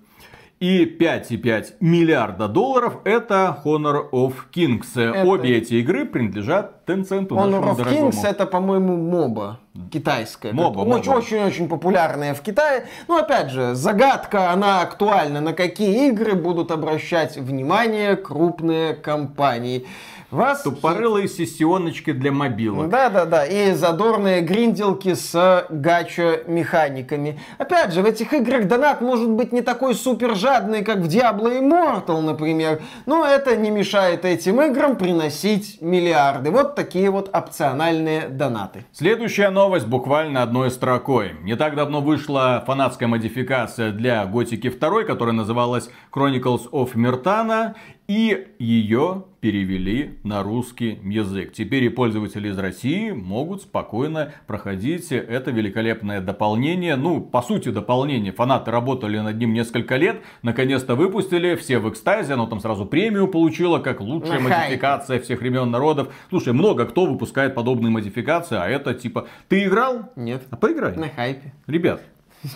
[0.62, 4.86] И 5,5 миллиарда долларов это Honor of Kings.
[4.96, 5.28] Это...
[5.28, 7.30] Обе эти игры принадлежат Tencent.
[7.30, 8.10] Honor of дорогому.
[8.10, 9.58] Kings это, по-моему, моба
[9.92, 10.54] китайская.
[10.54, 12.86] Моба, Очень-очень популярная в Китае.
[13.08, 15.42] Но опять же, загадка, она актуальна.
[15.42, 19.88] На какие игры будут обращать внимание крупные компании.
[20.32, 20.62] Вас...
[20.64, 22.90] Тупорылые сессионочки для мобилок.
[22.90, 27.40] Да-да-да, и задорные гринделки с гачо-механиками.
[27.58, 31.60] Опять же, в этих играх донат может быть не такой супер жадный, как в Diablo
[31.60, 36.50] Immortal, например, но это не мешает этим играм приносить миллиарды.
[36.50, 38.86] Вот такие вот опциональные донаты.
[38.94, 41.34] Следующая новость буквально одной строкой.
[41.42, 47.74] Не так давно вышла фанатская модификация для Готики 2, которая называлась Chronicles of Mirtana,
[48.08, 51.54] и ее перевели на русский язык.
[51.54, 56.96] Теперь и пользователи из России могут спокойно проходить это великолепное дополнение.
[56.96, 58.32] Ну, по сути, дополнение.
[58.32, 60.22] Фанаты работали над ним несколько лет.
[60.44, 61.56] Наконец-то выпустили.
[61.56, 62.34] Все в экстазе.
[62.34, 66.14] Оно там сразу премию получило, как лучшая на модификация всех времен народов.
[66.30, 69.28] Слушай, много кто выпускает подобные модификации, а это типа...
[69.48, 70.12] Ты играл?
[70.16, 70.44] Нет.
[70.50, 70.96] А поиграй.
[70.96, 71.54] На хайпе.
[71.68, 72.02] Ребят,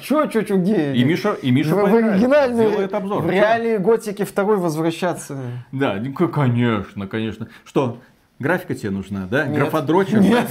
[0.01, 0.93] Чё, чё, чё, где?
[0.93, 3.21] И Миша, и Миша в, в оригинальной, обзор.
[3.23, 5.37] В реалии Готики второй возвращаться.
[5.71, 5.99] Да,
[6.31, 7.49] конечно, конечно.
[7.65, 7.99] Что,
[8.37, 9.45] Графика тебе нужна, да?
[9.45, 9.59] Нет.
[9.59, 10.19] Графодрочер?
[10.19, 10.49] Нет,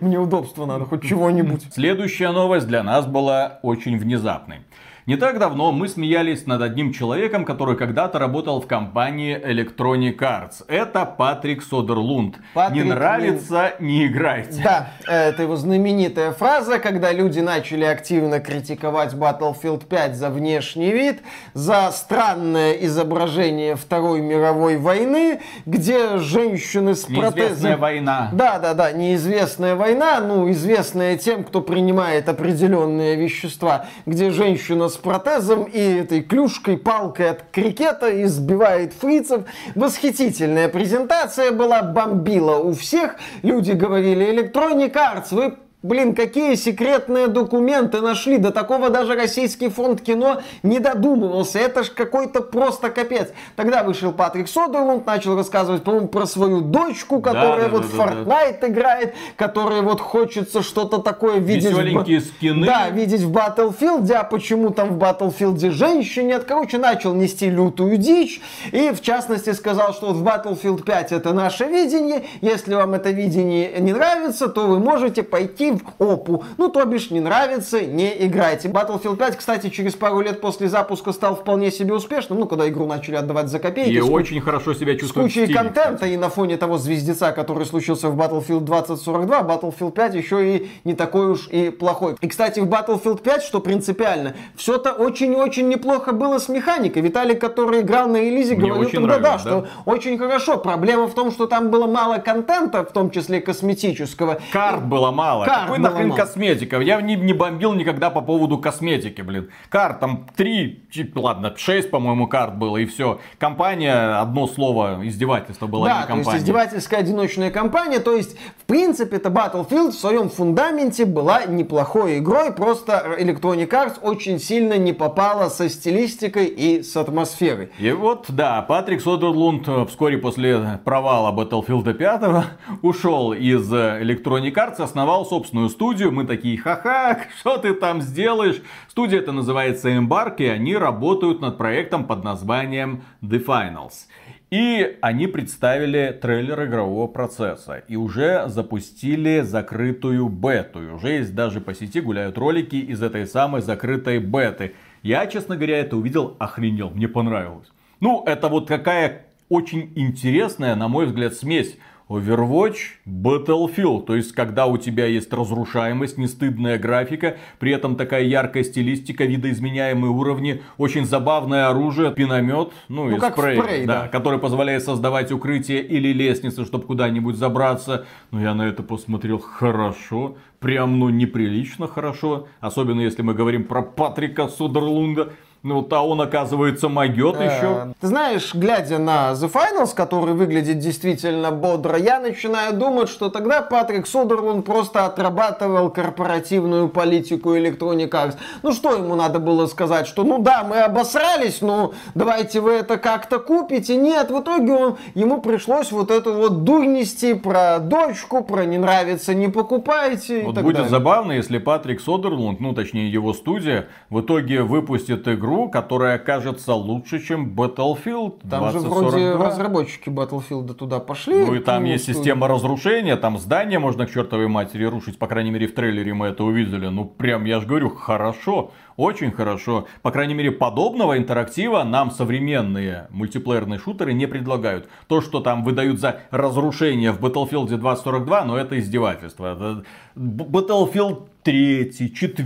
[0.00, 1.66] мне удобство надо, хоть чего-нибудь.
[1.70, 4.60] Следующая новость для нас была очень внезапной.
[5.06, 10.64] Не так давно мы смеялись над одним человеком, который когда-то работал в компании Electronic Arts.
[10.66, 12.38] Это Патрик Содерлунд.
[12.54, 14.60] Патрик не нравится, не играйте.
[14.64, 21.22] Да, это его знаменитая фраза, когда люди начали активно критиковать Battlefield 5 за внешний вид,
[21.54, 27.36] за странное изображение Второй мировой войны, где женщины с протезом...
[27.36, 28.30] Неизвестная война.
[28.32, 34.95] Да, да, да, неизвестная война, ну, известная тем, кто принимает определенные вещества, где женщина с
[34.96, 39.42] с протезом и этой клюшкой, палкой от крикета избивает фрицев.
[39.74, 43.16] Восхитительная презентация была, бомбила у всех.
[43.42, 45.56] Люди говорили, Electronic Arts, вы
[45.86, 48.38] Блин, какие секретные документы нашли?
[48.38, 51.60] До такого даже Российский фонд кино не додумывался.
[51.60, 53.28] Это ж какой-то просто капец.
[53.54, 58.00] Тогда вышел Патрик Содерлунд, начал рассказывать, по-моему, про свою дочку, которая да, вот да, в
[58.00, 58.68] Fortnite да.
[58.68, 61.70] играет, которая вот хочется что-то такое видеть.
[61.70, 62.24] Веселенькие в...
[62.24, 62.66] скины.
[62.66, 66.42] Да, видеть в Battlefield, а почему там в Battlefield женщин нет.
[66.48, 68.40] Короче, начал нести лютую дичь.
[68.72, 72.24] И, в частности, сказал, что вот в Battlefield 5 это наше видение.
[72.40, 76.44] Если вам это видение не нравится, то вы можете пойти в опу.
[76.58, 78.68] Ну, то бишь, не нравится, не играйте.
[78.68, 82.38] Battlefield 5, кстати, через пару лет после запуска стал вполне себе успешным.
[82.40, 83.90] Ну, когда игру начали отдавать за копейки.
[83.90, 85.30] И очень хорошо себя чувствует.
[85.30, 86.12] С кучей стиле, контента кстати.
[86.12, 90.94] и на фоне того звездеца, который случился в Battlefield 2042, Battlefield 5 еще и не
[90.94, 92.16] такой уж и плохой.
[92.20, 97.02] И, кстати, в Battlefield 5, что принципиально, все-то очень-очень неплохо было с механикой.
[97.02, 99.66] Виталий, который играл на релизе, Мне говорил тогда, да, что да?
[99.84, 100.58] очень хорошо.
[100.58, 104.38] Проблема в том, что там было мало контента, в том числе косметического.
[104.52, 105.44] Карт было мало.
[105.44, 106.80] Карт Какой нахрен косметика?
[106.80, 109.50] Я не, не бомбил никогда по поводу косметики, блин.
[109.68, 110.84] Карт там три,
[111.14, 113.20] ладно, шесть, по-моему, карт было, и все.
[113.38, 116.24] Компания, одно слово, издевательство было, да, а не компания.
[116.24, 121.44] то есть издевательская одиночная компания, то есть, в принципе, это Battlefield в своем фундаменте была
[121.44, 127.70] неплохой игрой, просто Electronic Arts очень сильно не попала со стилистикой и с атмосферой.
[127.78, 132.44] И вот, да, Патрик Содерлунд э, вскоре после провала Battlefield 5
[132.82, 138.60] ушел из Electronic Arts, основал собственную студию, мы такие, ха-ха, что ты там сделаешь?
[138.88, 144.08] Студия это называется Embark, и они работают над проектом под названием The Finals.
[144.50, 147.84] И они представили трейлер игрового процесса.
[147.86, 150.82] И уже запустили закрытую бету.
[150.82, 154.74] И уже есть даже по сети гуляют ролики из этой самой закрытой беты.
[155.02, 157.68] Я, честно говоря, это увидел, охренел, мне понравилось.
[158.00, 161.76] Ну, это вот какая очень интересная, на мой взгляд, смесь
[162.08, 168.62] Overwatch, Battlefield, то есть когда у тебя есть разрушаемость, нестыдная графика, при этом такая яркая
[168.62, 174.08] стилистика, видоизменяемые уровни, очень забавное оружие, пиномет, ну, ну и спрей, спрей да, да.
[174.08, 178.06] который позволяет создавать укрытие или лестницы, чтобы куда-нибудь забраться.
[178.30, 183.82] Но я на это посмотрел хорошо, прям ну неприлично хорошо, особенно если мы говорим про
[183.82, 185.32] Патрика Судерлунда.
[185.66, 187.92] Ну, а он, оказывается, могет еще.
[188.00, 193.62] Ты знаешь, глядя на The Finals, который выглядит действительно бодро, я начинаю думать, что тогда
[193.62, 198.36] Патрик Содерланд просто отрабатывал корпоративную политику Electronic Arts.
[198.62, 200.06] Ну, что ему надо было сказать?
[200.06, 203.96] Что, ну да, мы обосрались, но давайте вы это как-то купите.
[203.96, 208.78] Нет, в итоге он, ему пришлось вот эту вот дурь нести про дочку, про не
[208.78, 210.90] нравится, не покупайте Вот и так будет далее.
[210.90, 217.18] забавно, если Патрик Содерлунд, ну, точнее, его студия, в итоге выпустит игру, которая окажется лучше,
[217.20, 219.46] чем Battlefield Там же вроде 2042.
[219.46, 221.44] разработчики Battlefield туда пошли.
[221.44, 222.18] Ну и там есть студии.
[222.18, 226.28] система разрушения, там здания можно к чертовой матери рушить, по крайней мере в трейлере мы
[226.28, 226.86] это увидели.
[226.86, 229.86] Ну прям, я же говорю, хорошо, очень хорошо.
[230.02, 234.88] По крайней мере подобного интерактива нам современные мультиплеерные шутеры не предлагают.
[235.08, 239.82] То, что там выдают за разрушение в Battlefield 2042, ну это издевательство.
[240.16, 242.44] Battlefield 3, 4,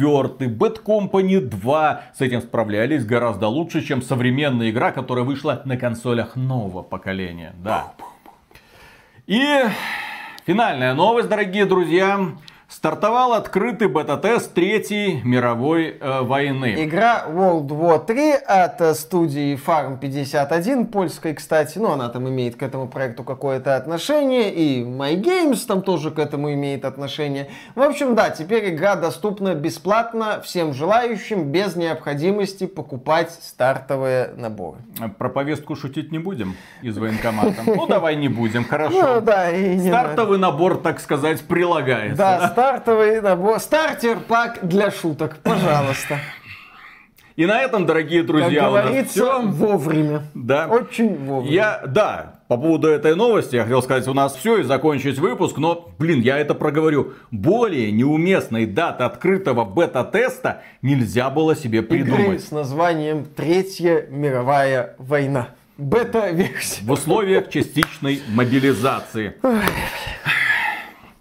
[0.49, 6.37] Bad Company 2 с этим справлялись гораздо лучше, чем современная игра, которая вышла на консолях
[6.37, 7.55] нового поколения.
[7.65, 7.95] Да.
[9.27, 9.41] И
[10.45, 12.33] финальная новость, дорогие друзья.
[12.71, 16.77] Стартовал открытый бета-тест Третьей мировой э, войны.
[16.85, 21.79] Игра World War 3 от э, студии Farm 51, польской, кстати.
[21.79, 24.55] Ну, она там имеет к этому проекту какое-то отношение.
[24.55, 27.49] И My Games там тоже к этому имеет отношение.
[27.75, 34.79] В общем, да, теперь игра доступна бесплатно всем желающим, без необходимости покупать стартовые наборы.
[35.19, 37.63] Про повестку шутить не будем из военкомата.
[37.67, 39.21] Ну, давай не будем, Ну, хорошо.
[39.21, 39.89] да, и не.
[39.89, 42.17] Стартовый набор, так сказать, прилагается.
[42.17, 43.59] Да, стартовый набор.
[43.59, 46.19] Стартер-пак для шуток, пожалуйста.
[47.37, 49.41] И на этом, дорогие Как друзья, у нас говорится, все.
[49.47, 50.23] вовремя.
[50.35, 50.67] Да.
[50.67, 51.55] Очень вовремя.
[51.55, 55.57] Я, да, по поводу этой новости, я хотел сказать, у нас все и закончить выпуск,
[55.57, 57.15] но, блин, я это проговорю.
[57.31, 62.45] Более неуместной даты открытого бета-теста нельзя было себе Игры придумать.
[62.45, 65.49] с названием Третья мировая война.
[65.79, 66.85] Бета-версия.
[66.85, 69.37] В условиях частичной мобилизации.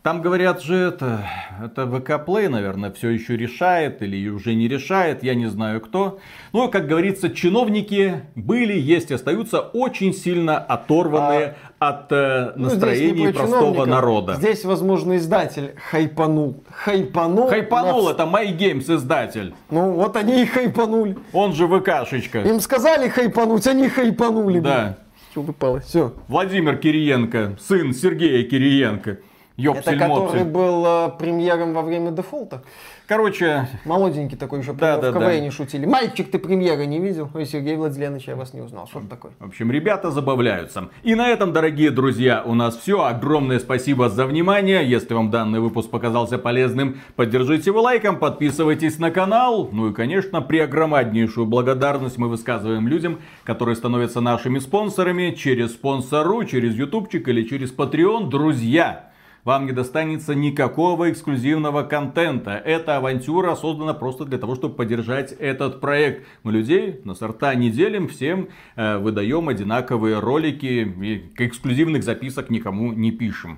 [0.02, 1.26] Там говорят же это,
[1.62, 6.20] это ВК Play, наверное, все еще решает или уже не решает, я не знаю кто.
[6.54, 13.28] Но, как говорится, чиновники были, есть и остаются очень сильно оторванные от э, Ну, настроений
[13.34, 14.36] про простого народа.
[14.36, 16.64] Здесь, возможно, издатель хайпанул.
[16.72, 17.50] Хайпанул.
[17.50, 19.54] Хайпанул, на- это My Games издатель.
[19.70, 21.18] Ну, вот они и хайпанули.
[21.34, 22.40] Он же ВКшечка.
[22.44, 24.60] Им сказали хайпануть, они хайпанули.
[24.62, 24.98] Да.
[25.32, 26.14] Все выпало, все.
[26.30, 29.18] Владимир Кириенко, сын Сергея Кириенко.
[29.60, 30.44] Это который Ёпсель-мопсель.
[30.46, 32.64] был э, премьером во время дефолта.
[33.08, 35.20] Короче, Молоденький такой еще Да, в да, да.
[35.20, 35.88] КВН шутили.
[35.88, 37.28] Мальчик, ты премьера не видел?
[37.34, 38.86] Ой, Сергей Владимирович, я вас не узнал.
[38.88, 39.32] Что это такое?
[39.40, 40.90] В общем, ребята забавляются.
[41.02, 43.04] И на этом, дорогие друзья, у нас все.
[43.04, 44.88] Огромное спасибо за внимание.
[44.88, 49.70] Если вам данный выпуск показался полезным, поддержите его лайком, подписывайтесь на канал.
[49.72, 56.76] Ну и, конечно, преогромаднейшую благодарность мы высказываем людям, которые становятся нашими спонсорами через спонсору, через
[56.76, 58.30] ютубчик или через Patreon.
[58.30, 59.09] Друзья,
[59.50, 62.52] вам не достанется никакого эксклюзивного контента.
[62.52, 66.24] Эта авантюра создана просто для того, чтобы поддержать этот проект.
[66.44, 70.66] Мы людей на сорта не делим, всем э, выдаем одинаковые ролики
[71.02, 73.58] и эксклюзивных записок никому не пишем.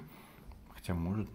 [0.74, 1.28] Хотя, может,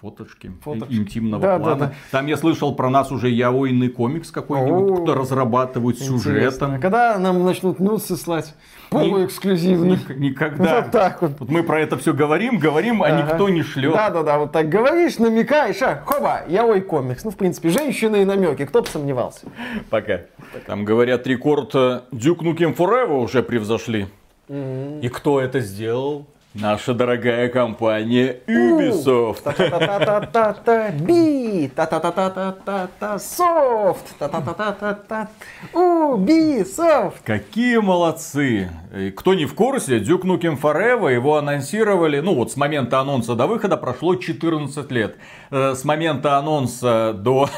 [0.00, 0.92] фоточки, Фоточки.
[0.92, 1.78] и- интимного Да, да, плана.
[1.86, 1.92] да.
[2.12, 6.80] Там я слышал про нас уже яойный комикс какой-нибудь, кто разрабатывают сюжетом.
[6.80, 8.54] Когда нам начнут нюцы слать?
[8.90, 9.84] Полуэксклюзивно.
[9.92, 10.80] Ник- Никогда.
[10.82, 11.32] Вот так вот.
[11.38, 13.22] Вот мы про это все говорим, говорим, а Ага.
[13.22, 13.92] никто не шлет.
[13.92, 17.24] Да-да-да, вот так говоришь, намекаешь, а, хоба, я ой комикс.
[17.24, 19.46] Ну, в принципе, женщины и намеки, кто бы сомневался.
[19.90, 20.20] Пока.
[20.66, 24.06] Там говорят, рекорд Duke Nukem Forever уже превзошли.
[24.48, 26.26] И кто это сделал?
[26.58, 29.42] Наша дорогая компания Ubisoft.
[29.42, 35.28] Та-та-та-та-та-та, би, та-та-та-та-та-та, софт, та-та-та-та-та-та,
[35.74, 37.12] Ubisoft.
[37.24, 38.70] Какие молодцы!
[39.16, 43.46] Кто не в курсе, Duke Nukem Forever его анонсировали, ну вот с момента анонса до
[43.46, 45.16] выхода прошло 14 лет.
[45.50, 47.50] С момента анонса до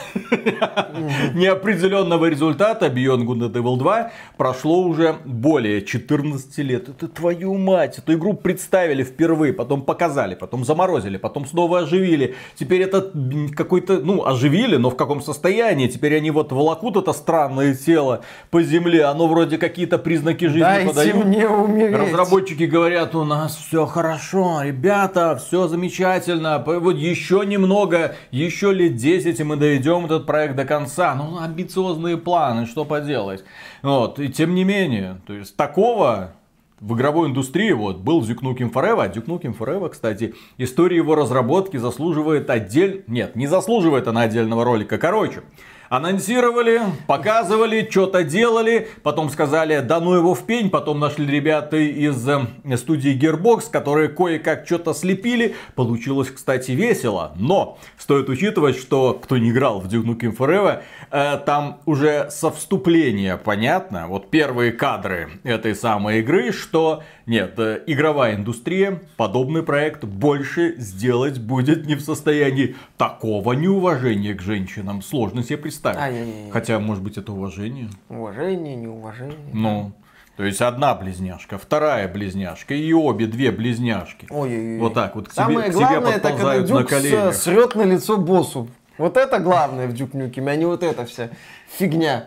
[1.34, 6.88] неопределенного результата Beyond Good and Evil 2 прошло уже более 14 лет.
[6.88, 7.98] Это твою мать!
[7.98, 12.34] Эту игру представили впервые, потом показали, потом заморозили, потом снова оживили.
[12.54, 13.10] Теперь это
[13.54, 15.88] какой-то, ну, оживили, но в каком состоянии?
[15.88, 20.88] Теперь они вот волокут это странное тело по земле, оно вроде какие-то признаки жизни Дайте
[20.88, 21.24] подает.
[21.24, 21.96] мне умереть.
[21.96, 29.40] Разработчики говорят, у нас все хорошо, ребята, все замечательно, вот еще немного, еще лет 10
[29.40, 31.14] и мы доведем этот проект до конца.
[31.14, 33.44] Ну, амбициозные планы, что поделать.
[33.82, 36.32] Вот, и тем не менее, то есть такого
[36.80, 39.04] в игровой индустрии вот был Duke Nukem Forever.
[39.04, 43.04] А Duke Nukem Forever, кстати, история его разработки заслуживает отдель...
[43.06, 44.98] Нет, не заслуживает она отдельного ролика.
[44.98, 45.42] Короче,
[45.88, 52.28] Анонсировали, показывали, что-то делали, потом сказали, да ну его в пень, потом нашли ребята из
[52.28, 55.54] э, студии Gearbox, которые кое-как что-то слепили.
[55.76, 61.38] Получилось, кстати, весело, но стоит учитывать, что кто не играл в Duke Nukem Forever, э,
[61.46, 68.34] там уже со вступления понятно, вот первые кадры этой самой игры, что нет, э, игровая
[68.34, 75.02] индустрия подобный проект больше сделать будет не в состоянии такого неуважения к женщинам.
[75.02, 76.00] Сложно себе представить.
[76.00, 76.50] Ай-яй-яй.
[76.50, 77.90] Хотя, может быть, это уважение.
[78.08, 79.36] Уважение, неуважение.
[79.52, 79.92] Ну,
[80.38, 84.26] то есть одна близняшка, вторая близняшка и обе две близняшки.
[84.30, 84.78] Ой-ой-ой.
[84.78, 87.34] Вот так вот к Самое тебе, к тебе главное, это когда подползают на Дюк коленях.
[87.34, 88.68] срет на лицо боссу.
[88.98, 91.30] Вот это главное в Дюк Нюкеме, а не вот эта вся
[91.68, 92.26] фигня.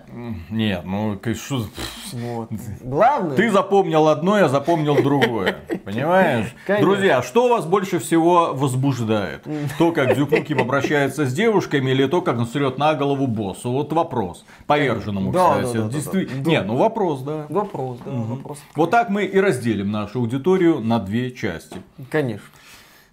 [0.49, 1.65] Нет, ну шо-
[2.13, 2.49] Вот.
[2.81, 3.35] Главное.
[3.35, 5.57] Ты запомнил одно, я запомнил другое.
[5.85, 6.55] Понимаешь?
[6.65, 6.87] Конечно.
[6.87, 9.43] Друзья, что вас больше всего возбуждает?
[9.77, 13.69] То, как Дюк Нюкем обращается с девушками, или то, как он срет на голову боссу?
[13.71, 14.45] Вот вопрос.
[14.65, 15.73] Поверженному, Да, кстати.
[15.73, 16.43] да, да, да, Действительно.
[16.43, 16.49] да.
[16.49, 17.45] Не, ну вопрос, да.
[17.49, 18.59] Вопрос, да, вопрос.
[18.75, 21.77] Вот так мы и разделим нашу аудиторию на две части.
[22.09, 22.45] Конечно.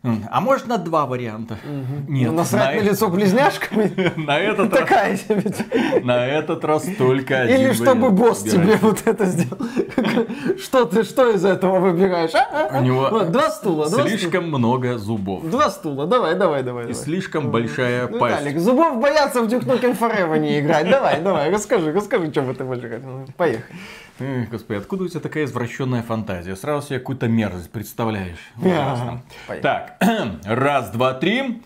[0.03, 1.59] А может на два варианта?
[2.07, 4.13] Нет, Ну, насрать на на, лицо близняшками.
[4.27, 6.03] на этот раз, Такая себе.
[6.05, 9.59] на этот раз только один Или чтобы босс тебе вот это сделал.
[10.63, 12.35] Что ты, что из этого выбираешь?
[12.35, 12.79] А, а?
[12.79, 13.89] У него Два стула.
[13.89, 15.45] Слишком много зубов.
[15.45, 16.91] Два стула, давай, давай, давай.
[16.91, 18.41] И слишком большая Ну, пасть.
[18.41, 20.89] Виталик, зубов боятся в Duke Nukem Forever не играть.
[20.89, 23.27] Давай, давай, расскажи, расскажи, что бы ты больше хотел.
[23.37, 23.77] Поехали.
[24.21, 26.57] Эх, господи, откуда у тебя такая извращенная фантазия?
[26.57, 28.39] Сразу себе какую-то мерзость представляешь.
[28.61, 29.23] Ужасно.
[29.63, 29.97] Так,
[30.45, 31.63] раз, два, три.